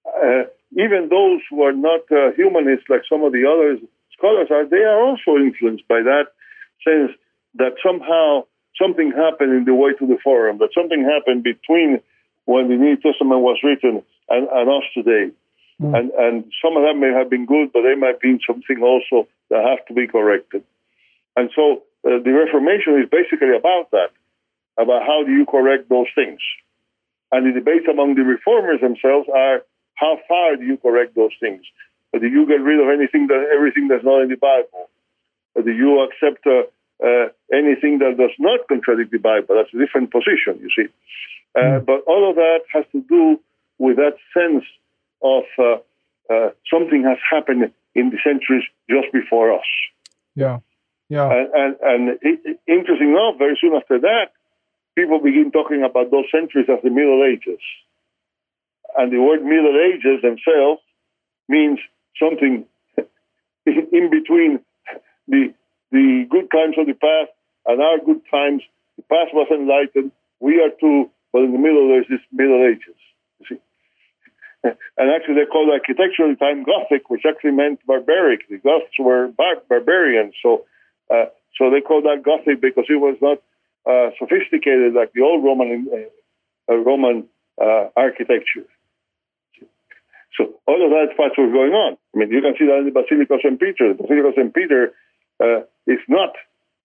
uh, 0.07 0.45
even 0.73 1.09
those 1.11 1.41
who 1.51 1.63
are 1.63 1.73
not 1.73 2.01
uh, 2.11 2.33
humanists 2.37 2.87
like 2.89 3.03
some 3.09 3.23
of 3.23 3.33
the 3.33 3.45
other 3.45 3.79
scholars 4.17 4.49
are, 4.51 4.65
they 4.65 4.85
are 4.85 5.03
also 5.03 5.37
influenced 5.37 5.87
by 5.89 6.01
that 6.03 6.33
sense 6.85 7.13
that 7.57 7.75
somehow 7.85 8.45
something 8.81 9.13
happened 9.13 9.53
in 9.53 9.65
the 9.65 9.75
way 9.75 9.93
to 9.99 10.07
the 10.07 10.19
forum, 10.23 10.59
that 10.59 10.71
something 10.75 11.03
happened 11.03 11.43
between 11.43 12.01
when 12.45 12.69
the 12.69 12.77
New 12.77 12.97
Testament 12.97 13.41
was 13.41 13.59
written 13.63 14.03
and, 14.29 14.49
and 14.49 14.71
us 14.71 14.85
today. 14.95 15.33
Mm. 15.81 15.99
And, 15.99 16.11
and 16.13 16.45
some 16.63 16.77
of 16.77 16.85
that 16.85 16.97
may 16.97 17.13
have 17.13 17.29
been 17.29 17.45
good, 17.45 17.73
but 17.73 17.83
they 17.83 17.95
might 17.95 18.21
be 18.21 18.39
something 18.47 18.83
also 18.83 19.29
that 19.51 19.65
have 19.65 19.85
to 19.87 19.95
be 19.95 20.07
corrected. 20.07 20.65
And 21.37 21.51
so 21.55 21.83
uh, 22.07 22.23
the 22.23 22.31
Reformation 22.31 23.03
is 23.03 23.11
basically 23.11 23.51
about 23.57 23.91
that, 23.91 24.15
about 24.79 25.03
how 25.03 25.25
do 25.27 25.33
you 25.33 25.45
correct 25.45 25.89
those 25.89 26.07
things. 26.15 26.39
And 27.33 27.47
the 27.47 27.53
debates 27.59 27.87
among 27.91 28.15
the 28.15 28.23
reformers 28.23 28.81
themselves 28.81 29.27
are 29.35 29.63
how 29.95 30.19
far 30.29 30.57
do 30.57 30.65
you 30.65 30.77
correct 30.77 31.17
those 31.17 31.35
things? 31.41 31.63
Or 32.13 32.21
do 32.21 32.29
you 32.29 32.47
get 32.47 32.63
rid 32.63 32.79
of 32.79 32.89
anything 32.89 33.27
that 33.27 33.51
everything 33.53 33.89
that's 33.89 34.05
not 34.05 34.23
in 34.23 34.29
the 34.29 34.37
Bible? 34.37 34.89
Or 35.55 35.63
do 35.63 35.73
you 35.73 36.07
accept 36.07 36.47
uh, 36.47 36.71
uh, 37.03 37.29
anything 37.53 37.99
that 37.99 38.15
does 38.17 38.31
not 38.39 38.69
contradict 38.69 39.11
the 39.11 39.19
Bible? 39.19 39.57
That's 39.57 39.75
a 39.75 39.79
different 39.79 40.13
position, 40.13 40.63
you 40.63 40.71
see. 40.71 40.89
Uh, 41.59 41.81
hmm. 41.81 41.85
but 41.85 42.05
all 42.07 42.31
of 42.31 42.37
that 42.37 42.61
has 42.73 42.85
to 42.93 43.01
do 43.09 43.41
with 43.79 43.97
that 43.97 44.17
sense 44.33 44.65
of 45.23 45.45
uh, 45.59 46.33
uh, 46.33 46.51
something 46.71 47.03
has 47.03 47.19
happened 47.29 47.73
in 47.95 48.11
the 48.11 48.19
centuries 48.23 48.65
just 48.89 49.13
before 49.13 49.53
us. 49.53 49.67
Yeah, 50.35 50.61
yeah. 51.09 51.31
And, 51.31 51.77
and, 51.83 52.09
and 52.19 52.59
interesting 52.67 53.11
enough, 53.11 53.39
very 53.39 53.57
soon 53.61 53.75
after 53.75 54.01
that, 54.01 54.35
people 54.97 55.21
begin 55.21 55.53
talking 55.53 55.85
about 55.89 56.11
those 56.11 56.27
centuries 56.33 56.67
as 56.69 56.83
the 56.83 56.91
Middle 56.91 57.23
Ages. 57.23 57.61
And 58.97 59.13
the 59.13 59.21
word 59.21 59.45
Middle 59.45 59.77
Ages 59.77 60.23
themselves 60.23 60.83
means 61.49 61.79
something 62.19 62.65
in 63.67 64.11
between 64.11 64.61
the 65.29 65.55
the 65.93 66.27
good 66.29 66.51
times 66.51 66.75
of 66.79 66.87
the 66.87 66.95
past 66.95 67.31
and 67.67 67.81
our 67.81 67.99
good 67.99 68.23
times. 68.31 68.63
The 68.97 69.03
past 69.03 69.31
was 69.35 69.47
enlightened. 69.53 70.13
We 70.41 70.61
are 70.61 70.71
too, 70.81 71.11
but 71.33 71.43
in 71.43 71.53
the 71.53 71.59
middle 71.59 71.89
there's 71.89 72.09
this 72.09 72.25
Middle 72.33 72.65
Ages. 72.65 72.99
You 73.39 73.47
see? 73.47 73.61
and 74.99 75.11
actually 75.15 75.35
they 75.35 75.47
called 75.47 75.69
the 75.69 76.37
time 76.41 76.65
Gothic, 76.65 77.11
which 77.11 77.23
actually 77.29 77.53
meant 77.53 77.81
barbaric. 77.87 78.49
The 78.49 78.59
Goths 78.59 78.99
were 78.99 79.29
bar- 79.29 79.63
barbarians, 79.69 80.35
so 80.43 80.65
uh, 81.11 81.27
so 81.59 81.71
they 81.71 81.81
called 81.81 82.05
that 82.05 82.23
Gothic 82.23 82.61
because 82.61 82.85
it 82.89 83.01
was 83.01 83.17
not 83.21 83.39
uh, 83.87 84.11
sophisticated 84.19 84.95
like 84.95 85.13
the 85.13 85.23
old 85.23 85.45
Roman 85.45 85.89
uh, 86.69 86.75
Roman 86.75 87.29
uh, 87.61 87.89
architecture. 87.97 88.67
So 90.37 90.61
all 90.67 90.85
of 90.85 90.91
that 90.91 91.17
what 91.17 91.33
was 91.39 91.53
going 91.53 91.73
on. 91.73 91.97
I 92.15 92.19
mean, 92.19 92.31
you 92.31 92.43
can 92.43 92.55
see 92.59 92.67
that 92.67 92.85
in 92.85 92.85
the 92.85 92.93
Basilica 92.93 93.35
of 93.35 93.41
St. 93.41 93.59
Peter. 93.59 93.95
The 93.95 94.03
Basilica 94.03 94.29
of 94.29 94.35
St. 94.37 94.53
Peter 94.53 94.93
uh, 95.41 95.61
is 95.87 96.03
not 96.09 96.37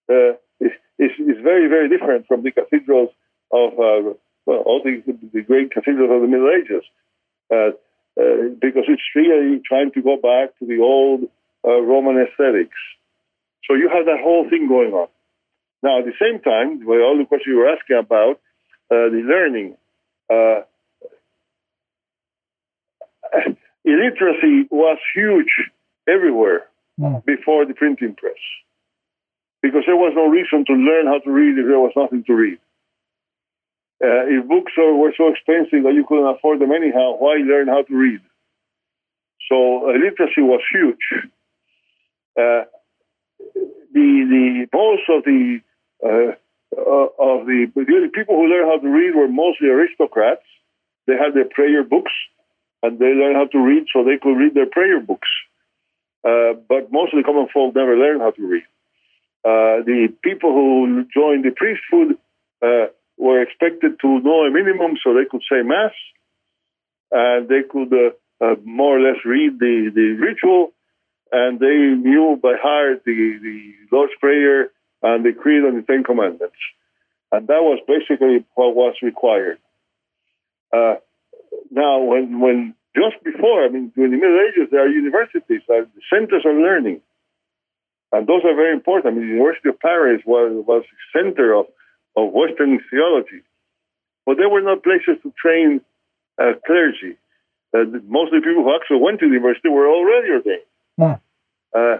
uh, 0.08 0.38
is, 0.60 0.72
is, 0.98 1.12
is 1.18 1.38
very 1.42 1.68
very 1.68 1.88
different 1.88 2.26
from 2.26 2.42
the 2.42 2.52
cathedrals 2.52 3.10
of 3.50 3.76
well, 4.46 4.58
all 4.66 4.80
the, 4.82 5.02
the 5.32 5.42
great 5.42 5.70
cathedrals 5.72 6.10
of 6.10 6.22
the 6.22 6.28
Middle 6.28 6.50
Ages. 6.50 6.84
Uh, 7.52 7.76
uh, 8.20 8.52
because 8.60 8.84
it's 8.88 9.02
really 9.14 9.60
trying 9.66 9.90
to 9.92 10.02
go 10.02 10.16
back 10.16 10.56
to 10.58 10.66
the 10.66 10.78
old 10.80 11.22
uh, 11.64 11.80
Roman 11.80 12.20
aesthetics. 12.20 12.76
So 13.68 13.74
you 13.74 13.88
have 13.88 14.06
that 14.06 14.20
whole 14.22 14.48
thing 14.48 14.68
going 14.68 14.92
on. 14.92 15.08
Now, 15.82 15.98
at 15.98 16.04
the 16.04 16.14
same 16.20 16.40
time, 16.40 16.84
with 16.86 17.00
all 17.00 17.18
the 17.18 17.26
questions 17.26 17.52
you 17.52 17.58
were 17.58 17.68
asking 17.68 17.98
about 17.98 18.40
the 18.90 19.22
learning, 19.24 19.76
illiteracy 23.84 24.68
was 24.70 24.98
huge 25.14 25.52
everywhere 26.08 26.66
mm. 27.00 27.24
before 27.24 27.66
the 27.66 27.74
printing 27.74 28.14
press 28.14 28.38
because 29.62 29.82
there 29.86 29.96
was 29.96 30.12
no 30.14 30.26
reason 30.26 30.64
to 30.66 30.74
learn 30.74 31.06
how 31.06 31.20
to 31.20 31.30
read 31.30 31.58
if 31.58 31.66
there 31.66 31.78
was 31.78 31.92
nothing 31.96 32.24
to 32.24 32.34
read. 32.34 32.58
Uh, 34.02 34.26
if 34.26 34.48
books 34.48 34.72
are, 34.76 34.94
were 34.94 35.14
so 35.16 35.28
expensive 35.28 35.84
that 35.84 35.94
you 35.94 36.04
couldn't 36.06 36.26
afford 36.26 36.58
them 36.58 36.72
anyhow, 36.72 37.14
why 37.16 37.36
learn 37.36 37.68
how 37.68 37.82
to 37.82 37.94
read? 37.94 38.20
So 39.48 39.88
uh, 39.88 39.92
literacy 39.92 40.42
was 40.42 40.60
huge. 40.72 41.30
Uh, 42.34 42.64
the 43.92 44.08
the 44.34 44.66
most 44.72 45.02
of 45.08 45.24
the 45.24 45.60
uh, 46.04 46.32
uh, 46.76 47.08
of 47.18 47.46
the, 47.46 47.70
the 47.74 48.10
people 48.14 48.36
who 48.36 48.48
learned 48.48 48.70
how 48.70 48.78
to 48.78 48.88
read 48.88 49.14
were 49.14 49.28
mostly 49.28 49.68
aristocrats. 49.68 50.44
They 51.06 51.14
had 51.14 51.34
their 51.34 51.48
prayer 51.48 51.84
books, 51.84 52.12
and 52.82 52.98
they 52.98 53.12
learned 53.12 53.36
how 53.36 53.46
to 53.46 53.58
read 53.58 53.86
so 53.92 54.04
they 54.04 54.18
could 54.22 54.36
read 54.36 54.54
their 54.54 54.70
prayer 54.70 55.00
books. 55.00 55.28
Uh, 56.24 56.54
but 56.68 56.90
most 56.92 57.12
of 57.12 57.18
the 57.18 57.24
common 57.24 57.48
folk 57.52 57.74
never 57.74 57.96
learned 57.96 58.22
how 58.22 58.30
to 58.30 58.46
read. 58.46 58.64
the 59.44 60.08
people 60.22 60.52
who 60.52 61.04
joined 61.12 61.44
the 61.44 61.50
priesthood 61.50 62.16
were 63.18 63.42
expected 63.42 64.00
to 64.00 64.20
know 64.20 64.44
a 64.46 64.50
minimum 64.50 64.96
so 65.02 65.12
they 65.12 65.28
could 65.30 65.42
say 65.50 65.62
mass 65.62 65.92
and 67.12 67.48
they 67.48 67.62
could 67.68 67.92
uh, 67.92 68.10
uh, 68.44 68.56
more 68.64 68.98
or 68.98 69.00
less 69.00 69.20
read 69.24 69.58
the, 69.60 69.92
the 69.94 70.16
ritual 70.18 70.72
and 71.32 71.58
they 71.58 71.76
knew 71.96 72.38
by 72.40 72.54
heart 72.60 73.02
the, 73.04 73.38
the 73.42 73.72
Lord's 73.90 74.12
Prayer 74.20 74.70
and 75.02 75.24
the 75.24 75.32
Creed 75.32 75.64
and 75.64 75.78
the 75.78 75.86
Ten 75.86 76.04
Commandments. 76.04 76.56
And 77.32 77.48
that 77.48 77.62
was 77.62 77.80
basically 77.88 78.44
what 78.54 78.76
was 78.76 78.94
required. 79.02 79.58
Uh, 80.72 80.96
now, 81.70 82.00
when, 82.02 82.40
when 82.40 82.74
just 82.94 83.22
before, 83.24 83.64
I 83.64 83.68
mean, 83.68 83.90
during 83.96 84.12
the 84.12 84.18
Middle 84.18 84.38
Ages, 84.48 84.68
there 84.70 84.84
are 84.84 84.88
universities, 84.88 85.62
there 85.66 85.82
are 85.82 85.88
centers 86.12 86.44
of 86.44 86.54
learning. 86.54 87.00
And 88.12 88.26
those 88.26 88.44
are 88.44 88.54
very 88.54 88.74
important. 88.74 89.06
I 89.06 89.16
mean, 89.16 89.26
the 89.26 89.34
University 89.34 89.70
of 89.70 89.80
Paris 89.80 90.20
was, 90.26 90.52
was 90.66 90.84
the 90.84 91.18
center 91.18 91.54
of 91.54 91.66
of 92.16 92.32
Western 92.32 92.80
theology. 92.90 93.42
But 94.26 94.36
there 94.36 94.48
were 94.48 94.60
not 94.60 94.82
places 94.82 95.20
to 95.22 95.32
train 95.40 95.80
uh, 96.38 96.52
clergy. 96.66 97.16
Uh, 97.74 97.88
most 98.06 98.32
of 98.32 98.42
the 98.42 98.46
people 98.46 98.64
who 98.64 98.74
actually 98.74 99.00
went 99.00 99.20
to 99.20 99.28
the 99.28 99.34
university 99.34 99.68
were 99.68 99.88
already 99.88 100.30
ordained. 100.30 100.68
Yeah. 100.98 101.16
Uh, 101.74 101.98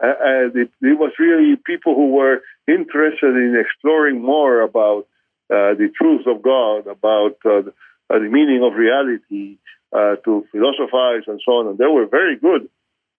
and 0.00 0.56
it, 0.56 0.70
it, 0.80 0.98
was 0.98 1.12
really 1.18 1.56
people 1.56 1.94
who 1.94 2.12
were 2.12 2.42
interested 2.66 3.36
in 3.36 3.56
exploring 3.60 4.20
more 4.20 4.62
about 4.62 5.06
uh, 5.50 5.74
the 5.74 5.90
truth 5.96 6.26
of 6.26 6.42
God, 6.42 6.86
about 6.86 7.36
uh, 7.44 7.62
the, 7.62 7.74
uh, 8.10 8.18
meaning 8.18 8.62
of 8.64 8.74
reality, 8.74 9.58
to 9.92 10.46
philosophize 10.50 11.24
and 11.26 11.40
so 11.44 11.52
on. 11.52 11.66
And 11.68 11.78
they 11.78 11.86
were 11.86 12.06
very 12.06 12.38
good. 12.38 12.68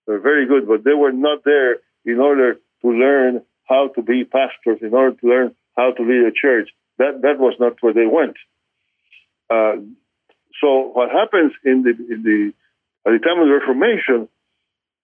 They 0.08 0.14
were 0.14 0.20
very 0.20 0.48
good, 0.48 0.68
but 0.68 0.84
they 0.84 0.94
were 0.94 1.12
not 1.12 1.44
there 1.46 1.78
in 2.06 2.20
order 2.20 2.56
to 2.82 2.88
learn 2.90 3.42
how 3.66 3.90
to 3.96 4.02
be 4.02 4.26
pastors, 4.26 4.80
in 4.82 4.94
order 4.94 5.16
to 5.16 5.28
learn 5.28 5.56
how 5.78 5.92
to 5.92 6.04
lead 6.04 6.26
a 6.28 6.32
church. 6.32 6.70
That 6.98 7.22
that 7.22 7.40
was 7.40 7.56
not 7.60 7.78
where 7.82 7.94
they 7.94 8.06
went. 8.06 8.38
Uh, 9.50 9.82
so 10.62 10.92
what 10.94 11.10
happens 11.12 11.54
in 11.64 11.84
the 11.84 11.92
in 12.14 12.24
the 12.24 12.54
at 13.06 13.12
the 13.14 13.20
time 13.20 13.40
of 13.40 13.48
the 13.48 13.54
Reformation 13.54 14.30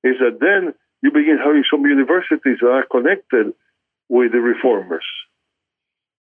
is 0.03 0.15
that 0.19 0.39
then 0.39 0.73
you 1.01 1.11
begin 1.11 1.37
having 1.37 1.63
some 1.69 1.85
universities 1.85 2.57
that 2.61 2.67
are 2.69 2.85
connected 2.89 3.53
with 4.09 4.31
the 4.31 4.39
reformers, 4.39 5.05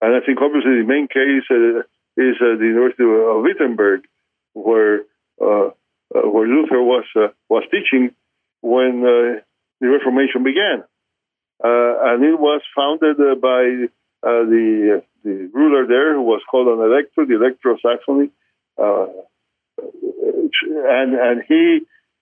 and 0.01 0.15
I 0.15 0.25
think 0.25 0.39
obviously 0.41 0.81
the 0.81 0.87
main 0.87 1.07
case 1.07 1.45
uh, 1.51 1.85
is 2.17 2.35
uh, 2.39 2.57
the 2.57 2.67
University 2.67 3.03
of 3.03 3.43
Wittenberg, 3.43 4.05
where 4.53 5.01
uh, 5.41 5.71
uh, 6.15 6.27
where 6.29 6.47
Luther 6.47 6.81
was 6.81 7.05
uh, 7.15 7.27
was 7.49 7.63
teaching 7.71 8.15
when 8.61 9.01
the 9.01 9.87
Reformation 9.87 10.43
began, 10.43 10.83
and 11.63 12.23
it 12.23 12.39
was 12.39 12.61
founded 12.75 13.17
by 13.41 13.89
uh, 14.23 14.47
the 14.47 15.03
the 15.23 15.49
ruler 15.53 15.85
there, 15.85 16.13
who 16.13 16.21
was 16.21 16.41
called 16.49 16.67
an 16.67 16.79
elector, 16.79 17.25
the 17.25 17.35
elector 17.35 17.71
of 17.71 17.79
Saxony, 17.83 18.29
uh, 18.77 19.07
and 19.81 21.13
and 21.13 21.43
he 21.47 21.81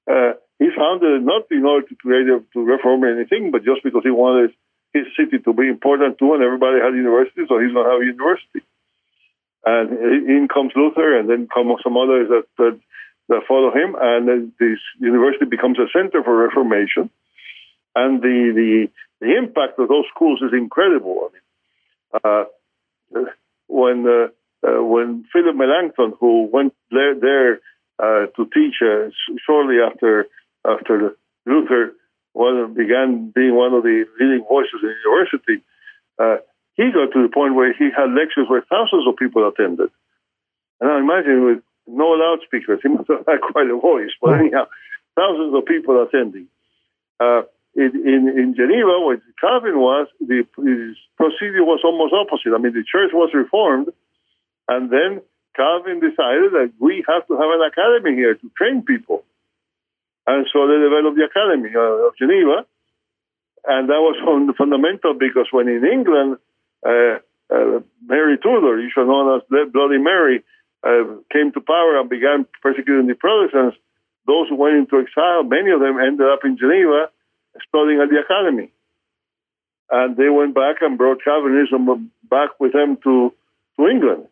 uh, 0.09 0.33
he 0.61 0.69
founded 0.77 1.11
it 1.17 1.25
not 1.25 1.49
in 1.49 1.65
order 1.65 1.87
to 1.89 1.95
create 1.95 2.29
a, 2.29 2.37
to 2.53 2.59
reform 2.61 3.01
anything, 3.03 3.49
but 3.49 3.65
just 3.65 3.81
because 3.83 4.03
he 4.05 4.13
wanted 4.13 4.53
his 4.93 5.07
city 5.17 5.41
to 5.41 5.51
be 5.53 5.67
important 5.67 6.19
too, 6.19 6.33
and 6.35 6.43
everybody 6.43 6.77
had 6.77 6.93
university, 6.93 7.41
so 7.49 7.57
he's 7.57 7.73
going 7.73 7.87
to 7.87 7.93
have 7.93 8.05
a 8.05 8.05
university. 8.05 8.61
And 9.65 9.89
in 10.29 10.47
comes 10.53 10.73
Luther, 10.75 11.17
and 11.17 11.27
then 11.29 11.49
come 11.51 11.73
some 11.81 11.97
others 11.97 12.29
that, 12.29 12.45
that, 12.61 12.75
that 13.29 13.41
follow 13.47 13.71
him, 13.73 13.95
and 13.99 14.27
then 14.27 14.53
this 14.59 14.77
university 14.99 15.45
becomes 15.45 15.79
a 15.79 15.89
center 15.97 16.21
for 16.23 16.35
Reformation. 16.45 17.09
And 17.95 18.21
the, 18.21 18.37
the 18.55 18.71
the 19.19 19.37
impact 19.37 19.77
of 19.77 19.87
those 19.89 20.05
schools 20.13 20.41
is 20.41 20.53
incredible. 20.53 21.27
I 21.27 21.29
mean, 21.33 22.21
uh, 22.23 23.25
when 23.67 23.97
uh, 24.07 24.29
uh, 24.67 24.83
when 24.83 25.25
Philip 25.33 25.55
Melanchthon, 25.55 26.13
who 26.19 26.49
went 26.51 26.73
there, 26.89 27.15
there 27.19 27.53
uh, 27.99 28.27
to 28.35 28.45
teach 28.53 28.77
shortly 29.45 29.77
after 29.85 30.27
after 30.65 31.15
Luther 31.45 31.93
was, 32.33 32.71
began 32.75 33.31
being 33.33 33.55
one 33.55 33.73
of 33.73 33.83
the 33.83 34.05
leading 34.19 34.45
voices 34.47 34.79
in 34.81 34.89
the 34.89 35.01
university, 35.03 35.63
he 36.75 36.91
got 36.91 37.11
to 37.13 37.21
the 37.21 37.33
point 37.33 37.55
where 37.55 37.73
he 37.73 37.89
had 37.91 38.09
lectures 38.15 38.47
where 38.47 38.63
thousands 38.69 39.07
of 39.07 39.17
people 39.17 39.47
attended. 39.47 39.89
And 40.79 40.89
I 40.89 40.97
imagine 40.99 41.45
with 41.45 41.61
no 41.87 42.17
loudspeakers, 42.17 42.79
he 42.81 42.89
must 42.89 43.09
have 43.09 43.25
had 43.27 43.41
quite 43.51 43.69
a 43.69 43.77
voice. 43.77 44.11
But 44.21 44.39
anyhow, 44.39 44.65
thousands 45.15 45.53
of 45.53 45.65
people 45.65 46.01
attending. 46.01 46.47
Uh, 47.19 47.43
in, 47.75 47.91
in, 48.03 48.21
in 48.35 48.55
Geneva, 48.55 48.99
where 48.99 49.21
Calvin 49.39 49.79
was, 49.79 50.07
the 50.19 50.43
procedure 51.15 51.63
was 51.63 51.79
almost 51.85 52.13
opposite. 52.13 52.51
I 52.53 52.59
mean, 52.59 52.73
the 52.73 52.83
church 52.83 53.11
was 53.13 53.31
reformed, 53.33 53.87
and 54.67 54.89
then 54.89 55.21
Calvin 55.55 55.99
decided 55.99 56.51
that 56.51 56.73
we 56.79 57.05
have 57.07 57.27
to 57.27 57.33
have 57.33 57.51
an 57.51 57.63
academy 57.63 58.15
here 58.15 58.35
to 58.35 58.51
train 58.57 58.83
people. 58.83 59.23
And 60.31 60.47
so 60.53 60.63
they 60.63 60.79
developed 60.79 61.19
the 61.19 61.27
Academy 61.27 61.75
of 61.75 62.15
Geneva. 62.15 62.63
And 63.67 63.89
that 63.91 63.99
was 63.99 64.15
fundamental 64.57 65.13
because 65.13 65.47
when 65.51 65.67
in 65.67 65.83
England, 65.83 66.37
uh, 66.87 67.19
uh, 67.51 67.83
Mary 68.07 68.37
Tudor, 68.39 68.79
usually 68.79 69.07
known 69.11 69.35
as 69.35 69.43
Bloody 69.73 69.99
Mary, 69.99 70.43
uh, 70.87 71.19
came 71.35 71.51
to 71.51 71.59
power 71.59 71.99
and 71.99 72.09
began 72.09 72.47
persecuting 72.63 73.07
the 73.07 73.15
Protestants, 73.15 73.77
those 74.25 74.47
who 74.47 74.55
went 74.55 74.77
into 74.77 75.03
exile, 75.03 75.43
many 75.43 75.71
of 75.71 75.81
them 75.81 75.99
ended 75.99 76.25
up 76.25 76.45
in 76.45 76.57
Geneva 76.57 77.11
studying 77.67 77.99
at 77.99 78.09
the 78.09 78.23
Academy. 78.23 78.71
And 79.91 80.15
they 80.15 80.29
went 80.29 80.55
back 80.55 80.77
and 80.79 80.97
brought 80.97 81.23
Calvinism 81.23 82.09
back 82.23 82.51
with 82.59 82.71
them 82.71 82.97
to, 83.03 83.33
to 83.75 83.87
England. 83.87 84.27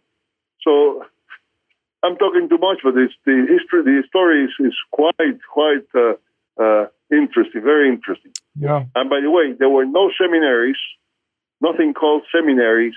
So 0.64 1.04
I'm 2.04 2.16
talking 2.16 2.48
too 2.48 2.58
much, 2.58 2.80
but 2.84 2.96
it's 2.96 3.14
the 3.26 3.46
history, 3.48 3.84
the 3.84 4.04
story 4.08 4.46
is, 4.46 4.52
is 4.60 4.76
quite, 4.92 5.40
quite 5.52 5.88
uh, 5.96 6.16
uh, 6.62 6.88
interesting, 7.12 7.62
very 7.62 7.90
interesting. 7.90 8.32
Yeah. 8.56 8.86
And 8.96 9.10
by 9.10 9.20
the 9.22 9.30
way, 9.30 9.54
there 9.58 9.70
were 9.70 9.86
no 9.86 10.10
seminaries, 10.20 10.78
nothing 11.62 11.94
called 11.94 12.24
seminaries 12.32 12.96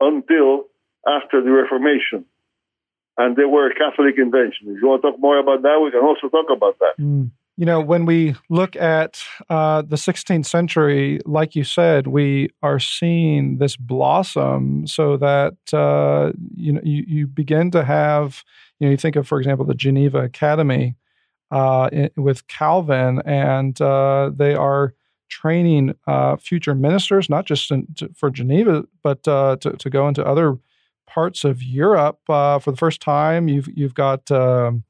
until 0.00 0.64
after 1.06 1.42
the 1.42 1.50
Reformation. 1.50 2.24
And 3.16 3.36
they 3.36 3.44
were 3.44 3.68
a 3.68 3.74
Catholic 3.74 4.14
invention. 4.16 4.68
If 4.68 4.80
you 4.80 4.88
want 4.88 5.02
to 5.02 5.10
talk 5.10 5.20
more 5.20 5.38
about 5.38 5.62
that, 5.62 5.80
we 5.82 5.90
can 5.90 6.00
also 6.00 6.28
talk 6.28 6.46
about 6.54 6.78
that. 6.78 7.02
Mm. 7.02 7.30
You 7.58 7.66
know, 7.66 7.80
when 7.80 8.06
we 8.06 8.36
look 8.48 8.76
at 8.76 9.20
uh, 9.50 9.82
the 9.82 9.96
16th 9.96 10.46
century, 10.46 11.18
like 11.26 11.56
you 11.56 11.64
said, 11.64 12.06
we 12.06 12.50
are 12.62 12.78
seeing 12.78 13.58
this 13.58 13.74
blossom 13.74 14.86
so 14.86 15.16
that, 15.16 15.56
uh, 15.72 16.30
you 16.54 16.74
know, 16.74 16.80
you, 16.84 17.02
you 17.08 17.26
begin 17.26 17.72
to 17.72 17.82
have, 17.82 18.44
you 18.78 18.86
know, 18.86 18.92
you 18.92 18.96
think 18.96 19.16
of, 19.16 19.26
for 19.26 19.40
example, 19.40 19.66
the 19.66 19.74
Geneva 19.74 20.18
Academy 20.20 20.94
uh, 21.50 21.88
in, 21.90 22.10
with 22.16 22.46
Calvin, 22.46 23.22
and 23.26 23.80
uh, 23.80 24.30
they 24.32 24.54
are 24.54 24.94
training 25.28 25.96
uh, 26.06 26.36
future 26.36 26.76
ministers, 26.76 27.28
not 27.28 27.44
just 27.44 27.72
in, 27.72 27.88
to, 27.96 28.08
for 28.14 28.30
Geneva, 28.30 28.84
but 29.02 29.26
uh, 29.26 29.56
to, 29.62 29.72
to 29.72 29.90
go 29.90 30.06
into 30.06 30.24
other 30.24 30.58
parts 31.08 31.42
of 31.42 31.60
Europe. 31.60 32.20
for 32.26 32.60
the 32.64 32.76
first 32.76 33.00
time, 33.00 33.48
you've, 33.48 33.68
you've 33.74 33.94
got. 33.94 34.30
Um, 34.30 34.84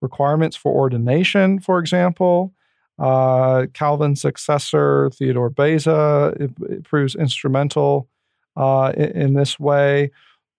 requirements 0.00 0.56
for 0.56 0.72
ordination, 0.72 1.60
for 1.60 1.78
example. 1.78 2.52
Uh, 2.98 3.66
Calvin's 3.72 4.20
successor, 4.20 5.10
Theodore 5.14 5.48
Beza, 5.48 6.34
it, 6.38 6.50
it 6.68 6.84
proves 6.84 7.14
instrumental 7.14 8.08
uh, 8.56 8.92
in, 8.94 9.10
in, 9.12 9.34
this 9.34 9.58
way. 9.58 10.10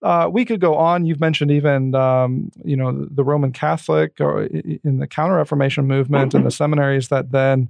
Uh, 0.01 0.27
we 0.31 0.43
could 0.43 0.59
go 0.59 0.75
on. 0.75 1.05
You've 1.05 1.19
mentioned 1.19 1.51
even, 1.51 1.93
um, 1.93 2.51
you 2.65 2.75
know, 2.75 3.07
the 3.11 3.23
Roman 3.23 3.51
Catholic 3.51 4.19
or 4.19 4.45
in 4.45 4.97
the 4.97 5.05
Counter 5.05 5.35
Reformation 5.35 5.85
movement 5.85 6.33
and 6.33 6.43
the 6.43 6.49
seminaries 6.49 7.09
that 7.09 7.31
then 7.31 7.69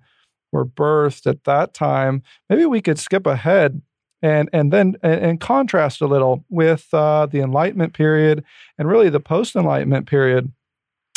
were 0.54 0.66
birthed 0.66 1.28
at 1.28 1.44
that 1.44 1.74
time. 1.74 2.24
Maybe 2.50 2.66
we 2.66 2.82
could 2.82 3.00
skip 3.00 3.28
ahead 3.28 3.82
and 4.22 4.50
and 4.54 4.72
then 4.72 4.96
and, 5.02 5.40
contrast 5.40 6.02
a 6.02 6.08
little 6.08 6.46
with 6.50 6.94
uh, 6.94 7.26
the 7.26 7.40
Enlightenment 7.40 7.94
period 7.94 8.44
and 8.78 8.88
really 8.88 9.10
the 9.10 9.20
post 9.20 9.56
Enlightenment 9.56 10.08
period 10.08 10.52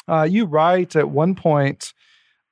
uh, 0.09 0.22
you 0.22 0.44
write 0.44 0.96
at 0.96 1.11
one 1.11 1.34
point 1.34 1.92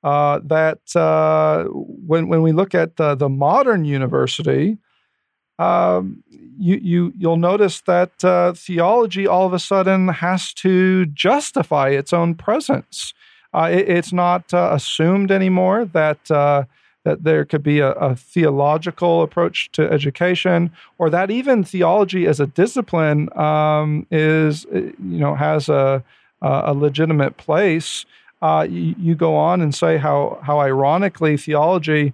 uh, 0.03 0.39
that 0.43 0.95
uh, 0.95 1.63
when 1.71 2.27
when 2.27 2.41
we 2.41 2.51
look 2.51 2.75
at 2.75 2.97
the, 2.97 3.15
the 3.15 3.29
modern 3.29 3.85
university, 3.85 4.77
um, 5.59 6.23
you 6.29 6.75
you 6.75 7.13
you'll 7.17 7.37
notice 7.37 7.81
that 7.81 8.23
uh, 8.23 8.53
theology 8.53 9.25
all 9.25 9.45
of 9.45 9.53
a 9.53 9.59
sudden 9.59 10.09
has 10.09 10.53
to 10.55 11.05
justify 11.07 11.89
its 11.89 12.11
own 12.11 12.35
presence. 12.35 13.13
Uh, 13.53 13.69
it, 13.71 13.87
it's 13.87 14.11
not 14.11 14.53
uh, 14.53 14.71
assumed 14.73 15.31
anymore 15.31 15.85
that 15.85 16.19
that 17.05 17.25
there 17.25 17.43
could 17.43 17.63
be 17.63 17.79
a, 17.79 17.91
a, 17.91 18.15
theological 18.15 19.23
approach 19.23 19.69
to 19.73 19.81
education, 19.91 20.71
or 20.97 21.09
that 21.09 21.29
even 21.29 21.61
theology 21.61 22.25
as 22.25 22.39
a 22.39 22.47
discipline 22.47 23.27
um, 23.37 24.07
is 24.09 24.65
you 24.73 24.95
know 24.99 25.35
has 25.35 25.69
a 25.69 26.03
uh, 26.43 26.63
a 26.65 26.73
legitimate 26.73 27.37
place, 27.37 28.05
uh, 28.41 28.67
you, 28.69 28.93
you, 28.99 29.15
go 29.15 29.35
on 29.35 29.61
and 29.61 29.73
say 29.73 29.97
how 29.97 30.39
how 30.43 30.59
ironically 30.59 31.37
theology, 31.37 32.13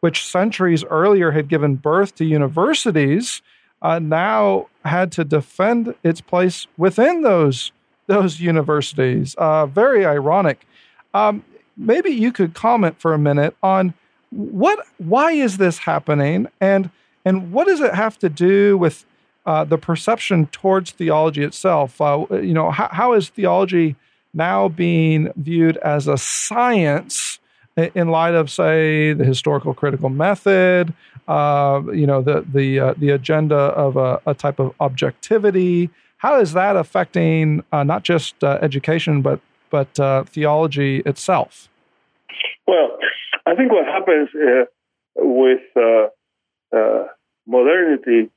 which 0.00 0.26
centuries 0.26 0.84
earlier 0.84 1.30
had 1.30 1.48
given 1.48 1.76
birth 1.76 2.16
to 2.16 2.24
universities, 2.24 3.40
uh, 3.80 4.00
now 4.00 4.66
had 4.84 5.12
to 5.12 5.24
defend 5.24 5.94
its 6.02 6.20
place 6.20 6.66
within 6.76 7.22
those 7.22 7.70
those 8.08 8.40
universities. 8.40 9.36
Uh, 9.36 9.66
very 9.66 10.04
ironic. 10.04 10.66
Um, 11.14 11.44
maybe 11.76 12.10
you 12.10 12.32
could 12.32 12.54
comment 12.54 13.00
for 13.00 13.14
a 13.14 13.18
minute 13.18 13.56
on 13.62 13.94
what 14.30 14.84
why 14.98 15.32
is 15.32 15.58
this 15.58 15.78
happening 15.78 16.48
and 16.60 16.90
and 17.24 17.52
what 17.52 17.66
does 17.66 17.80
it 17.80 17.94
have 17.94 18.18
to 18.18 18.28
do 18.28 18.76
with 18.76 19.06
uh, 19.48 19.64
the 19.64 19.78
perception 19.78 20.46
towards 20.48 20.90
theology 20.90 21.42
itself. 21.42 22.02
Uh, 22.02 22.26
you 22.32 22.52
know, 22.52 22.70
how, 22.70 22.86
how 22.92 23.14
is 23.14 23.30
theology 23.30 23.96
now 24.34 24.68
being 24.68 25.32
viewed 25.36 25.78
as 25.78 26.06
a 26.06 26.18
science 26.18 27.38
in 27.94 28.08
light 28.08 28.34
of, 28.34 28.50
say, 28.50 29.14
the 29.14 29.24
historical 29.24 29.72
critical 29.72 30.10
method? 30.10 30.92
Uh, 31.26 31.80
you 31.94 32.06
know, 32.06 32.20
the 32.20 32.44
the 32.52 32.78
uh, 32.78 32.94
the 32.98 33.08
agenda 33.08 33.56
of 33.56 33.96
a, 33.96 34.20
a, 34.26 34.34
type 34.34 34.58
of 34.58 34.74
objectivity. 34.80 35.88
How 36.18 36.38
is 36.38 36.52
that 36.52 36.76
affecting 36.76 37.64
uh, 37.72 37.84
not 37.84 38.02
just 38.02 38.44
education 38.44 39.22
but 39.22 39.40
but 39.70 39.88
theology 40.28 40.98
itself? 41.06 41.70
Well, 42.66 42.98
I 43.46 43.54
think 43.54 43.72
what 43.72 43.86
happens 43.86 44.28
with 45.16 45.62
modernity 47.46 48.30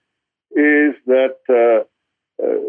is 0.55 0.95
that 1.07 1.37
uh, 1.49 1.83
uh, 2.43 2.59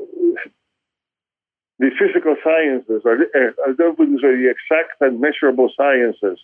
the 1.79 1.91
physical 1.99 2.37
sciences, 2.45 3.03
or 3.05 3.15
uh, 3.15 3.73
the 3.77 4.55
exact 4.55 5.01
and 5.01 5.21
measurable 5.21 5.71
sciences, 5.77 6.39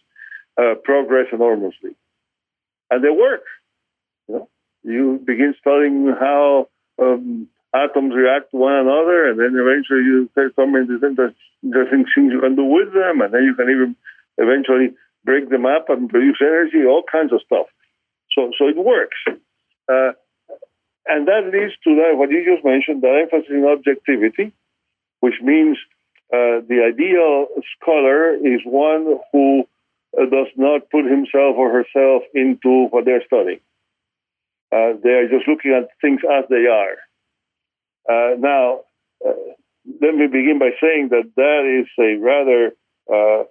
uh, 0.58 0.74
progress 0.82 1.26
enormously, 1.32 1.94
and 2.90 3.04
they 3.04 3.10
work. 3.10 3.44
You, 4.28 4.34
know? 4.34 4.48
you 4.82 5.22
begin 5.24 5.54
studying 5.60 6.12
how 6.18 6.68
um, 7.00 7.48
atoms 7.74 8.14
react 8.14 8.50
to 8.50 8.56
one 8.56 8.74
another, 8.74 9.30
and 9.30 9.38
then 9.38 9.54
eventually 9.54 10.02
you 10.04 10.28
start 10.32 10.54
some 10.56 10.74
interesting 10.74 11.16
things 11.16 12.32
you 12.32 12.40
can 12.40 12.56
do 12.56 12.64
with 12.64 12.92
them, 12.92 13.20
and 13.20 13.32
then 13.32 13.44
you 13.44 13.54
can 13.54 13.70
even 13.70 13.96
eventually 14.38 14.96
break 15.24 15.50
them 15.50 15.66
up 15.66 15.88
and 15.88 16.08
produce 16.08 16.38
energy, 16.40 16.86
all 16.86 17.02
kinds 17.10 17.32
of 17.32 17.40
stuff. 17.44 17.66
So, 18.34 18.50
so 18.58 18.68
it 18.68 18.76
works. 18.76 19.18
Uh, 19.88 20.12
and 21.08 21.26
that 21.26 21.50
leads 21.52 21.74
to 21.84 21.90
what 22.16 22.30
you 22.30 22.44
just 22.44 22.64
mentioned, 22.64 23.02
the 23.02 23.08
emphasis 23.08 23.50
on 23.50 23.64
objectivity, 23.64 24.52
which 25.20 25.34
means 25.42 25.78
uh, 26.32 26.60
the 26.68 26.84
ideal 26.86 27.46
scholar 27.80 28.34
is 28.34 28.60
one 28.64 29.18
who 29.32 29.64
uh, 30.16 30.26
does 30.26 30.48
not 30.56 30.90
put 30.90 31.04
himself 31.06 31.56
or 31.56 31.72
herself 31.72 32.22
into 32.34 32.86
what 32.90 33.06
they're 33.06 33.24
studying. 33.26 33.60
Uh, 34.70 35.00
they 35.02 35.10
are 35.10 35.28
just 35.28 35.48
looking 35.48 35.72
at 35.72 35.88
things 36.02 36.20
as 36.30 36.44
they 36.50 36.66
are. 36.66 36.96
Uh, 38.08 38.36
now, 38.38 38.80
uh, 39.26 39.32
let 40.02 40.14
me 40.14 40.26
begin 40.26 40.58
by 40.58 40.70
saying 40.80 41.08
that 41.10 41.30
that 41.36 41.80
is 41.80 41.88
a 41.98 42.16
rather 42.20 42.72
uh, 43.10 43.44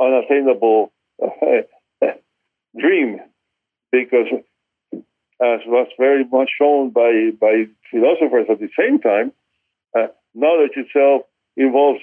unattainable 0.00 0.92
dream 2.78 3.20
because 3.92 4.26
as 5.42 5.60
was 5.66 5.88
very 5.98 6.24
much 6.24 6.50
shown 6.58 6.90
by, 6.90 7.30
by 7.40 7.64
philosophers 7.90 8.46
at 8.50 8.60
the 8.60 8.68
same 8.78 9.00
time, 9.00 9.32
uh, 9.96 10.08
knowledge 10.34 10.76
itself 10.76 11.22
involves 11.56 12.00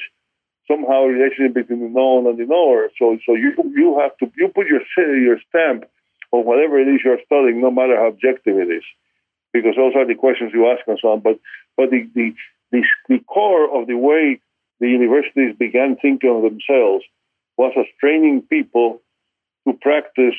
somehow 0.67 1.03
a 1.03 1.07
relationship 1.07 1.53
between 1.53 1.79
the 1.79 1.89
known 1.89 2.27
and 2.27 2.37
the 2.37 2.45
knower. 2.45 2.89
So, 2.99 3.17
so 3.25 3.35
you 3.35 3.53
you 3.75 3.99
have 3.99 4.17
to 4.17 4.31
you 4.35 4.49
put 4.49 4.67
your 4.67 4.81
your 4.97 5.37
stamp 5.47 5.85
on 6.31 6.45
whatever 6.45 6.79
it 6.79 6.87
is 6.87 7.01
you're 7.05 7.19
studying, 7.25 7.61
no 7.61 7.71
matter 7.71 7.95
how 7.95 8.07
objective 8.07 8.57
it 8.57 8.69
is, 8.69 8.83
because 9.53 9.75
those 9.77 9.93
are 9.95 10.05
the 10.05 10.15
questions 10.15 10.51
you 10.53 10.67
ask 10.67 10.85
and 10.87 10.99
so 11.01 11.09
on. 11.09 11.21
But 11.21 11.39
but 11.77 11.89
the 11.89 12.09
the 12.13 12.33
the, 12.71 12.83
the 13.07 13.19
core 13.19 13.69
of 13.79 13.87
the 13.87 13.97
way 13.97 14.41
the 14.79 14.89
universities 14.89 15.55
began 15.57 15.95
thinking 15.95 16.29
of 16.29 16.41
themselves 16.43 17.05
was 17.57 17.73
as 17.77 17.85
training 17.99 18.43
people 18.49 19.01
to 19.65 19.73
practice, 19.73 20.35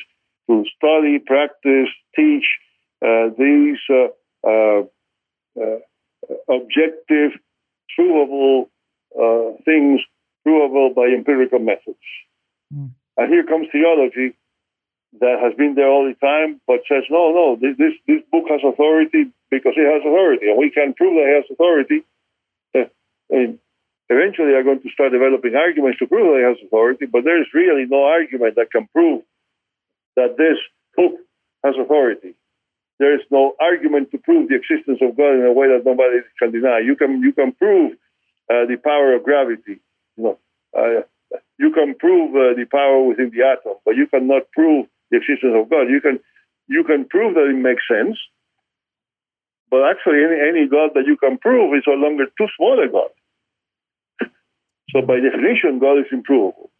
to 0.48 0.64
study, 0.76 1.18
practice, 1.18 1.88
teach, 2.14 2.44
uh, 2.44 2.67
these 3.00 3.78
uh, 3.90 4.08
uh, 4.48 4.82
objective, 6.48 7.32
provable 7.94 8.70
things, 9.64 10.00
provable 10.44 10.92
by 10.94 11.06
empirical 11.06 11.58
methods. 11.58 11.98
Mm. 12.72 12.90
And 13.16 13.32
here 13.32 13.44
comes 13.44 13.68
theology 13.72 14.36
that 15.20 15.40
has 15.42 15.54
been 15.56 15.74
there 15.74 15.88
all 15.88 16.04
the 16.04 16.14
time, 16.14 16.60
but 16.66 16.80
says, 16.88 17.04
no, 17.10 17.32
no, 17.32 17.56
this, 17.60 17.76
this, 17.78 17.94
this 18.06 18.22
book 18.30 18.44
has 18.48 18.60
authority 18.62 19.32
because 19.50 19.72
it 19.76 19.90
has 19.90 20.02
authority, 20.02 20.48
and 20.50 20.58
we 20.58 20.70
can 20.70 20.94
prove 20.94 21.14
that 21.14 21.28
it 21.28 21.36
has 21.42 21.50
authority. 21.50 22.04
And 23.30 23.58
eventually 24.08 24.54
are 24.54 24.62
going 24.62 24.80
to 24.80 24.90
start 24.90 25.12
developing 25.12 25.54
arguments 25.54 25.98
to 25.98 26.06
prove 26.06 26.32
that 26.32 26.40
it 26.40 26.48
has 26.48 26.66
authority, 26.66 27.06
but 27.06 27.24
there's 27.24 27.46
really 27.52 27.84
no 27.86 28.04
argument 28.04 28.56
that 28.56 28.70
can 28.70 28.88
prove 28.88 29.22
that 30.16 30.36
this 30.36 30.56
book 30.96 31.12
has 31.64 31.74
authority. 31.78 32.34
There 32.98 33.14
is 33.14 33.22
no 33.30 33.54
argument 33.60 34.10
to 34.10 34.18
prove 34.18 34.48
the 34.48 34.56
existence 34.56 34.98
of 35.00 35.16
God 35.16 35.38
in 35.38 35.46
a 35.46 35.52
way 35.52 35.68
that 35.68 35.86
nobody 35.86 36.18
can 36.38 36.50
deny. 36.50 36.80
You 36.84 36.96
can 36.96 37.22
you 37.22 37.32
can 37.32 37.52
prove 37.52 37.92
uh, 38.50 38.66
the 38.66 38.76
power 38.82 39.14
of 39.14 39.22
gravity. 39.22 39.80
You 40.16 40.24
know, 40.24 40.38
uh, 40.76 41.06
you 41.58 41.70
can 41.72 41.94
prove 41.94 42.34
uh, 42.34 42.58
the 42.58 42.66
power 42.70 43.02
within 43.02 43.30
the 43.30 43.46
atom, 43.46 43.78
but 43.84 43.94
you 43.94 44.06
cannot 44.08 44.50
prove 44.52 44.86
the 45.10 45.18
existence 45.18 45.54
of 45.54 45.70
God. 45.70 45.86
You 45.88 46.00
can 46.00 46.18
you 46.66 46.82
can 46.82 47.06
prove 47.06 47.34
that 47.34 47.46
it 47.46 47.56
makes 47.56 47.86
sense, 47.86 48.18
but 49.70 49.84
actually, 49.88 50.24
any, 50.24 50.40
any 50.40 50.68
God 50.68 50.90
that 50.94 51.06
you 51.06 51.16
can 51.16 51.38
prove 51.38 51.76
is 51.76 51.84
no 51.86 51.94
longer 51.94 52.24
too 52.36 52.48
small 52.56 52.82
a 52.82 52.88
God. 52.88 53.10
So 54.90 55.02
by 55.02 55.20
definition, 55.20 55.78
God 55.78 55.98
is 55.98 56.08
improvable. 56.10 56.70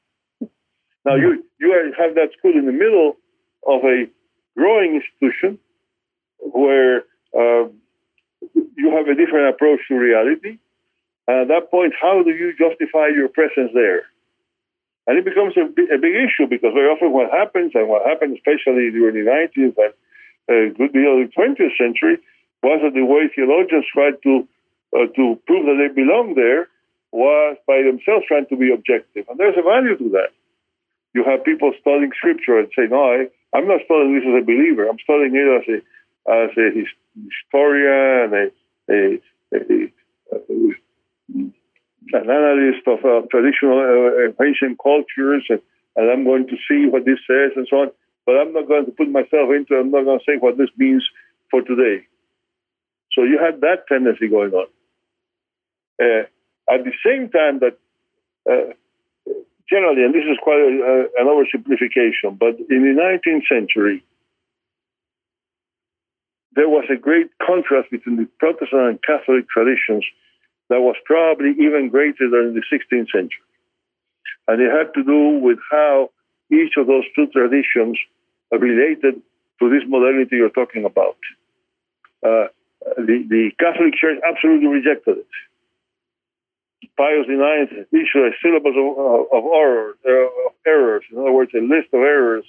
Now 1.04 1.16
you 1.16 1.44
you 1.60 1.92
have 1.98 2.14
that 2.14 2.30
school 2.38 2.56
in 2.56 2.64
the 2.64 2.72
middle 2.72 3.18
of 3.66 3.84
a 3.84 4.08
growing 4.56 5.00
institution 5.00 5.58
where 6.40 7.04
uh, 7.36 7.68
you 8.76 8.90
have 8.94 9.08
a 9.08 9.14
different 9.14 9.54
approach 9.54 9.80
to 9.88 9.94
reality. 9.94 10.58
And 11.26 11.42
at 11.42 11.48
that 11.48 11.70
point, 11.70 11.92
how 12.00 12.22
do 12.22 12.30
you 12.30 12.54
justify 12.56 13.08
your 13.08 13.28
presence 13.28 13.70
there? 13.74 14.06
And 15.06 15.16
it 15.16 15.24
becomes 15.24 15.56
a, 15.56 15.64
a 15.64 15.98
big 15.98 16.14
issue 16.14 16.46
because 16.48 16.72
very 16.74 16.88
often 16.88 17.12
what 17.12 17.30
happens, 17.30 17.72
and 17.74 17.88
what 17.88 18.06
happened 18.06 18.36
especially 18.36 18.90
during 18.90 19.16
the 19.16 19.24
19th 19.24 19.76
and 19.76 19.94
a 20.48 20.74
good 20.76 20.92
deal 20.92 21.20
of 21.20 21.28
the 21.28 21.32
20th 21.32 21.76
century, 21.76 22.18
was 22.62 22.80
that 22.82 22.94
the 22.94 23.04
way 23.04 23.28
theologians 23.34 23.84
tried 23.92 24.20
to 24.22 24.46
uh, 24.96 25.04
to 25.16 25.36
prove 25.46 25.66
that 25.68 25.76
they 25.76 25.92
belong 25.92 26.34
there 26.34 26.68
was 27.12 27.56
by 27.66 27.82
themselves 27.84 28.24
trying 28.26 28.46
to 28.46 28.56
be 28.56 28.72
objective. 28.72 29.28
And 29.28 29.38
there's 29.38 29.56
a 29.56 29.62
value 29.62 29.96
to 29.96 30.08
that. 30.16 30.32
You 31.14 31.24
have 31.24 31.44
people 31.44 31.72
studying 31.80 32.12
scripture 32.16 32.58
and 32.58 32.68
say, 32.76 32.88
no, 32.88 33.00
I, 33.00 33.28
I'm 33.56 33.68
not 33.68 33.80
studying 33.84 34.14
this 34.14 34.28
as 34.28 34.42
a 34.42 34.44
believer. 34.44 34.88
I'm 34.88 35.00
studying 35.00 35.36
it 35.36 35.48
as 35.48 35.64
a, 35.68 35.78
as 36.26 36.50
a 36.56 36.70
historian, 37.14 38.32
a, 38.34 38.50
a, 38.90 39.20
a, 39.52 39.92
a 40.32 40.74
an 42.12 42.30
analyst 42.30 42.86
of 42.86 43.04
uh, 43.04 43.26
traditional 43.30 43.78
uh, 43.78 44.44
ancient 44.44 44.78
cultures, 44.82 45.44
and, 45.50 45.60
and, 45.96 46.10
I'm 46.10 46.24
going 46.24 46.46
to 46.48 46.56
see 46.68 46.88
what 46.88 47.04
this 47.04 47.18
says 47.26 47.52
and 47.56 47.66
so 47.68 47.76
on. 47.76 47.90
But 48.24 48.36
I'm 48.36 48.52
not 48.52 48.68
going 48.68 48.86
to 48.86 48.92
put 48.92 49.10
myself 49.10 49.50
into. 49.54 49.74
I'm 49.74 49.90
not 49.90 50.04
going 50.04 50.18
to 50.18 50.24
say 50.24 50.38
what 50.38 50.56
this 50.56 50.70
means 50.76 51.04
for 51.50 51.62
today. 51.62 52.06
So 53.12 53.24
you 53.24 53.38
had 53.38 53.60
that 53.60 53.88
tendency 53.88 54.28
going 54.28 54.52
on. 54.52 54.66
Uh, 56.00 56.24
at 56.70 56.84
the 56.84 56.92
same 57.04 57.30
time 57.30 57.60
that 57.60 57.76
uh, 58.48 58.72
generally, 59.68 60.04
and 60.04 60.14
this 60.14 60.24
is 60.24 60.38
quite 60.42 60.60
a, 60.60 61.08
an 61.18 61.26
oversimplification, 61.26 62.38
but 62.38 62.56
in 62.70 62.84
the 62.84 62.94
19th 62.96 63.44
century, 63.48 64.04
there 66.52 66.68
was 66.68 66.84
a 66.90 66.96
great 66.96 67.30
contrast 67.44 67.90
between 67.90 68.16
the 68.16 68.28
Protestant 68.38 68.82
and 68.82 69.02
Catholic 69.02 69.48
traditions 69.48 70.04
that 70.68 70.80
was 70.80 70.96
probably 71.04 71.50
even 71.58 71.88
greater 71.90 72.28
than 72.30 72.52
in 72.52 72.54
the 72.54 72.64
16th 72.72 73.10
century. 73.10 73.44
And 74.46 74.60
it 74.60 74.70
had 74.70 74.92
to 74.94 75.04
do 75.04 75.38
with 75.40 75.58
how 75.70 76.10
each 76.50 76.76
of 76.76 76.86
those 76.86 77.04
two 77.14 77.26
traditions 77.28 77.98
related 78.50 79.20
to 79.60 79.70
this 79.70 79.82
modernity 79.86 80.36
you're 80.36 80.50
talking 80.50 80.84
about. 80.84 81.18
Uh, 82.24 82.48
the, 82.96 83.24
the 83.28 83.50
Catholic 83.58 83.94
Church 83.94 84.18
absolutely 84.26 84.68
rejected 84.68 85.18
it. 85.18 85.26
Pius 86.96 87.26
IX 87.28 87.86
issued 87.92 88.26
a 88.26 88.34
syllabus 88.42 88.74
of, 88.74 88.98
of, 89.30 89.44
uh, 89.44 90.10
of 90.10 90.52
errors, 90.66 91.04
in 91.12 91.18
other 91.18 91.32
words, 91.32 91.52
a 91.54 91.62
list 91.62 91.88
of 91.92 92.00
errors, 92.00 92.44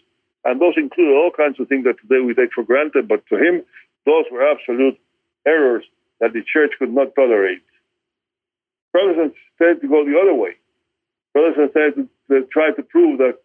and 0.45 0.59
those 0.59 0.73
included 0.77 1.13
all 1.13 1.31
kinds 1.35 1.59
of 1.59 1.67
things 1.67 1.83
that 1.83 2.01
today 2.01 2.23
we 2.25 2.33
take 2.33 2.49
for 2.53 2.63
granted, 2.63 3.07
but 3.07 3.25
to 3.27 3.35
him, 3.35 3.63
those 4.05 4.25
were 4.31 4.45
absolute 4.49 4.99
errors 5.45 5.83
that 6.19 6.33
the 6.33 6.43
church 6.51 6.71
could 6.79 6.93
not 6.93 7.15
tolerate. 7.15 7.63
Protestants 8.91 9.37
tend 9.57 9.81
to 9.81 9.87
go 9.87 10.05
the 10.05 10.19
other 10.19 10.33
way. 10.33 10.55
Protestants 11.33 11.73
tend 11.73 12.09
to, 12.29 12.47
try 12.51 12.71
to 12.71 12.83
prove 12.83 13.19
that 13.19 13.37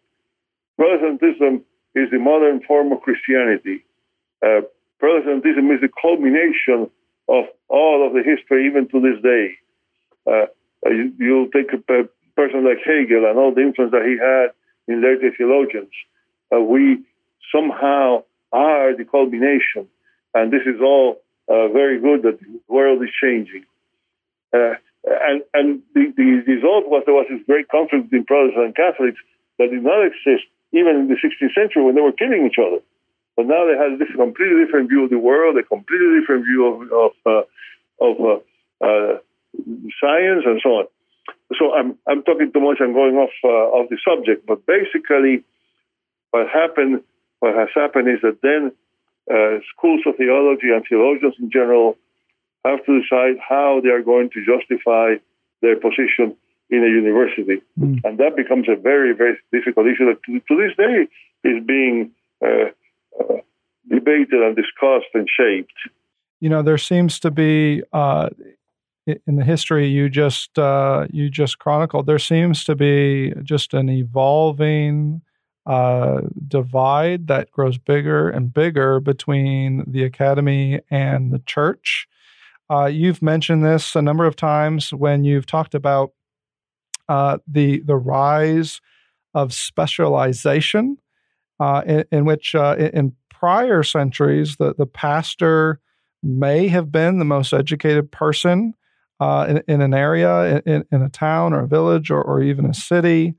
Protestantism 0.77 1.63
is 1.95 2.09
the 2.11 2.19
modern 2.19 2.61
form 2.63 2.91
of 2.91 3.01
Christianity. 3.01 3.85
Uh, 4.43 4.61
Protestantism 4.99 5.71
is 5.71 5.81
the 5.81 5.89
culmination 6.01 6.89
of 7.29 7.45
all 7.69 8.05
of 8.05 8.13
the 8.13 8.23
history, 8.23 8.67
even 8.67 8.87
to 8.89 8.99
this 8.99 9.21
day. 9.23 9.55
Uh, 10.27 10.45
you, 10.85 11.13
you 11.17 11.51
take 11.53 11.71
a, 11.73 12.01
a, 12.01 12.03
person 12.35 12.65
like 12.65 12.79
Hegel 12.83 13.25
and 13.29 13.39
all 13.39 13.53
the 13.55 13.61
influence 13.61 13.93
that 13.93 14.03
he 14.03 14.17
had 14.19 14.51
in 14.93 15.01
later 15.01 15.31
theologians. 15.37 15.91
Uh, 16.53 16.59
we 16.59 16.99
somehow 17.49 18.23
are 18.51 18.95
the 18.95 19.05
culmination, 19.05 19.87
and 20.35 20.51
this 20.51 20.67
is 20.67 20.81
all 20.83 21.23
uh, 21.47 21.69
very 21.69 21.99
good 21.99 22.23
that 22.23 22.39
the 22.39 22.59
world 22.67 23.01
is 23.01 23.09
changing. 23.23 23.65
Uh, 24.53 24.75
and 25.07 25.41
and 25.53 25.81
the, 25.95 26.13
the 26.17 26.43
result 26.45 26.85
was 26.91 27.03
there 27.05 27.15
was 27.15 27.27
this 27.31 27.41
great 27.47 27.69
conflict 27.69 28.11
between 28.11 28.25
Protestants 28.25 28.65
and 28.67 28.75
Catholics 28.75 29.19
that 29.57 29.71
did 29.71 29.83
not 29.83 30.03
exist 30.05 30.45
even 30.73 30.99
in 30.99 31.07
the 31.07 31.15
16th 31.15 31.55
century 31.55 31.83
when 31.83 31.95
they 31.95 32.01
were 32.01 32.11
killing 32.11 32.45
each 32.45 32.59
other. 32.59 32.83
But 33.37 33.47
now 33.47 33.63
they 33.63 33.79
have 33.79 33.99
this 33.99 34.11
completely 34.15 34.65
different 34.65 34.89
view 34.89 35.05
of 35.05 35.09
the 35.09 35.19
world, 35.19 35.57
a 35.57 35.63
completely 35.63 36.19
different 36.19 36.45
view 36.45 36.61
of 36.67 36.75
of, 36.91 37.13
uh, 37.25 37.43
of 38.03 38.15
uh, 38.19 38.39
uh, 38.83 39.13
science 40.01 40.43
and 40.43 40.59
so 40.61 40.83
on. 40.83 40.85
So 41.59 41.71
I'm 41.71 41.97
I'm 42.07 42.23
talking 42.23 42.51
too 42.51 42.59
much. 42.59 42.77
I'm 42.81 42.93
going 42.93 43.15
off 43.15 43.35
uh, 43.43 43.79
of 43.79 43.89
the 43.89 43.97
subject, 44.03 44.45
but 44.45 44.65
basically, 44.65 45.43
what 46.31 46.49
happened, 46.49 47.03
what 47.39 47.55
has 47.55 47.69
happened 47.75 48.09
is 48.09 48.19
that 48.23 48.41
then 48.41 48.73
uh, 49.31 49.59
schools 49.75 50.01
of 50.05 50.15
theology 50.17 50.69
and 50.73 50.83
theologians 50.87 51.35
in 51.39 51.49
general 51.51 51.97
have 52.63 52.83
to 52.85 53.01
decide 53.01 53.35
how 53.47 53.79
they 53.83 53.89
are 53.89 54.01
going 54.01 54.29
to 54.31 54.43
justify 54.45 55.15
their 55.61 55.75
position 55.75 56.35
in 56.69 56.83
a 56.83 56.87
university, 56.87 57.61
mm. 57.79 57.99
and 58.03 58.17
that 58.17 58.35
becomes 58.35 58.67
a 58.67 58.75
very 58.75 59.13
very 59.13 59.37
difficult 59.51 59.85
issue 59.87 60.05
that 60.05 60.21
to, 60.23 60.39
to 60.47 60.55
this 60.61 60.75
day 60.75 61.07
is 61.47 61.63
being 61.65 62.11
uh, 62.43 62.69
uh, 63.19 63.37
debated 63.87 64.41
and 64.41 64.55
discussed 64.55 65.11
and 65.13 65.27
shaped. 65.29 65.73
You 66.39 66.49
know, 66.49 66.63
there 66.63 66.77
seems 66.77 67.19
to 67.19 67.31
be 67.31 67.83
uh, 67.93 68.29
in 69.05 69.35
the 69.35 69.43
history 69.43 69.87
you 69.87 70.09
just 70.09 70.57
uh, 70.57 71.07
you 71.11 71.29
just 71.29 71.59
chronicled, 71.59 72.07
there 72.07 72.19
seems 72.19 72.63
to 72.65 72.75
be 72.75 73.33
just 73.43 73.73
an 73.73 73.89
evolving 73.89 75.21
uh, 75.65 76.21
divide 76.47 77.27
that 77.27 77.51
grows 77.51 77.77
bigger 77.77 78.29
and 78.29 78.53
bigger 78.53 78.99
between 78.99 79.83
the 79.87 80.03
academy 80.03 80.79
and 80.91 81.31
the 81.31 81.39
church. 81.39 82.07
Uh, 82.69 82.85
you've 82.85 83.21
mentioned 83.21 83.65
this 83.65 83.95
a 83.95 84.01
number 84.01 84.25
of 84.25 84.35
times 84.35 84.93
when 84.93 85.23
you've 85.23 85.45
talked 85.45 85.75
about 85.75 86.11
uh, 87.07 87.37
the 87.47 87.79
the 87.81 87.95
rise 87.95 88.81
of 89.33 89.53
specialization, 89.53 90.97
uh, 91.59 91.81
in, 91.85 92.05
in, 92.11 92.25
which 92.25 92.55
uh, 92.55 92.75
in 92.77 93.15
prior 93.29 93.83
centuries 93.83 94.57
the 94.57 94.73
the 94.75 94.87
pastor 94.87 95.79
may 96.23 96.67
have 96.67 96.91
been 96.91 97.19
the 97.19 97.25
most 97.25 97.53
educated 97.53 98.11
person 98.11 98.73
uh, 99.19 99.45
in, 99.47 99.63
in, 99.67 99.81
an 99.81 99.93
area, 99.93 100.61
in, 100.65 100.83
in, 100.91 101.01
a 101.03 101.09
town 101.09 101.53
or 101.53 101.61
a 101.61 101.67
village 101.67 102.09
or, 102.09 102.21
or 102.21 102.41
even 102.41 102.65
a 102.65 102.73
city. 102.73 103.35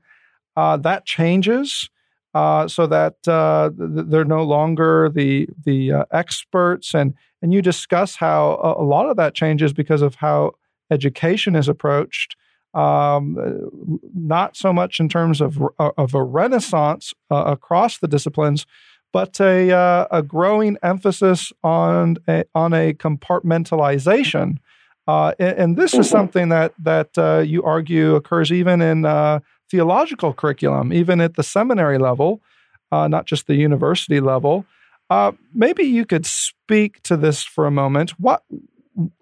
That 0.55 1.05
changes 1.05 1.89
uh, 2.37 2.67
so 2.67 2.85
that 2.85 3.15
uh, 3.27 3.71
they're 3.75 4.23
no 4.23 4.43
longer 4.43 5.09
the 5.09 5.49
the 5.65 5.91
uh, 5.91 6.05
experts, 6.11 6.93
and 6.93 7.15
and 7.41 7.51
you 7.51 7.63
discuss 7.63 8.15
how 8.15 8.59
a, 8.63 8.83
a, 8.83 8.85
lot 8.85 9.09
of 9.09 9.17
that 9.17 9.33
changes 9.33 9.73
because 9.73 10.03
of 10.03 10.13
how 10.13 10.51
education 10.91 11.55
is 11.55 11.67
approached. 11.67 12.35
Um, 12.75 13.99
not 14.13 14.55
so 14.55 14.71
much 14.71 14.99
in 14.99 15.09
terms 15.09 15.41
of 15.41 15.59
of 15.79 16.13
a 16.13 16.23
renaissance 16.23 17.11
uh, 17.31 17.45
across 17.47 17.97
the 17.97 18.07
disciplines, 18.07 18.67
but 19.11 19.41
a 19.41 20.07
a 20.11 20.21
growing 20.21 20.77
emphasis 20.83 21.51
on 21.63 22.17
a, 22.27 22.43
on 22.53 22.71
a 22.71 22.93
compartmentalization 22.93 24.57
uh, 25.07 25.31
and, 25.39 25.57
and, 25.57 25.77
this 25.77 25.93
is 25.93 26.01
mm-hmm. 26.01 26.17
something 26.17 26.49
that 26.49 26.73
that 26.77 27.17
uh, 27.17 27.39
you 27.39 27.63
argue 27.63 28.15
occurs 28.15 28.51
even 28.51 28.81
in 28.81 29.05
uh, 29.05 29.39
theological 29.69 30.33
curriculum, 30.33 30.93
even 30.93 31.21
at 31.21 31.35
the 31.35 31.43
seminary 31.43 31.97
level, 31.97 32.41
uh, 32.91 33.07
not 33.07 33.25
just 33.25 33.47
the 33.47 33.55
university 33.55 34.19
level. 34.19 34.65
Uh, 35.09 35.31
maybe 35.53 35.83
you 35.83 36.05
could 36.05 36.25
speak 36.25 37.01
to 37.03 37.15
this 37.15 37.43
for 37.43 37.65
a 37.65 37.71
moment. 37.71 38.11
What, 38.19 38.43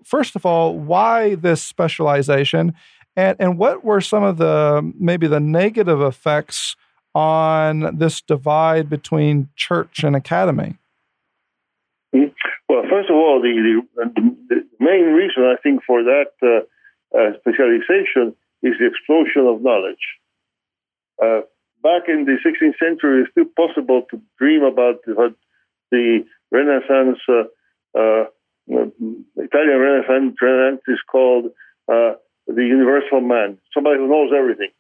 first 0.04 0.36
of 0.36 0.46
all, 0.46 0.78
why 0.78 1.36
this 1.36 1.62
specialization, 1.62 2.74
and 3.16 3.38
and 3.40 3.58
what 3.58 3.84
were 3.84 4.02
some 4.02 4.24
of 4.24 4.38
the 4.38 4.94
maybe 5.00 5.28
the 5.28 5.40
negative 5.40 6.02
effects 6.02 6.76
on 7.14 7.98
this 7.98 8.22
divide 8.22 8.90
between 8.90 9.50
church 9.56 10.04
and 10.04 10.16
academy? 10.16 10.78
Mm-hmm. 12.14 12.32
Well, 12.68 12.84
first 12.90 13.10
of 13.10 13.16
all, 13.16 13.42
the, 13.42 13.82
the, 13.96 14.36
the 14.50 14.68
main 14.80 15.14
reason 15.14 15.44
I 15.44 15.56
think 15.62 15.82
for 15.86 16.04
that 16.04 16.32
uh, 16.42 17.18
uh, 17.18 17.38
specialization 17.40 18.36
is 18.64 18.74
the 18.80 18.88
explosion 18.88 19.46
of 19.48 19.62
knowledge. 19.62 20.02
Uh, 21.22 21.42
back 21.82 22.08
in 22.08 22.26
the 22.26 22.38
16th 22.46 22.78
century, 22.80 23.22
it's 23.22 23.32
still 23.32 23.46
possible 23.56 24.04
to 24.12 24.22
dream 24.40 24.64
about 24.64 25.02
the 25.92 26.26
Renaissance, 26.52 27.20
uh, 27.30 27.46
uh, 27.98 28.26
Italian 28.68 29.80
Renaissance 29.80 30.82
is 30.88 31.00
called 31.10 31.46
uh, 31.88 32.14
the 32.48 32.64
universal 32.64 33.22
man, 33.22 33.58
somebody 33.74 33.98
who 33.98 34.08
knows 34.08 34.32
everything. 34.36 34.72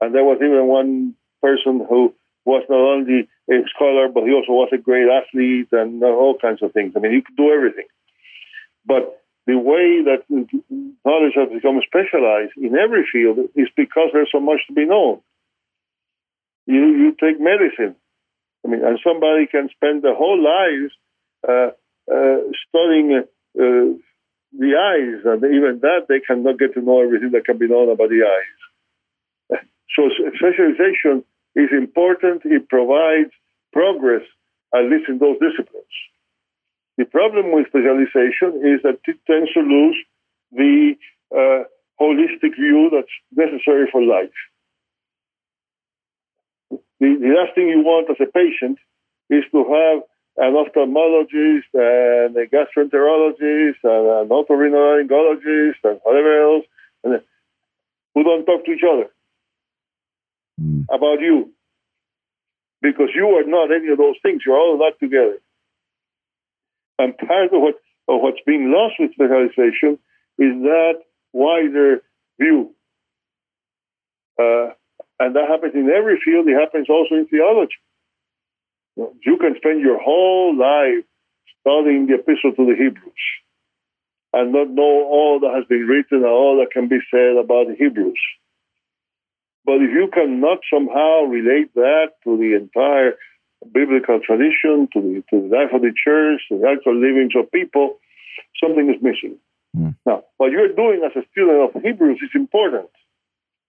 And 0.00 0.14
there 0.14 0.24
was 0.24 0.38
even 0.38 0.66
one 0.66 1.14
person 1.40 1.84
who 1.88 2.14
was 2.44 2.64
not 2.68 2.78
only 2.78 3.28
a 3.50 3.68
scholar, 3.74 4.08
but 4.08 4.24
he 4.24 4.32
also 4.32 4.52
was 4.52 4.70
a 4.72 4.78
great 4.78 5.08
athlete 5.08 5.68
and 5.72 6.02
all 6.02 6.36
kinds 6.40 6.62
of 6.62 6.72
things. 6.72 6.92
I 6.96 7.00
mean, 7.00 7.12
he 7.12 7.22
could 7.22 7.36
do 7.36 7.52
everything. 7.52 7.86
But 8.84 9.22
the 9.46 9.58
way 9.58 10.02
that 10.02 10.22
knowledge 11.04 11.34
has 11.34 11.48
become 11.50 11.80
specialized 11.86 12.52
in 12.56 12.76
every 12.76 13.06
field 13.12 13.38
is 13.54 13.68
because 13.76 14.10
there's 14.12 14.30
so 14.32 14.40
much 14.40 14.60
to 14.68 14.72
be 14.72 14.86
known. 14.86 15.20
You 16.66 16.84
you 17.02 17.16
take 17.18 17.40
medicine, 17.40 17.96
I 18.64 18.68
mean, 18.68 18.84
and 18.84 18.98
somebody 19.02 19.46
can 19.46 19.68
spend 19.74 20.02
their 20.02 20.14
whole 20.14 20.40
lives 20.42 20.92
uh, 21.48 21.70
uh, 22.12 22.38
studying 22.68 23.18
uh, 23.18 23.98
the 24.52 24.72
eyes, 24.76 25.24
and 25.24 25.42
even 25.44 25.80
that 25.82 26.06
they 26.08 26.20
cannot 26.20 26.58
get 26.58 26.74
to 26.74 26.82
know 26.82 27.02
everything 27.02 27.30
that 27.32 27.44
can 27.44 27.58
be 27.58 27.68
known 27.68 27.90
about 27.90 28.10
the 28.10 28.22
eyes. 28.22 29.60
So 29.96 30.08
specialization 30.36 31.24
is 31.54 31.68
important. 31.72 32.42
It 32.44 32.68
provides 32.68 33.30
progress, 33.72 34.22
at 34.74 34.84
least 34.84 35.08
in 35.08 35.18
those 35.18 35.36
disciplines. 35.40 35.96
The 36.96 37.04
problem 37.04 37.52
with 37.52 37.66
specialization 37.68 38.62
is 38.64 38.80
that 38.84 39.00
it 39.06 39.18
tends 39.26 39.52
to 39.52 39.60
lose 39.60 39.96
the 40.52 40.94
uh, 41.34 41.64
holistic 42.00 42.54
view 42.56 42.90
that's 42.92 43.12
necessary 43.34 43.88
for 43.90 44.02
life. 44.02 44.32
The, 47.02 47.18
the 47.18 47.34
last 47.34 47.56
thing 47.56 47.66
you 47.66 47.82
want 47.82 48.06
as 48.10 48.22
a 48.22 48.30
patient 48.30 48.78
is 49.28 49.42
to 49.50 49.58
have 49.66 50.02
an 50.36 50.54
ophthalmologist 50.54 51.66
and 51.74 52.36
a 52.36 52.46
gastroenterologist 52.46 53.82
and 53.82 54.04
an 54.22 54.28
otorhinolaryngologist 54.30 55.82
and 55.82 55.98
whatever 56.04 56.42
else 56.46 56.64
and 57.02 57.20
who 58.14 58.22
don't 58.22 58.46
talk 58.46 58.64
to 58.64 58.70
each 58.70 58.84
other 58.88 59.10
mm. 60.60 60.84
about 60.94 61.20
you 61.20 61.50
because 62.80 63.08
you 63.16 63.26
are 63.30 63.50
not 63.50 63.74
any 63.74 63.88
of 63.90 63.98
those 63.98 64.14
things. 64.22 64.42
You're 64.46 64.56
all 64.56 64.78
that 64.78 65.00
together. 65.00 65.38
And 67.00 67.18
part 67.18 67.52
of 67.52 67.60
what 67.62 67.74
of 68.06 68.22
what's 68.22 68.38
being 68.46 68.70
lost 68.70 68.94
with 69.00 69.10
specialization 69.14 69.98
is 70.38 70.54
that 70.62 71.02
wider 71.32 72.02
view. 72.40 72.76
Uh, 74.38 74.70
and 75.26 75.36
that 75.36 75.48
happens 75.48 75.74
in 75.74 75.90
every 75.90 76.20
field. 76.24 76.48
It 76.48 76.58
happens 76.58 76.88
also 76.88 77.14
in 77.14 77.26
theology. 77.26 77.78
You 78.96 79.38
can 79.38 79.54
spend 79.56 79.80
your 79.80 79.98
whole 79.98 80.56
life 80.56 81.04
studying 81.60 82.06
the 82.06 82.14
epistle 82.14 82.52
to 82.52 82.66
the 82.66 82.76
Hebrews 82.76 83.24
and 84.32 84.52
not 84.52 84.70
know 84.70 85.06
all 85.08 85.40
that 85.40 85.54
has 85.54 85.64
been 85.68 85.86
written 85.86 86.24
and 86.24 86.26
all 86.26 86.58
that 86.58 86.72
can 86.72 86.88
be 86.88 86.98
said 87.10 87.36
about 87.36 87.68
the 87.68 87.76
Hebrews. 87.78 88.20
But 89.64 89.76
if 89.76 89.90
you 89.94 90.08
cannot 90.12 90.58
somehow 90.72 91.22
relate 91.22 91.72
that 91.74 92.18
to 92.24 92.36
the 92.36 92.58
entire 92.58 93.14
biblical 93.72 94.18
tradition, 94.18 94.88
to 94.92 94.98
the, 95.00 95.24
to 95.30 95.48
the 95.48 95.54
life 95.54 95.70
of 95.72 95.82
the 95.82 95.94
church, 95.94 96.42
to 96.48 96.58
the 96.58 96.66
actual 96.66 96.98
livings 96.98 97.32
of 97.38 97.50
people, 97.52 97.98
something 98.58 98.90
is 98.90 99.00
missing. 99.00 99.38
Mm. 99.76 99.94
Now, 100.04 100.24
what 100.36 100.50
you're 100.50 100.74
doing 100.74 101.06
as 101.06 101.14
a 101.14 101.24
student 101.30 101.62
of 101.62 101.80
Hebrews 101.80 102.18
is 102.22 102.30
important. 102.34 102.90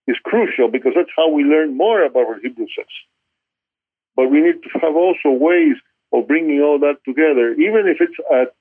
It's 0.06 0.18
crucial 0.24 0.68
because 0.68 0.92
that's 0.94 1.10
how 1.16 1.30
we 1.30 1.44
learn 1.44 1.76
more 1.76 2.04
about 2.04 2.28
what 2.28 2.40
Hebrews 2.42 2.72
says. 2.76 2.86
But 4.16 4.30
we 4.30 4.40
need 4.40 4.62
to 4.62 4.78
have 4.80 4.94
also 4.94 5.30
ways 5.30 5.76
of 6.12 6.28
bringing 6.28 6.60
all 6.60 6.78
that 6.80 6.98
together, 7.04 7.52
even 7.52 7.88
if 7.88 7.98
it's 8.00 8.14
at, 8.30 8.54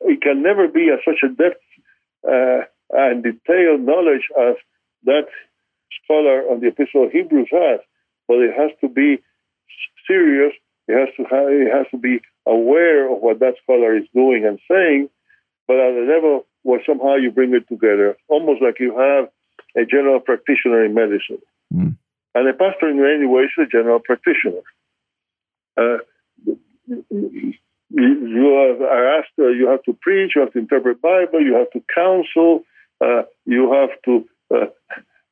it 0.00 0.20
can 0.22 0.42
never 0.42 0.68
be 0.68 0.90
at 0.90 1.00
such 1.04 1.22
a 1.22 1.28
depth 1.28 1.62
uh, 2.26 2.64
and 2.90 3.22
detailed 3.22 3.80
knowledge 3.80 4.26
as 4.38 4.56
that 5.04 5.26
scholar 6.04 6.42
on 6.50 6.60
the 6.60 6.68
Epistle 6.68 7.04
of 7.04 7.12
Hebrews 7.12 7.48
has, 7.52 7.80
but 8.26 8.38
it 8.38 8.54
has 8.56 8.70
to 8.80 8.88
be 8.88 9.22
serious. 10.06 10.52
It 10.88 10.98
has 10.98 11.08
to 11.16 11.22
have, 11.24 11.48
it 11.48 11.72
has 11.72 11.86
to 11.92 11.98
be 11.98 12.20
aware 12.46 13.12
of 13.12 13.20
what 13.20 13.38
that 13.40 13.54
scholar 13.62 13.96
is 13.96 14.04
doing 14.14 14.44
and 14.44 14.58
saying, 14.68 15.08
but 15.68 15.76
at 15.76 15.94
a 15.94 16.04
level 16.12 16.46
where 16.62 16.82
somehow 16.86 17.16
you 17.16 17.30
bring 17.30 17.54
it 17.54 17.68
together, 17.68 18.16
almost 18.28 18.62
like 18.62 18.80
you 18.80 18.96
have 18.98 19.28
a 19.76 19.84
general 19.84 20.20
practitioner 20.20 20.84
in 20.84 20.94
medicine. 20.94 21.42
Mm. 21.72 21.96
And 22.34 22.48
a 22.48 22.52
pastor, 22.52 22.88
in 22.88 23.00
many 23.00 23.26
ways, 23.26 23.50
is 23.58 23.66
a 23.66 23.70
general 23.70 24.00
practitioner. 24.00 24.62
Uh, 25.76 25.98
you 27.90 28.48
are 28.90 29.18
asked, 29.18 29.32
uh, 29.38 29.48
you 29.48 29.68
have 29.68 29.82
to 29.84 29.92
preach, 30.00 30.32
you 30.34 30.40
have 30.40 30.52
to 30.52 30.58
interpret 30.58 31.00
Bible, 31.00 31.40
you 31.42 31.54
have 31.54 31.70
to 31.72 31.82
counsel, 31.94 32.64
uh, 33.00 33.22
you 33.44 33.72
have 33.72 33.90
to 34.04 34.28
uh, 34.54 34.66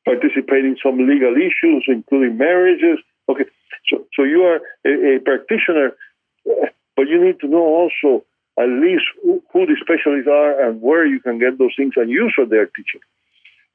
participate 0.05 0.65
in 0.65 0.77
some 0.83 0.97
legal 0.97 1.35
issues, 1.35 1.85
including 1.87 2.37
marriages. 2.37 2.99
Okay, 3.29 3.45
so 3.89 4.05
so 4.15 4.23
you 4.23 4.43
are 4.43 4.59
a, 4.85 5.15
a 5.15 5.19
practitioner, 5.19 5.91
but 6.95 7.07
you 7.07 7.23
need 7.23 7.39
to 7.41 7.47
know 7.47 7.63
also 7.63 8.23
at 8.59 8.67
least 8.67 9.03
who, 9.23 9.41
who 9.53 9.65
the 9.65 9.77
specialists 9.81 10.29
are 10.29 10.67
and 10.67 10.81
where 10.81 11.05
you 11.05 11.19
can 11.19 11.39
get 11.39 11.57
those 11.57 11.73
things 11.77 11.93
and 11.95 12.09
use 12.09 12.33
what 12.37 12.49
they're 12.49 12.65
teaching. 12.65 13.01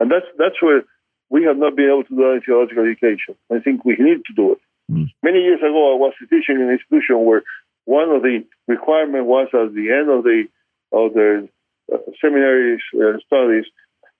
And 0.01 0.11
that's 0.11 0.27
that's 0.39 0.61
where 0.61 0.83
we 1.31 1.45
have 1.45 1.57
not 1.57 1.77
been 1.77 1.89
able 1.89 2.05
to 2.05 2.17
do 2.17 2.33
in 2.33 2.41
theological 2.43 2.85
education. 2.85 3.35
I 3.51 3.59
think 3.59 3.85
we 3.85 3.97
need 3.99 4.23
to 4.27 4.35
do 4.35 4.53
it. 4.53 4.61
Mm. 4.91 5.11
Many 5.23 5.41
years 5.41 5.61
ago, 5.61 5.95
I 5.95 5.99
was 5.99 6.15
teaching 6.31 6.57
in 6.57 6.63
an 6.63 6.79
institution 6.79 7.25
where 7.25 7.43
one 7.85 8.11
of 8.11 8.23
the 8.23 8.45
requirements 8.69 9.27
was 9.27 9.49
at 9.53 9.75
the 9.75 9.91
end 9.91 10.11
of 10.11 10.23
the 10.25 10.45
of 10.93 11.15
the 11.15 11.49
uh, 11.93 11.99
seminary 12.21 12.83
uh, 12.95 13.19
studies, 13.27 13.65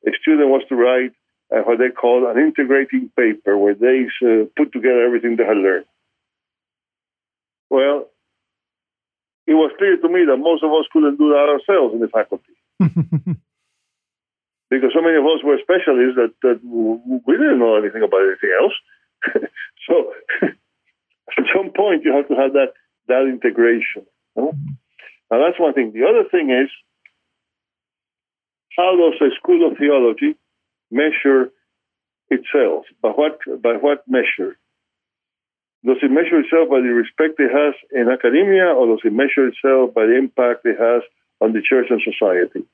a 0.07 0.11
student 0.21 0.49
was 0.49 0.63
to 0.69 0.75
write 0.75 1.13
uh, 1.55 1.63
what 1.63 1.79
they 1.79 1.91
call 1.91 2.29
an 2.29 2.39
integrating 2.39 3.11
paper, 3.17 3.57
where 3.57 3.75
they 3.75 4.07
uh, 4.23 4.45
put 4.57 4.73
together 4.73 5.05
everything 5.05 5.37
they 5.37 5.45
had 5.45 5.57
learned. 5.57 5.87
Well, 7.71 8.09
it 9.47 9.55
was 9.55 9.73
clear 9.79 9.97
to 9.97 10.09
me 10.09 10.25
that 10.27 10.37
most 10.37 10.63
of 10.63 10.71
us 10.73 10.87
couldn't 10.93 11.19
do 11.19 11.31
that 11.31 11.49
ourselves 11.49 11.95
in 11.95 12.01
the 12.01 12.09
faculty. 12.09 12.55
because 14.71 14.91
so 14.95 15.03
many 15.03 15.17
of 15.17 15.25
us 15.25 15.45
were 15.45 15.59
specialists 15.63 16.19
that, 16.19 16.35
that 16.43 16.59
we 16.63 17.35
didn't 17.37 17.59
know 17.59 17.77
anything 17.77 18.03
about 18.03 18.27
anything 18.27 18.53
else. 18.55 18.77
so 19.87 19.95
at 21.39 21.45
some 21.55 21.71
point 21.71 22.05
you 22.05 22.13
have 22.13 22.29
to 22.29 22.35
have 22.35 22.53
that 22.55 22.75
that 23.09 23.29
integration. 23.31 24.07
Now 24.37 24.51
that's 25.31 25.59
one 25.59 25.75
thing. 25.75 25.93
The 25.95 26.07
other 26.07 26.29
thing 26.29 26.51
is 26.51 26.71
how 28.77 28.97
does 28.97 29.21
a 29.21 29.35
school 29.37 29.71
of 29.71 29.79
theology 29.79 30.37
measure 30.91 31.51
itself? 32.31 32.85
By 33.03 33.11
what 33.11 33.39
by 33.63 33.75
what 33.81 34.05
measure? 34.07 34.59
Does 35.85 35.99
it 36.03 36.11
measure 36.11 36.41
itself 36.41 36.69
by 36.69 36.81
the 36.81 36.91
respect 36.91 37.39
it 37.39 37.51
has 37.55 37.75
in 37.93 38.11
academia, 38.11 38.75
or 38.75 38.89
does 38.89 39.05
it 39.05 39.13
measure 39.13 39.47
itself 39.47 39.95
by 39.95 40.07
the 40.07 40.19
impact 40.19 40.67
it 40.67 40.77
has 40.79 41.03
on 41.41 41.53
the 41.53 41.63
church 41.63 41.87
and 41.91 42.03
society? 42.03 42.67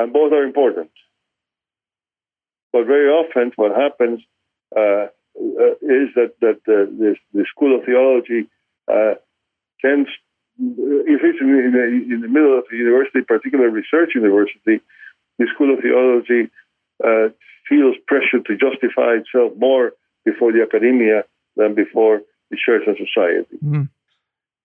And 0.00 0.14
both 0.14 0.32
are 0.32 0.44
important. 0.44 0.90
But 2.72 2.86
very 2.86 3.10
often, 3.10 3.52
what 3.56 3.72
happens 3.76 4.20
uh, 4.74 5.08
uh, 5.36 5.74
is 5.98 6.08
that 6.16 6.32
that 6.40 6.60
uh, 6.64 6.88
the, 7.00 7.16
the 7.34 7.44
School 7.52 7.76
of 7.76 7.84
Theology 7.84 8.48
uh, 8.88 9.14
tends, 9.84 10.08
if 10.58 11.20
it's 11.28 11.40
in, 11.40 11.72
the, 11.76 12.14
in 12.14 12.20
the 12.22 12.28
middle 12.28 12.56
of 12.56 12.64
the 12.70 12.78
university, 12.78 13.20
particular 13.20 13.68
research 13.68 14.12
university, 14.14 14.80
the 15.38 15.46
School 15.54 15.74
of 15.74 15.80
Theology 15.82 16.50
uh, 17.04 17.28
feels 17.68 17.96
pressure 18.06 18.40
to 18.46 18.56
justify 18.56 19.20
itself 19.20 19.52
more 19.58 19.92
before 20.24 20.50
the 20.52 20.62
academia 20.62 21.24
than 21.56 21.74
before 21.74 22.22
the 22.50 22.56
church 22.56 22.84
and 22.86 22.96
society. 22.96 23.58
Mm. 23.62 23.88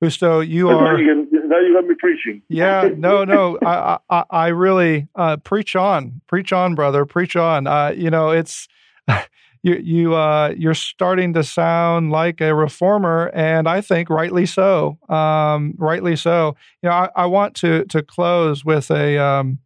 Justo, 0.02 0.42
you 0.42 0.70
are 0.70 0.94
now 0.94 0.98
you, 0.98 1.74
got 1.74 1.86
me 1.86 1.96
preaching. 1.98 2.42
Yeah, 2.50 2.90
no, 2.98 3.24
no, 3.24 3.58
I, 3.66 3.98
I, 4.10 4.24
I 4.30 4.48
really 4.48 5.08
uh, 5.16 5.38
preach 5.38 5.76
on, 5.76 6.22
preach 6.28 6.52
on, 6.52 6.76
brother, 6.76 7.06
preach 7.06 7.36
on. 7.36 7.66
Uh, 7.66 7.94
you 7.96 8.10
know, 8.10 8.32
it's 8.32 8.68
you, 9.64 9.76
you, 9.76 10.16
uh, 10.16 10.54
you're 10.58 10.74
starting 10.74 11.34
to 11.34 11.44
sound 11.44 12.12
like 12.12 12.42
a 12.42 12.54
reformer, 12.54 13.32
and 13.34 13.70
I 13.70 13.82
think 13.82 14.10
rightly 14.10 14.46
so. 14.46 14.98
Um, 15.08 15.76
rightly 15.78 16.16
so. 16.16 16.56
You 16.82 16.90
know, 16.90 16.96
I, 16.96 17.10
I 17.16 17.26
want 17.26 17.56
to 17.58 17.86
to 17.86 18.02
close 18.02 18.66
with 18.66 18.92
a. 18.92 19.18
Um, 19.18 19.60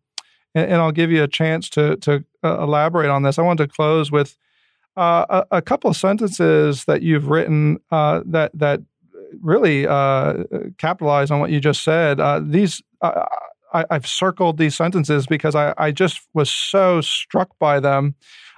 and, 0.55 0.71
and 0.71 0.82
I'll 0.82 0.91
give 0.91 1.11
you 1.11 1.23
a 1.23 1.27
chance 1.27 1.69
to 1.71 1.95
to 1.97 2.23
uh, 2.43 2.63
elaborate 2.63 3.09
on 3.09 3.23
this. 3.23 3.39
I 3.39 3.41
want 3.41 3.57
to 3.59 3.67
close 3.67 4.11
with 4.11 4.38
uh, 4.97 5.25
a, 5.51 5.57
a, 5.57 5.61
couple 5.61 5.89
of 5.89 5.95
sentences 5.95 6.86
that 6.86 7.01
you've 7.01 7.30
written 7.30 7.77
uh, 7.91 8.21
that 8.25 8.51
that 8.53 8.82
really 9.41 9.88
uh, 9.88 10.43
capitalize 10.77 11.32
on 11.32 11.39
what 11.39 11.51
you 11.51 11.59
just 11.59 11.84
said. 11.84 12.19
Uh, 12.19 12.41
these 12.43 12.82
uh, 13.01 13.25
I, 13.73 13.86
have 13.91 14.07
circled 14.07 14.57
these 14.57 14.75
sentences 14.75 15.27
because 15.27 15.55
I, 15.55 15.73
I, 15.77 15.91
just 15.91 16.21
was 16.34 16.51
so 16.51 17.01
struck 17.01 17.57
by 17.59 17.80
them. 17.80 18.15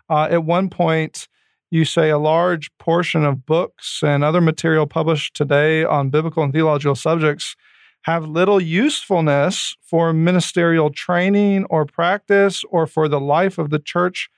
Uh, 0.09 0.28
at 0.32 0.45
one 0.45 0.69
point, 0.69 1.28
you 1.69 1.86
say 1.86 2.09
a 2.09 2.17
large 2.17 2.69
portion 2.78 3.26
of 3.26 3.45
books 3.45 4.01
and 4.03 4.24
other 4.24 4.41
material 4.41 4.88
published 4.88 5.36
today 5.36 5.84
on 5.84 6.09
biblical 6.09 6.43
and 6.43 6.53
theological 6.53 6.95
subjects 6.95 7.55
have 8.03 8.26
little 8.26 8.59
usefulness 8.59 9.76
for 9.82 10.11
ministerial 10.11 10.89
training 10.89 11.65
or 11.65 11.86
practice 11.86 12.63
or 12.69 12.88
for 12.88 13.07
the 13.07 13.19
life 13.19 13.57
of 13.57 13.69
the 13.69 13.80
church 13.80 14.30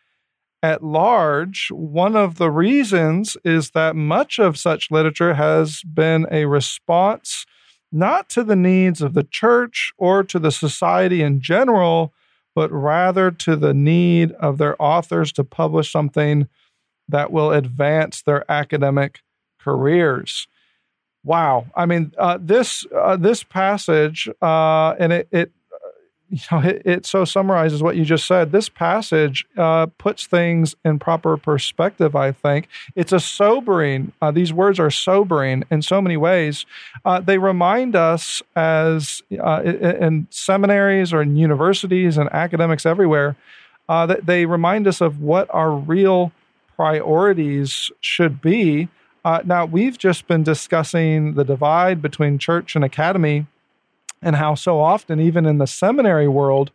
at 0.64 0.82
large. 0.82 1.70
One 1.72 2.16
of 2.16 2.38
the 2.38 2.50
reasons 2.50 3.36
is 3.44 3.72
that 3.72 3.98
much 3.98 4.40
of 4.40 4.58
such 4.58 4.90
literature 4.90 5.34
has 5.34 5.82
been 5.84 6.26
a 6.32 6.46
response 6.46 7.46
not 7.92 8.30
to 8.30 8.44
the 8.44 8.56
needs 8.56 9.02
of 9.02 9.14
the 9.14 9.26
church 9.26 9.94
or 9.98 10.24
to 10.24 10.40
the 10.40 10.52
society 10.52 11.22
in 11.22 11.42
general, 11.42 12.14
but 12.56 12.72
rather 12.72 13.30
to 13.30 13.56
the 13.56 13.74
need 13.74 14.32
of 14.34 14.58
their 14.58 14.82
authors 14.82 15.32
to 15.34 15.44
publish 15.44 15.92
something 15.92 16.48
that 17.10 17.32
will 17.32 17.52
advance 17.52 18.22
their 18.22 18.50
academic 18.50 19.20
careers. 19.60 20.48
Wow, 21.26 21.68
I 21.76 21.86
mean 21.86 22.14
uh, 22.18 22.38
this 22.42 22.86
uh, 22.96 23.16
this 23.16 23.44
passage, 23.44 24.28
uh, 24.42 24.96
and 25.00 25.14
it, 25.14 25.28
it 25.32 25.52
you 26.34 26.40
know, 26.52 26.68
it, 26.68 26.82
it, 26.84 27.06
so 27.06 27.26
summarizes 27.26 27.84
what 27.84 27.96
you 27.96 28.04
just 28.04 28.26
said. 28.26 28.52
This 28.52 28.68
passage 28.68 29.46
uh, 29.56 29.86
puts 30.00 30.26
things 30.26 30.76
in 30.84 30.98
proper 30.98 31.38
perspective, 31.38 32.16
I 32.16 32.32
think. 32.32 32.68
It's 32.96 33.12
a 33.12 33.20
sobering, 33.20 34.14
uh, 34.20 34.32
these 34.32 34.52
words 34.52 34.80
are 34.80 34.90
sobering 34.90 35.64
in 35.70 35.84
so 35.84 36.02
many 36.02 36.18
ways. 36.18 36.66
Uh, 37.06 37.20
they 37.20 37.38
remind 37.38 37.96
us, 37.96 38.42
as 38.56 39.22
uh, 39.40 39.62
in 39.64 40.26
seminaries 40.32 41.14
or 41.14 41.22
in 41.22 41.36
universities 41.36 42.18
and 42.18 42.28
academics 42.34 42.84
everywhere, 42.84 43.36
uh, 43.88 44.08
that 44.08 44.26
they 44.26 44.48
remind 44.48 44.88
us 44.88 45.02
of 45.02 45.22
what 45.22 45.48
our 45.54 45.72
real 45.72 46.32
priorities 46.76 47.92
should 48.02 48.42
be. 48.42 48.88
Uh, 49.24 49.42
now, 49.46 49.66
we've 49.66 50.00
just 50.00 50.28
been 50.28 50.42
discussing 50.42 51.36
the 51.36 51.44
divide 51.44 52.02
between 52.02 52.40
church 52.40 52.76
and 52.76 52.84
academy 52.84 53.46
and 54.24 54.36
how 54.36 54.56
so 54.56 54.80
often, 54.80 55.20
even 55.20 55.46
in 55.46 55.58
the 55.58 55.68
seminary 55.68 56.28
world, 56.28 56.72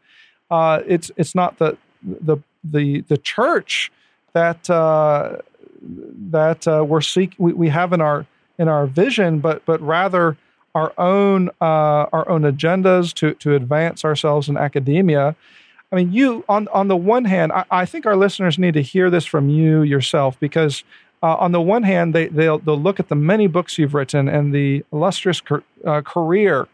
uh, 0.50 0.82
it's 0.86 1.10
it's 1.16 1.34
not 1.34 1.58
the 1.58 1.76
the 2.02 2.38
the 2.64 3.00
the 3.02 3.16
church 3.16 3.90
that 4.32 4.68
uh, 4.70 5.38
that 6.30 6.66
uh, 6.66 6.84
we're 6.86 7.00
seek 7.00 7.34
we, 7.38 7.52
we 7.52 7.68
have 7.68 7.92
in 7.92 8.00
our 8.00 8.26
in 8.58 8.68
our 8.68 8.86
vision, 8.86 9.38
but 9.40 9.64
but 9.64 9.80
rather 9.80 10.36
our 10.74 10.92
own 10.98 11.48
uh, 11.60 12.06
our 12.12 12.28
own 12.28 12.42
agendas 12.42 13.12
to 13.14 13.34
to 13.34 13.54
advance 13.54 14.04
ourselves 14.04 14.48
in 14.48 14.56
academia. 14.56 15.34
I 15.90 15.96
mean, 15.96 16.12
you 16.12 16.44
on 16.48 16.68
on 16.68 16.88
the 16.88 16.96
one 16.96 17.24
hand, 17.24 17.52
I, 17.52 17.64
I 17.70 17.84
think 17.86 18.06
our 18.06 18.16
listeners 18.16 18.58
need 18.58 18.74
to 18.74 18.82
hear 18.82 19.10
this 19.10 19.24
from 19.24 19.48
you 19.48 19.82
yourself 19.82 20.38
because 20.38 20.84
uh, 21.22 21.36
on 21.36 21.52
the 21.52 21.60
one 21.60 21.82
hand, 21.82 22.14
they 22.14 22.26
they'll 22.28 22.58
they'll 22.58 22.80
look 22.80 23.00
at 23.00 23.08
the 23.08 23.14
many 23.14 23.46
books 23.46 23.78
you've 23.78 23.94
written 23.94 24.28
and 24.28 24.54
the 24.54 24.84
illustrious 24.92 25.42
uh, 25.84 26.02
career 26.02 26.68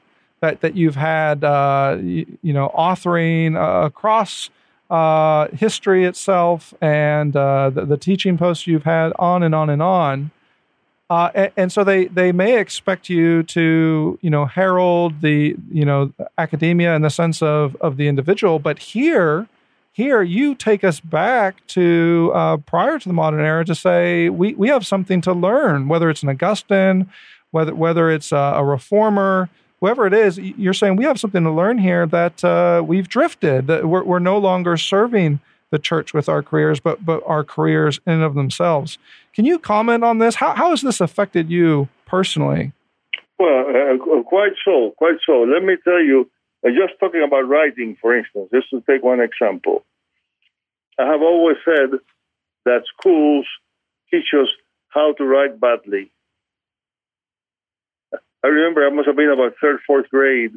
that 0.44 0.60
that 0.60 0.76
you've 0.76 0.96
had, 0.96 1.42
uh, 1.42 1.96
you, 2.00 2.26
you, 2.42 2.52
know, 2.52 2.70
authoring 2.76 3.56
uh, 3.56 3.86
across 3.86 4.50
uh, 4.90 5.48
history 5.48 6.04
itself 6.04 6.74
and 6.80 7.34
uh, 7.34 7.70
the, 7.70 7.86
the, 7.86 7.96
teaching 7.96 8.36
posts 8.36 8.66
you've 8.66 8.84
had, 8.84 9.12
on 9.18 9.42
and 9.42 9.54
on 9.54 9.70
and 9.70 9.82
on. 9.82 10.30
Uh, 11.08 11.30
and, 11.34 11.52
and, 11.56 11.72
so 11.72 11.82
they, 11.82 12.06
they 12.06 12.32
may 12.32 12.58
expect 12.58 13.08
you 13.08 13.42
to 13.42 14.18
you 14.20 14.30
know 14.30 14.44
herald 14.46 15.20
the 15.20 15.56
you 15.70 15.84
know 15.84 16.12
academia 16.38 16.94
in 16.94 17.02
the 17.02 17.10
sense 17.10 17.42
of 17.42 17.76
of 17.80 17.96
the 17.96 18.06
individual, 18.06 18.58
but 18.58 18.78
here 18.78 19.48
here 19.92 20.22
you 20.22 20.54
take 20.54 20.82
us 20.84 21.00
back 21.00 21.66
to 21.68 22.32
uh, 22.34 22.56
prior 22.58 22.98
to 22.98 23.08
the 23.08 23.14
modern 23.14 23.40
era 23.40 23.64
to 23.64 23.74
say 23.74 24.28
we, 24.28 24.52
we 24.54 24.68
have 24.68 24.84
something 24.84 25.20
to 25.20 25.32
learn, 25.32 25.88
whether 25.88 26.10
it's 26.10 26.22
an 26.22 26.28
Augustine, 26.28 27.08
whether 27.52 27.74
whether 27.74 28.10
it's 28.10 28.32
a, 28.32 28.54
a 28.56 28.64
reformer, 28.64 29.48
whoever 29.84 30.06
it 30.06 30.14
is, 30.14 30.38
you're 30.38 30.72
saying 30.72 30.96
we 30.96 31.04
have 31.04 31.20
something 31.20 31.44
to 31.44 31.50
learn 31.50 31.76
here 31.76 32.06
that 32.06 32.42
uh, 32.42 32.82
we've 32.82 33.06
drifted, 33.06 33.66
that 33.66 33.84
we're, 33.84 34.02
we're 34.02 34.18
no 34.18 34.38
longer 34.38 34.78
serving 34.78 35.40
the 35.68 35.78
church 35.78 36.14
with 36.14 36.26
our 36.26 36.42
careers, 36.42 36.80
but 36.80 37.04
but 37.04 37.22
our 37.26 37.44
careers 37.44 38.00
in 38.06 38.14
and 38.14 38.22
of 38.22 38.34
themselves. 38.34 38.96
Can 39.34 39.44
you 39.44 39.58
comment 39.58 40.02
on 40.02 40.20
this? 40.20 40.36
How 40.36 40.54
how 40.54 40.70
has 40.70 40.80
this 40.80 41.02
affected 41.02 41.50
you 41.50 41.90
personally? 42.06 42.72
Well, 43.38 43.66
uh, 43.68 44.22
quite 44.22 44.52
so, 44.64 44.94
quite 44.96 45.18
so. 45.26 45.42
Let 45.42 45.62
me 45.62 45.76
tell 45.84 46.02
you, 46.02 46.30
uh, 46.64 46.70
just 46.70 46.98
talking 46.98 47.22
about 47.22 47.46
writing, 47.46 47.98
for 48.00 48.16
instance, 48.16 48.48
just 48.54 48.70
to 48.70 48.82
take 48.88 49.02
one 49.02 49.20
example. 49.20 49.84
I 50.98 51.04
have 51.12 51.20
always 51.20 51.56
said 51.62 51.90
that 52.64 52.84
schools 52.96 53.44
teach 54.10 54.32
us 54.32 54.48
how 54.88 55.12
to 55.18 55.24
write 55.24 55.60
badly. 55.60 56.10
I 58.44 58.48
remember 58.48 58.86
I 58.86 58.90
must 58.90 59.06
have 59.06 59.16
been 59.16 59.30
about 59.30 59.54
third, 59.60 59.80
fourth 59.86 60.10
grade, 60.10 60.52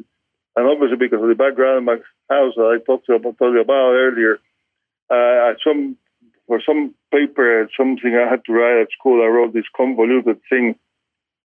and 0.56 0.68
obviously 0.68 0.98
because 0.98 1.22
of 1.22 1.28
the 1.28 1.34
background 1.34 1.78
of 1.78 1.84
my 1.84 1.96
house 2.28 2.52
that 2.56 2.76
I 2.76 2.84
talked 2.84 3.06
to 3.06 3.18
told 3.18 3.54
you 3.54 3.60
about 3.62 3.96
earlier, 3.96 4.38
uh, 5.08 5.54
some 5.64 5.96
for 6.46 6.60
some 6.66 6.94
paper, 7.10 7.68
something 7.76 8.14
I 8.14 8.28
had 8.28 8.44
to 8.44 8.52
write 8.52 8.82
at 8.82 8.92
school, 8.92 9.22
I 9.22 9.26
wrote 9.26 9.54
this 9.54 9.68
convoluted 9.74 10.40
thing, 10.50 10.76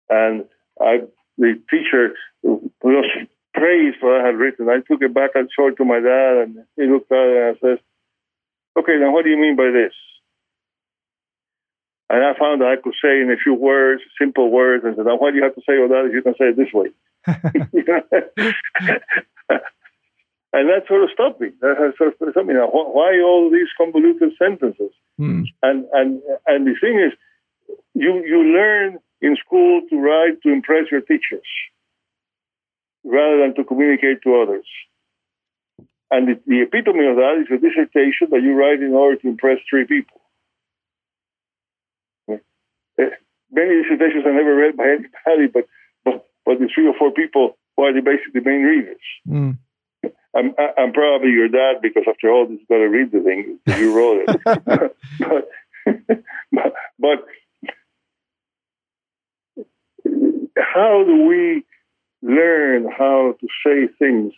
and 0.10 0.46
I 0.82 1.08
the 1.38 1.62
teacher 1.70 2.16
was 2.44 3.06
praised 3.54 3.98
what 4.02 4.22
I 4.22 4.26
had 4.26 4.36
written. 4.36 4.68
I 4.68 4.82
took 4.86 5.02
it 5.02 5.14
back 5.14 5.32
and 5.36 5.50
showed 5.56 5.74
it 5.74 5.78
to 5.78 5.86
my 5.86 6.00
dad, 6.00 6.44
and 6.44 6.58
he 6.76 6.84
looked 6.92 7.12
at 7.12 7.18
it 7.18 7.48
and 7.48 7.58
says, 7.62 7.80
"Okay, 8.78 8.98
now 9.00 9.14
what 9.14 9.24
do 9.24 9.30
you 9.30 9.38
mean 9.38 9.56
by 9.56 9.72
this?" 9.72 9.94
And 12.14 12.22
I 12.24 12.38
found 12.38 12.62
that 12.62 12.70
I 12.70 12.78
could 12.78 12.94
say 13.02 13.22
in 13.22 13.32
a 13.34 13.38
few 13.42 13.56
words, 13.56 14.04
simple 14.22 14.52
words, 14.52 14.86
and 14.86 14.96
said, 14.96 15.08
now 15.08 15.18
why 15.18 15.32
do 15.32 15.38
you 15.38 15.44
have 15.44 15.56
to 15.56 15.64
say 15.66 15.80
all 15.82 15.88
that 15.90 16.06
if 16.06 16.14
you 16.14 16.22
can 16.22 16.36
say 16.38 16.54
it 16.54 16.58
this 16.62 16.70
way? 16.70 16.94
and 20.54 20.70
that 20.70 20.86
sort 20.88 21.02
of 21.02 21.10
stopped 21.12 21.42
me. 21.42 21.50
That 21.62 21.96
sort 21.98 22.14
of 22.14 22.18
stopped 22.22 22.46
me. 22.46 22.54
Now, 22.54 22.70
why 22.70 23.20
all 23.26 23.50
these 23.50 23.74
convoluted 23.76 24.30
sentences? 24.38 24.94
Mm. 25.20 25.50
And 25.64 25.88
and 25.92 26.22
and 26.46 26.68
the 26.68 26.76
thing 26.80 27.00
is, 27.02 27.14
you 27.96 28.22
you 28.22 28.44
learn 28.54 29.00
in 29.20 29.36
school 29.44 29.82
to 29.90 29.96
write 29.98 30.40
to 30.44 30.54
impress 30.54 30.92
your 30.92 31.02
teachers 31.02 31.50
rather 33.04 33.40
than 33.42 33.56
to 33.56 33.64
communicate 33.64 34.22
to 34.22 34.40
others. 34.40 34.68
And 36.12 36.28
the, 36.28 36.40
the 36.46 36.62
epitome 36.62 37.08
of 37.08 37.16
that 37.16 37.42
is 37.42 37.50
a 37.50 37.58
dissertation 37.58 38.30
that 38.30 38.44
you 38.44 38.54
write 38.54 38.84
in 38.84 38.94
order 38.94 39.18
to 39.18 39.28
impress 39.28 39.58
three 39.68 39.88
people. 39.88 40.22
Many 42.98 43.84
dissertations 43.84 44.26
are 44.26 44.34
never 44.34 44.56
read 44.56 44.76
by 44.76 44.86
anybody, 44.86 45.48
but 45.48 45.68
but 46.04 46.28
but 46.46 46.60
the 46.60 46.68
three 46.74 46.88
or 46.88 46.94
four 46.98 47.12
people 47.12 47.58
who 47.78 47.84
are 47.84 47.94
the 47.94 48.02
basic 48.02 48.34
the 48.34 48.42
main 48.42 48.64
readers. 48.64 49.02
Mm. 49.28 49.58
I'm 50.36 50.56
I'm 50.78 50.94
probably 50.94 51.30
your 51.30 51.48
dad 51.48 51.82
because 51.82 52.04
after 52.10 52.30
all, 52.30 52.48
this 52.48 52.60
got 52.68 52.78
to 52.78 52.90
read 52.90 53.12
the 53.12 53.22
thing 53.22 53.60
you 53.78 53.96
wrote 53.96 54.26
it. 54.28 54.42
but, 55.20 55.48
but 56.52 56.74
but 57.00 57.28
how 60.58 61.04
do 61.06 61.28
we 61.28 61.64
learn 62.22 62.90
how 62.92 63.36
to 63.40 63.48
say 63.66 63.88
things 64.00 64.34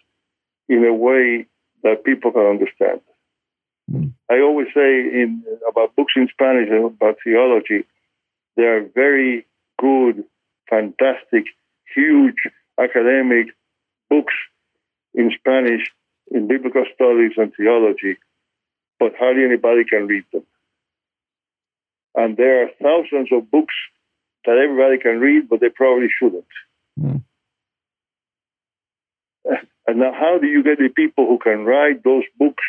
in 0.67 0.83
a 0.83 0.93
way 0.93 1.45
that 1.83 2.03
people 2.03 2.31
can 2.31 2.41
understand? 2.41 3.01
Mm. 3.89 4.13
I 4.29 4.41
always 4.41 4.67
say 4.73 4.99
in 4.99 5.43
about 5.69 5.95
books 5.95 6.13
in 6.15 6.27
Spanish 6.27 6.69
about 6.69 7.17
theology 7.23 7.85
they 8.55 8.63
are 8.63 8.87
very 8.93 9.45
good, 9.79 10.23
fantastic, 10.69 11.45
huge 11.93 12.35
academic 12.79 13.47
books 14.09 14.33
in 15.13 15.31
Spanish 15.37 15.91
in 16.31 16.47
biblical 16.47 16.85
studies 16.93 17.33
and 17.37 17.53
theology, 17.55 18.17
but 18.99 19.13
hardly 19.17 19.43
anybody 19.43 19.83
can 19.83 20.07
read 20.07 20.25
them. 20.33 20.43
And 22.15 22.37
there 22.37 22.63
are 22.63 22.69
thousands 22.81 23.29
of 23.31 23.51
books 23.51 23.75
that 24.45 24.57
everybody 24.57 24.97
can 24.97 25.19
read, 25.19 25.49
but 25.49 25.59
they 25.59 25.69
probably 25.69 26.07
shouldn't. 26.19 26.45
Mm. 26.99 27.23
And 29.87 29.99
now, 29.99 30.13
how 30.13 30.39
do 30.41 30.47
you 30.47 30.63
get 30.63 30.79
the 30.79 30.89
people 30.89 31.27
who 31.27 31.37
can 31.37 31.63
write 31.63 32.03
those 32.03 32.23
books 32.39 32.63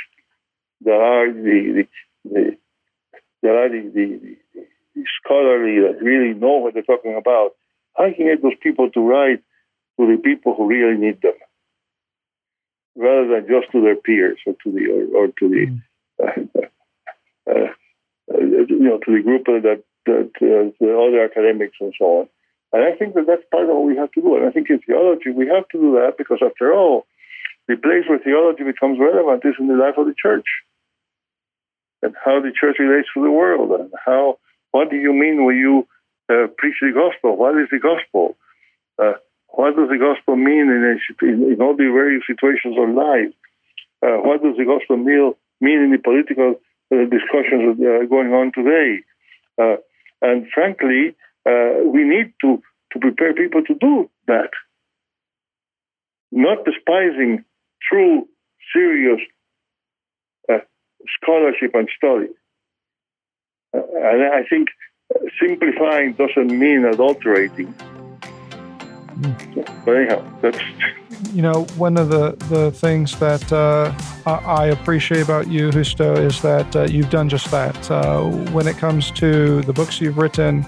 that 0.82 1.00
are 1.00 1.32
the, 1.32 1.86
the, 2.24 2.30
the 2.30 2.56
that 3.42 3.54
are 3.54 3.70
the, 3.70 3.88
the, 3.88 4.36
scholarly 5.22 5.80
that 5.80 6.02
really 6.02 6.34
know 6.34 6.58
what 6.58 6.74
they're 6.74 6.82
talking 6.82 7.16
about, 7.16 7.52
how 7.96 8.12
can 8.14 8.26
get 8.26 8.42
those 8.42 8.58
people 8.62 8.90
to 8.90 9.00
write 9.00 9.42
to 9.98 10.06
the 10.06 10.20
people 10.22 10.54
who 10.54 10.68
really 10.68 10.98
need 10.98 11.20
them, 11.22 11.34
rather 12.96 13.28
than 13.28 13.48
just 13.48 13.72
to 13.72 13.80
their 13.80 13.96
peers 13.96 14.38
or 14.46 14.54
to 14.64 14.72
the 14.72 14.86
or, 14.90 15.24
or 15.24 15.26
to 15.28 15.48
the 15.48 15.66
mm. 15.66 15.80
uh, 17.48 17.52
uh, 17.52 17.70
you 18.68 18.80
know 18.80 18.98
to 18.98 19.12
the 19.12 19.22
group 19.22 19.46
that 19.46 19.82
that 20.06 20.30
uh, 20.40 20.70
the 20.80 20.90
other 20.92 21.24
academics 21.24 21.76
and 21.80 21.94
so 21.98 22.04
on. 22.04 22.28
And 22.72 22.84
I 22.84 22.96
think 22.96 23.14
that 23.14 23.26
that's 23.26 23.46
part 23.50 23.64
of 23.64 23.76
what 23.76 23.86
we 23.86 23.96
have 23.96 24.12
to 24.12 24.20
do. 24.20 24.36
And 24.36 24.46
I 24.46 24.50
think 24.50 24.68
in 24.68 24.80
theology 24.80 25.30
we 25.30 25.46
have 25.46 25.68
to 25.70 25.78
do 25.78 25.92
that 25.92 26.18
because 26.18 26.38
after 26.44 26.74
all, 26.74 27.06
the 27.68 27.76
place 27.76 28.04
where 28.08 28.18
theology 28.18 28.64
becomes 28.64 28.98
relevant 28.98 29.44
is 29.44 29.54
in 29.58 29.68
the 29.68 29.74
life 29.74 29.96
of 29.96 30.06
the 30.06 30.14
church. 30.20 30.46
and 32.02 32.14
how 32.24 32.40
the 32.40 32.52
church 32.52 32.76
relates 32.78 33.08
to 33.14 33.22
the 33.22 33.30
world, 33.30 33.80
and 33.80 33.90
how 34.04 34.38
what 34.76 34.90
do 34.90 34.96
you 34.96 35.12
mean 35.12 35.44
when 35.46 35.56
you 35.56 35.88
uh, 36.28 36.48
preach 36.58 36.76
the 36.82 36.92
gospel? 36.92 37.36
What 37.36 37.56
is 37.56 37.68
the 37.70 37.78
gospel? 37.78 38.36
Uh, 38.98 39.16
what 39.48 39.74
does 39.74 39.88
the 39.88 39.96
gospel 39.96 40.36
mean 40.36 40.68
in, 40.76 40.82
a, 40.84 41.24
in, 41.24 41.52
in, 41.54 41.62
all 41.62 41.74
the 41.74 41.88
various 42.00 42.24
situations 42.26 42.76
of 42.76 42.88
life? 42.90 43.32
Uh, 44.04 44.20
what 44.20 44.42
does 44.42 44.56
the 44.58 44.66
gospel 44.66 44.98
mean, 44.98 45.32
mean 45.62 45.78
in 45.80 45.90
the 45.92 45.98
political 45.98 46.60
uh, 46.92 47.08
discussions 47.08 47.80
are 47.80 48.04
going 48.04 48.32
on 48.36 48.52
today? 48.52 49.00
Uh, 49.56 49.76
and 50.20 50.46
frankly, 50.52 51.16
we 51.94 52.02
need 52.04 52.34
to, 52.42 52.60
to 52.92 52.98
prepare 52.98 53.32
people 53.32 53.62
to 53.64 53.74
do 53.74 54.10
that, 54.26 54.50
not 56.30 56.64
despising 56.66 57.44
true, 57.88 58.28
serious 58.74 59.20
scholarship 61.22 61.72
and 61.74 61.88
study. 61.96 62.32
And 63.72 64.22
I 64.34 64.44
think 64.48 64.68
simplifying 65.40 66.14
doesn't 66.14 66.58
mean 66.58 66.84
adulterating. 66.84 67.74
But 69.84 69.96
anyhow, 69.96 70.38
that's. 70.40 70.58
You 71.32 71.42
know, 71.42 71.64
one 71.76 71.96
of 71.96 72.10
the, 72.10 72.32
the 72.50 72.70
things 72.70 73.18
that 73.18 73.50
uh, 73.50 73.92
I 74.26 74.66
appreciate 74.66 75.22
about 75.22 75.48
you, 75.48 75.70
Justo, 75.70 76.14
is 76.14 76.42
that 76.42 76.76
uh, 76.76 76.82
you've 76.82 77.08
done 77.08 77.28
just 77.28 77.50
that. 77.50 77.90
Uh, 77.90 78.24
when 78.52 78.66
it 78.68 78.76
comes 78.76 79.10
to 79.12 79.62
the 79.62 79.72
books 79.72 80.00
you've 80.00 80.18
written, 80.18 80.64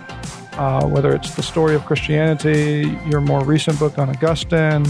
uh, 0.55 0.87
whether 0.87 1.15
it's 1.15 1.35
the 1.35 1.43
story 1.43 1.75
of 1.75 1.85
Christianity, 1.85 2.99
your 3.07 3.21
more 3.21 3.45
recent 3.45 3.79
book 3.79 3.99
on 3.99 4.09
Augustine, 4.09 4.87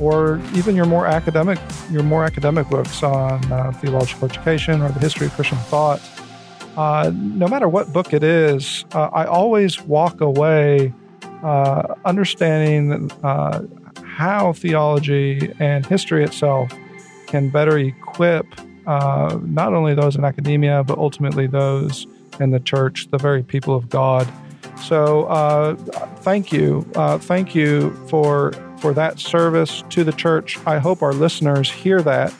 or 0.00 0.40
even 0.54 0.74
your 0.74 0.86
more 0.86 1.06
academic 1.06 1.58
your 1.90 2.02
more 2.02 2.24
academic 2.24 2.68
books 2.68 3.02
on 3.02 3.52
uh, 3.52 3.72
theological 3.72 4.28
education 4.28 4.80
or 4.80 4.88
the 4.90 4.98
history 4.98 5.26
of 5.26 5.32
Christian 5.34 5.58
thought. 5.58 6.00
Uh, 6.76 7.10
no 7.14 7.46
matter 7.46 7.68
what 7.68 7.92
book 7.92 8.14
it 8.14 8.22
is, 8.22 8.84
uh, 8.92 9.08
I 9.12 9.26
always 9.26 9.80
walk 9.82 10.20
away 10.20 10.92
uh, 11.42 11.94
understanding 12.04 13.10
uh, 13.22 13.62
how 14.02 14.52
theology 14.54 15.52
and 15.58 15.84
history 15.84 16.24
itself 16.24 16.72
can 17.26 17.50
better 17.50 17.78
equip 17.78 18.46
uh, 18.86 19.38
not 19.42 19.74
only 19.74 19.94
those 19.94 20.16
in 20.16 20.24
academia, 20.24 20.82
but 20.82 20.98
ultimately 20.98 21.46
those 21.46 22.06
in 22.40 22.50
the 22.50 22.60
church, 22.60 23.08
the 23.10 23.18
very 23.18 23.42
people 23.42 23.74
of 23.74 23.88
God. 23.90 24.26
So, 24.80 25.24
uh, 25.24 25.74
thank 26.20 26.52
you. 26.52 26.82
Thank 27.20 27.54
you 27.54 27.92
for, 28.08 28.52
for 28.78 28.94
that 28.94 29.20
service 29.20 29.84
to 29.90 30.04
the 30.04 30.12
church. 30.12 30.58
I 30.66 30.78
hope 30.78 31.02
our 31.02 31.12
listeners 31.12 31.70
hear 31.70 32.02
that. 32.02 32.32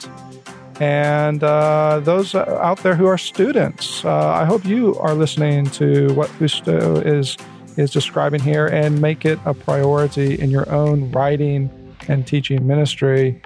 And 0.79 1.43
uh, 1.43 2.01
those 2.03 2.33
out 2.35 2.79
there 2.79 2.95
who 2.95 3.05
are 3.05 3.17
students, 3.17 4.03
I 4.05 4.45
hope 4.45 4.65
you 4.65 4.95
are 4.95 5.13
listening 5.13 5.65
to 5.71 6.13
what 6.13 6.29
Justo 6.39 6.97
is 6.97 7.37
is 7.77 7.91
describing 7.91 8.41
here 8.41 8.67
and 8.67 9.01
make 9.01 9.25
it 9.25 9.39
a 9.45 9.53
priority 9.53 10.39
in 10.39 10.49
your 10.49 10.69
own 10.71 11.11
writing 11.11 11.69
and 12.07 12.25
teaching 12.27 12.65
ministry. 12.67 13.41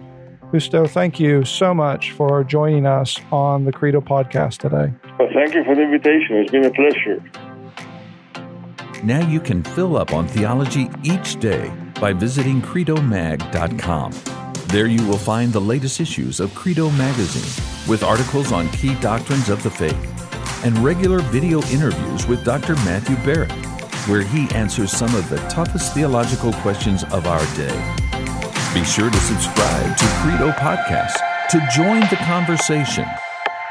Justo, 0.52 0.88
thank 0.88 1.20
you 1.20 1.44
so 1.44 1.74
much 1.74 2.12
for 2.12 2.44
joining 2.44 2.86
us 2.86 3.20
on 3.32 3.66
the 3.66 3.72
Credo 3.72 4.02
podcast 4.02 4.60
today. 4.60 4.94
Well, 5.20 5.30
thank 5.34 5.54
you 5.54 5.64
for 5.64 5.76
the 5.76 5.82
invitation. 5.82 6.38
It's 6.38 6.52
been 6.52 6.66
a 6.66 6.72
pleasure. 6.72 7.24
Now 9.04 9.28
you 9.28 9.40
can 9.40 9.64
fill 9.64 9.98
up 9.98 10.14
on 10.14 10.28
theology 10.28 10.90
each 11.04 11.40
day 11.40 11.72
by 12.00 12.14
visiting 12.14 12.62
credomag.com. 12.62 14.14
There 14.68 14.88
you 14.88 15.06
will 15.08 15.18
find 15.18 15.54
the 15.54 15.62
latest 15.62 16.00
issues 16.00 16.40
of 16.40 16.54
Credo 16.54 16.90
magazine 16.92 17.64
with 17.90 18.04
articles 18.04 18.52
on 18.52 18.70
key 18.70 18.96
doctrines 18.96 19.50
of 19.50 19.64
the 19.64 19.72
faith 19.72 20.66
and 20.66 20.78
regular 20.80 21.20
video 21.20 21.62
interviews 21.68 22.28
with 22.28 22.44
Dr. 22.44 22.76
Matthew 22.78 23.16
Barrett 23.18 23.52
where 24.08 24.22
he 24.22 24.50
answers 24.56 24.92
some 24.92 25.14
of 25.16 25.30
the 25.30 25.38
toughest 25.50 25.94
theological 25.94 26.54
questions 26.54 27.04
of 27.12 27.28
our 27.28 27.46
day. 27.56 27.76
Be 28.74 28.84
sure 28.86 29.10
to 29.10 29.18
subscribe 29.18 29.98
to 29.98 30.06
Credo 30.22 30.52
Podcast 30.52 31.18
to 31.50 31.68
join 31.74 32.00
the 32.02 32.18
conversation, 32.22 33.06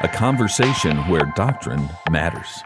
a 0.01 0.07
conversation 0.07 0.97
where 1.09 1.31
doctrine 1.35 1.89
matters. 2.11 2.63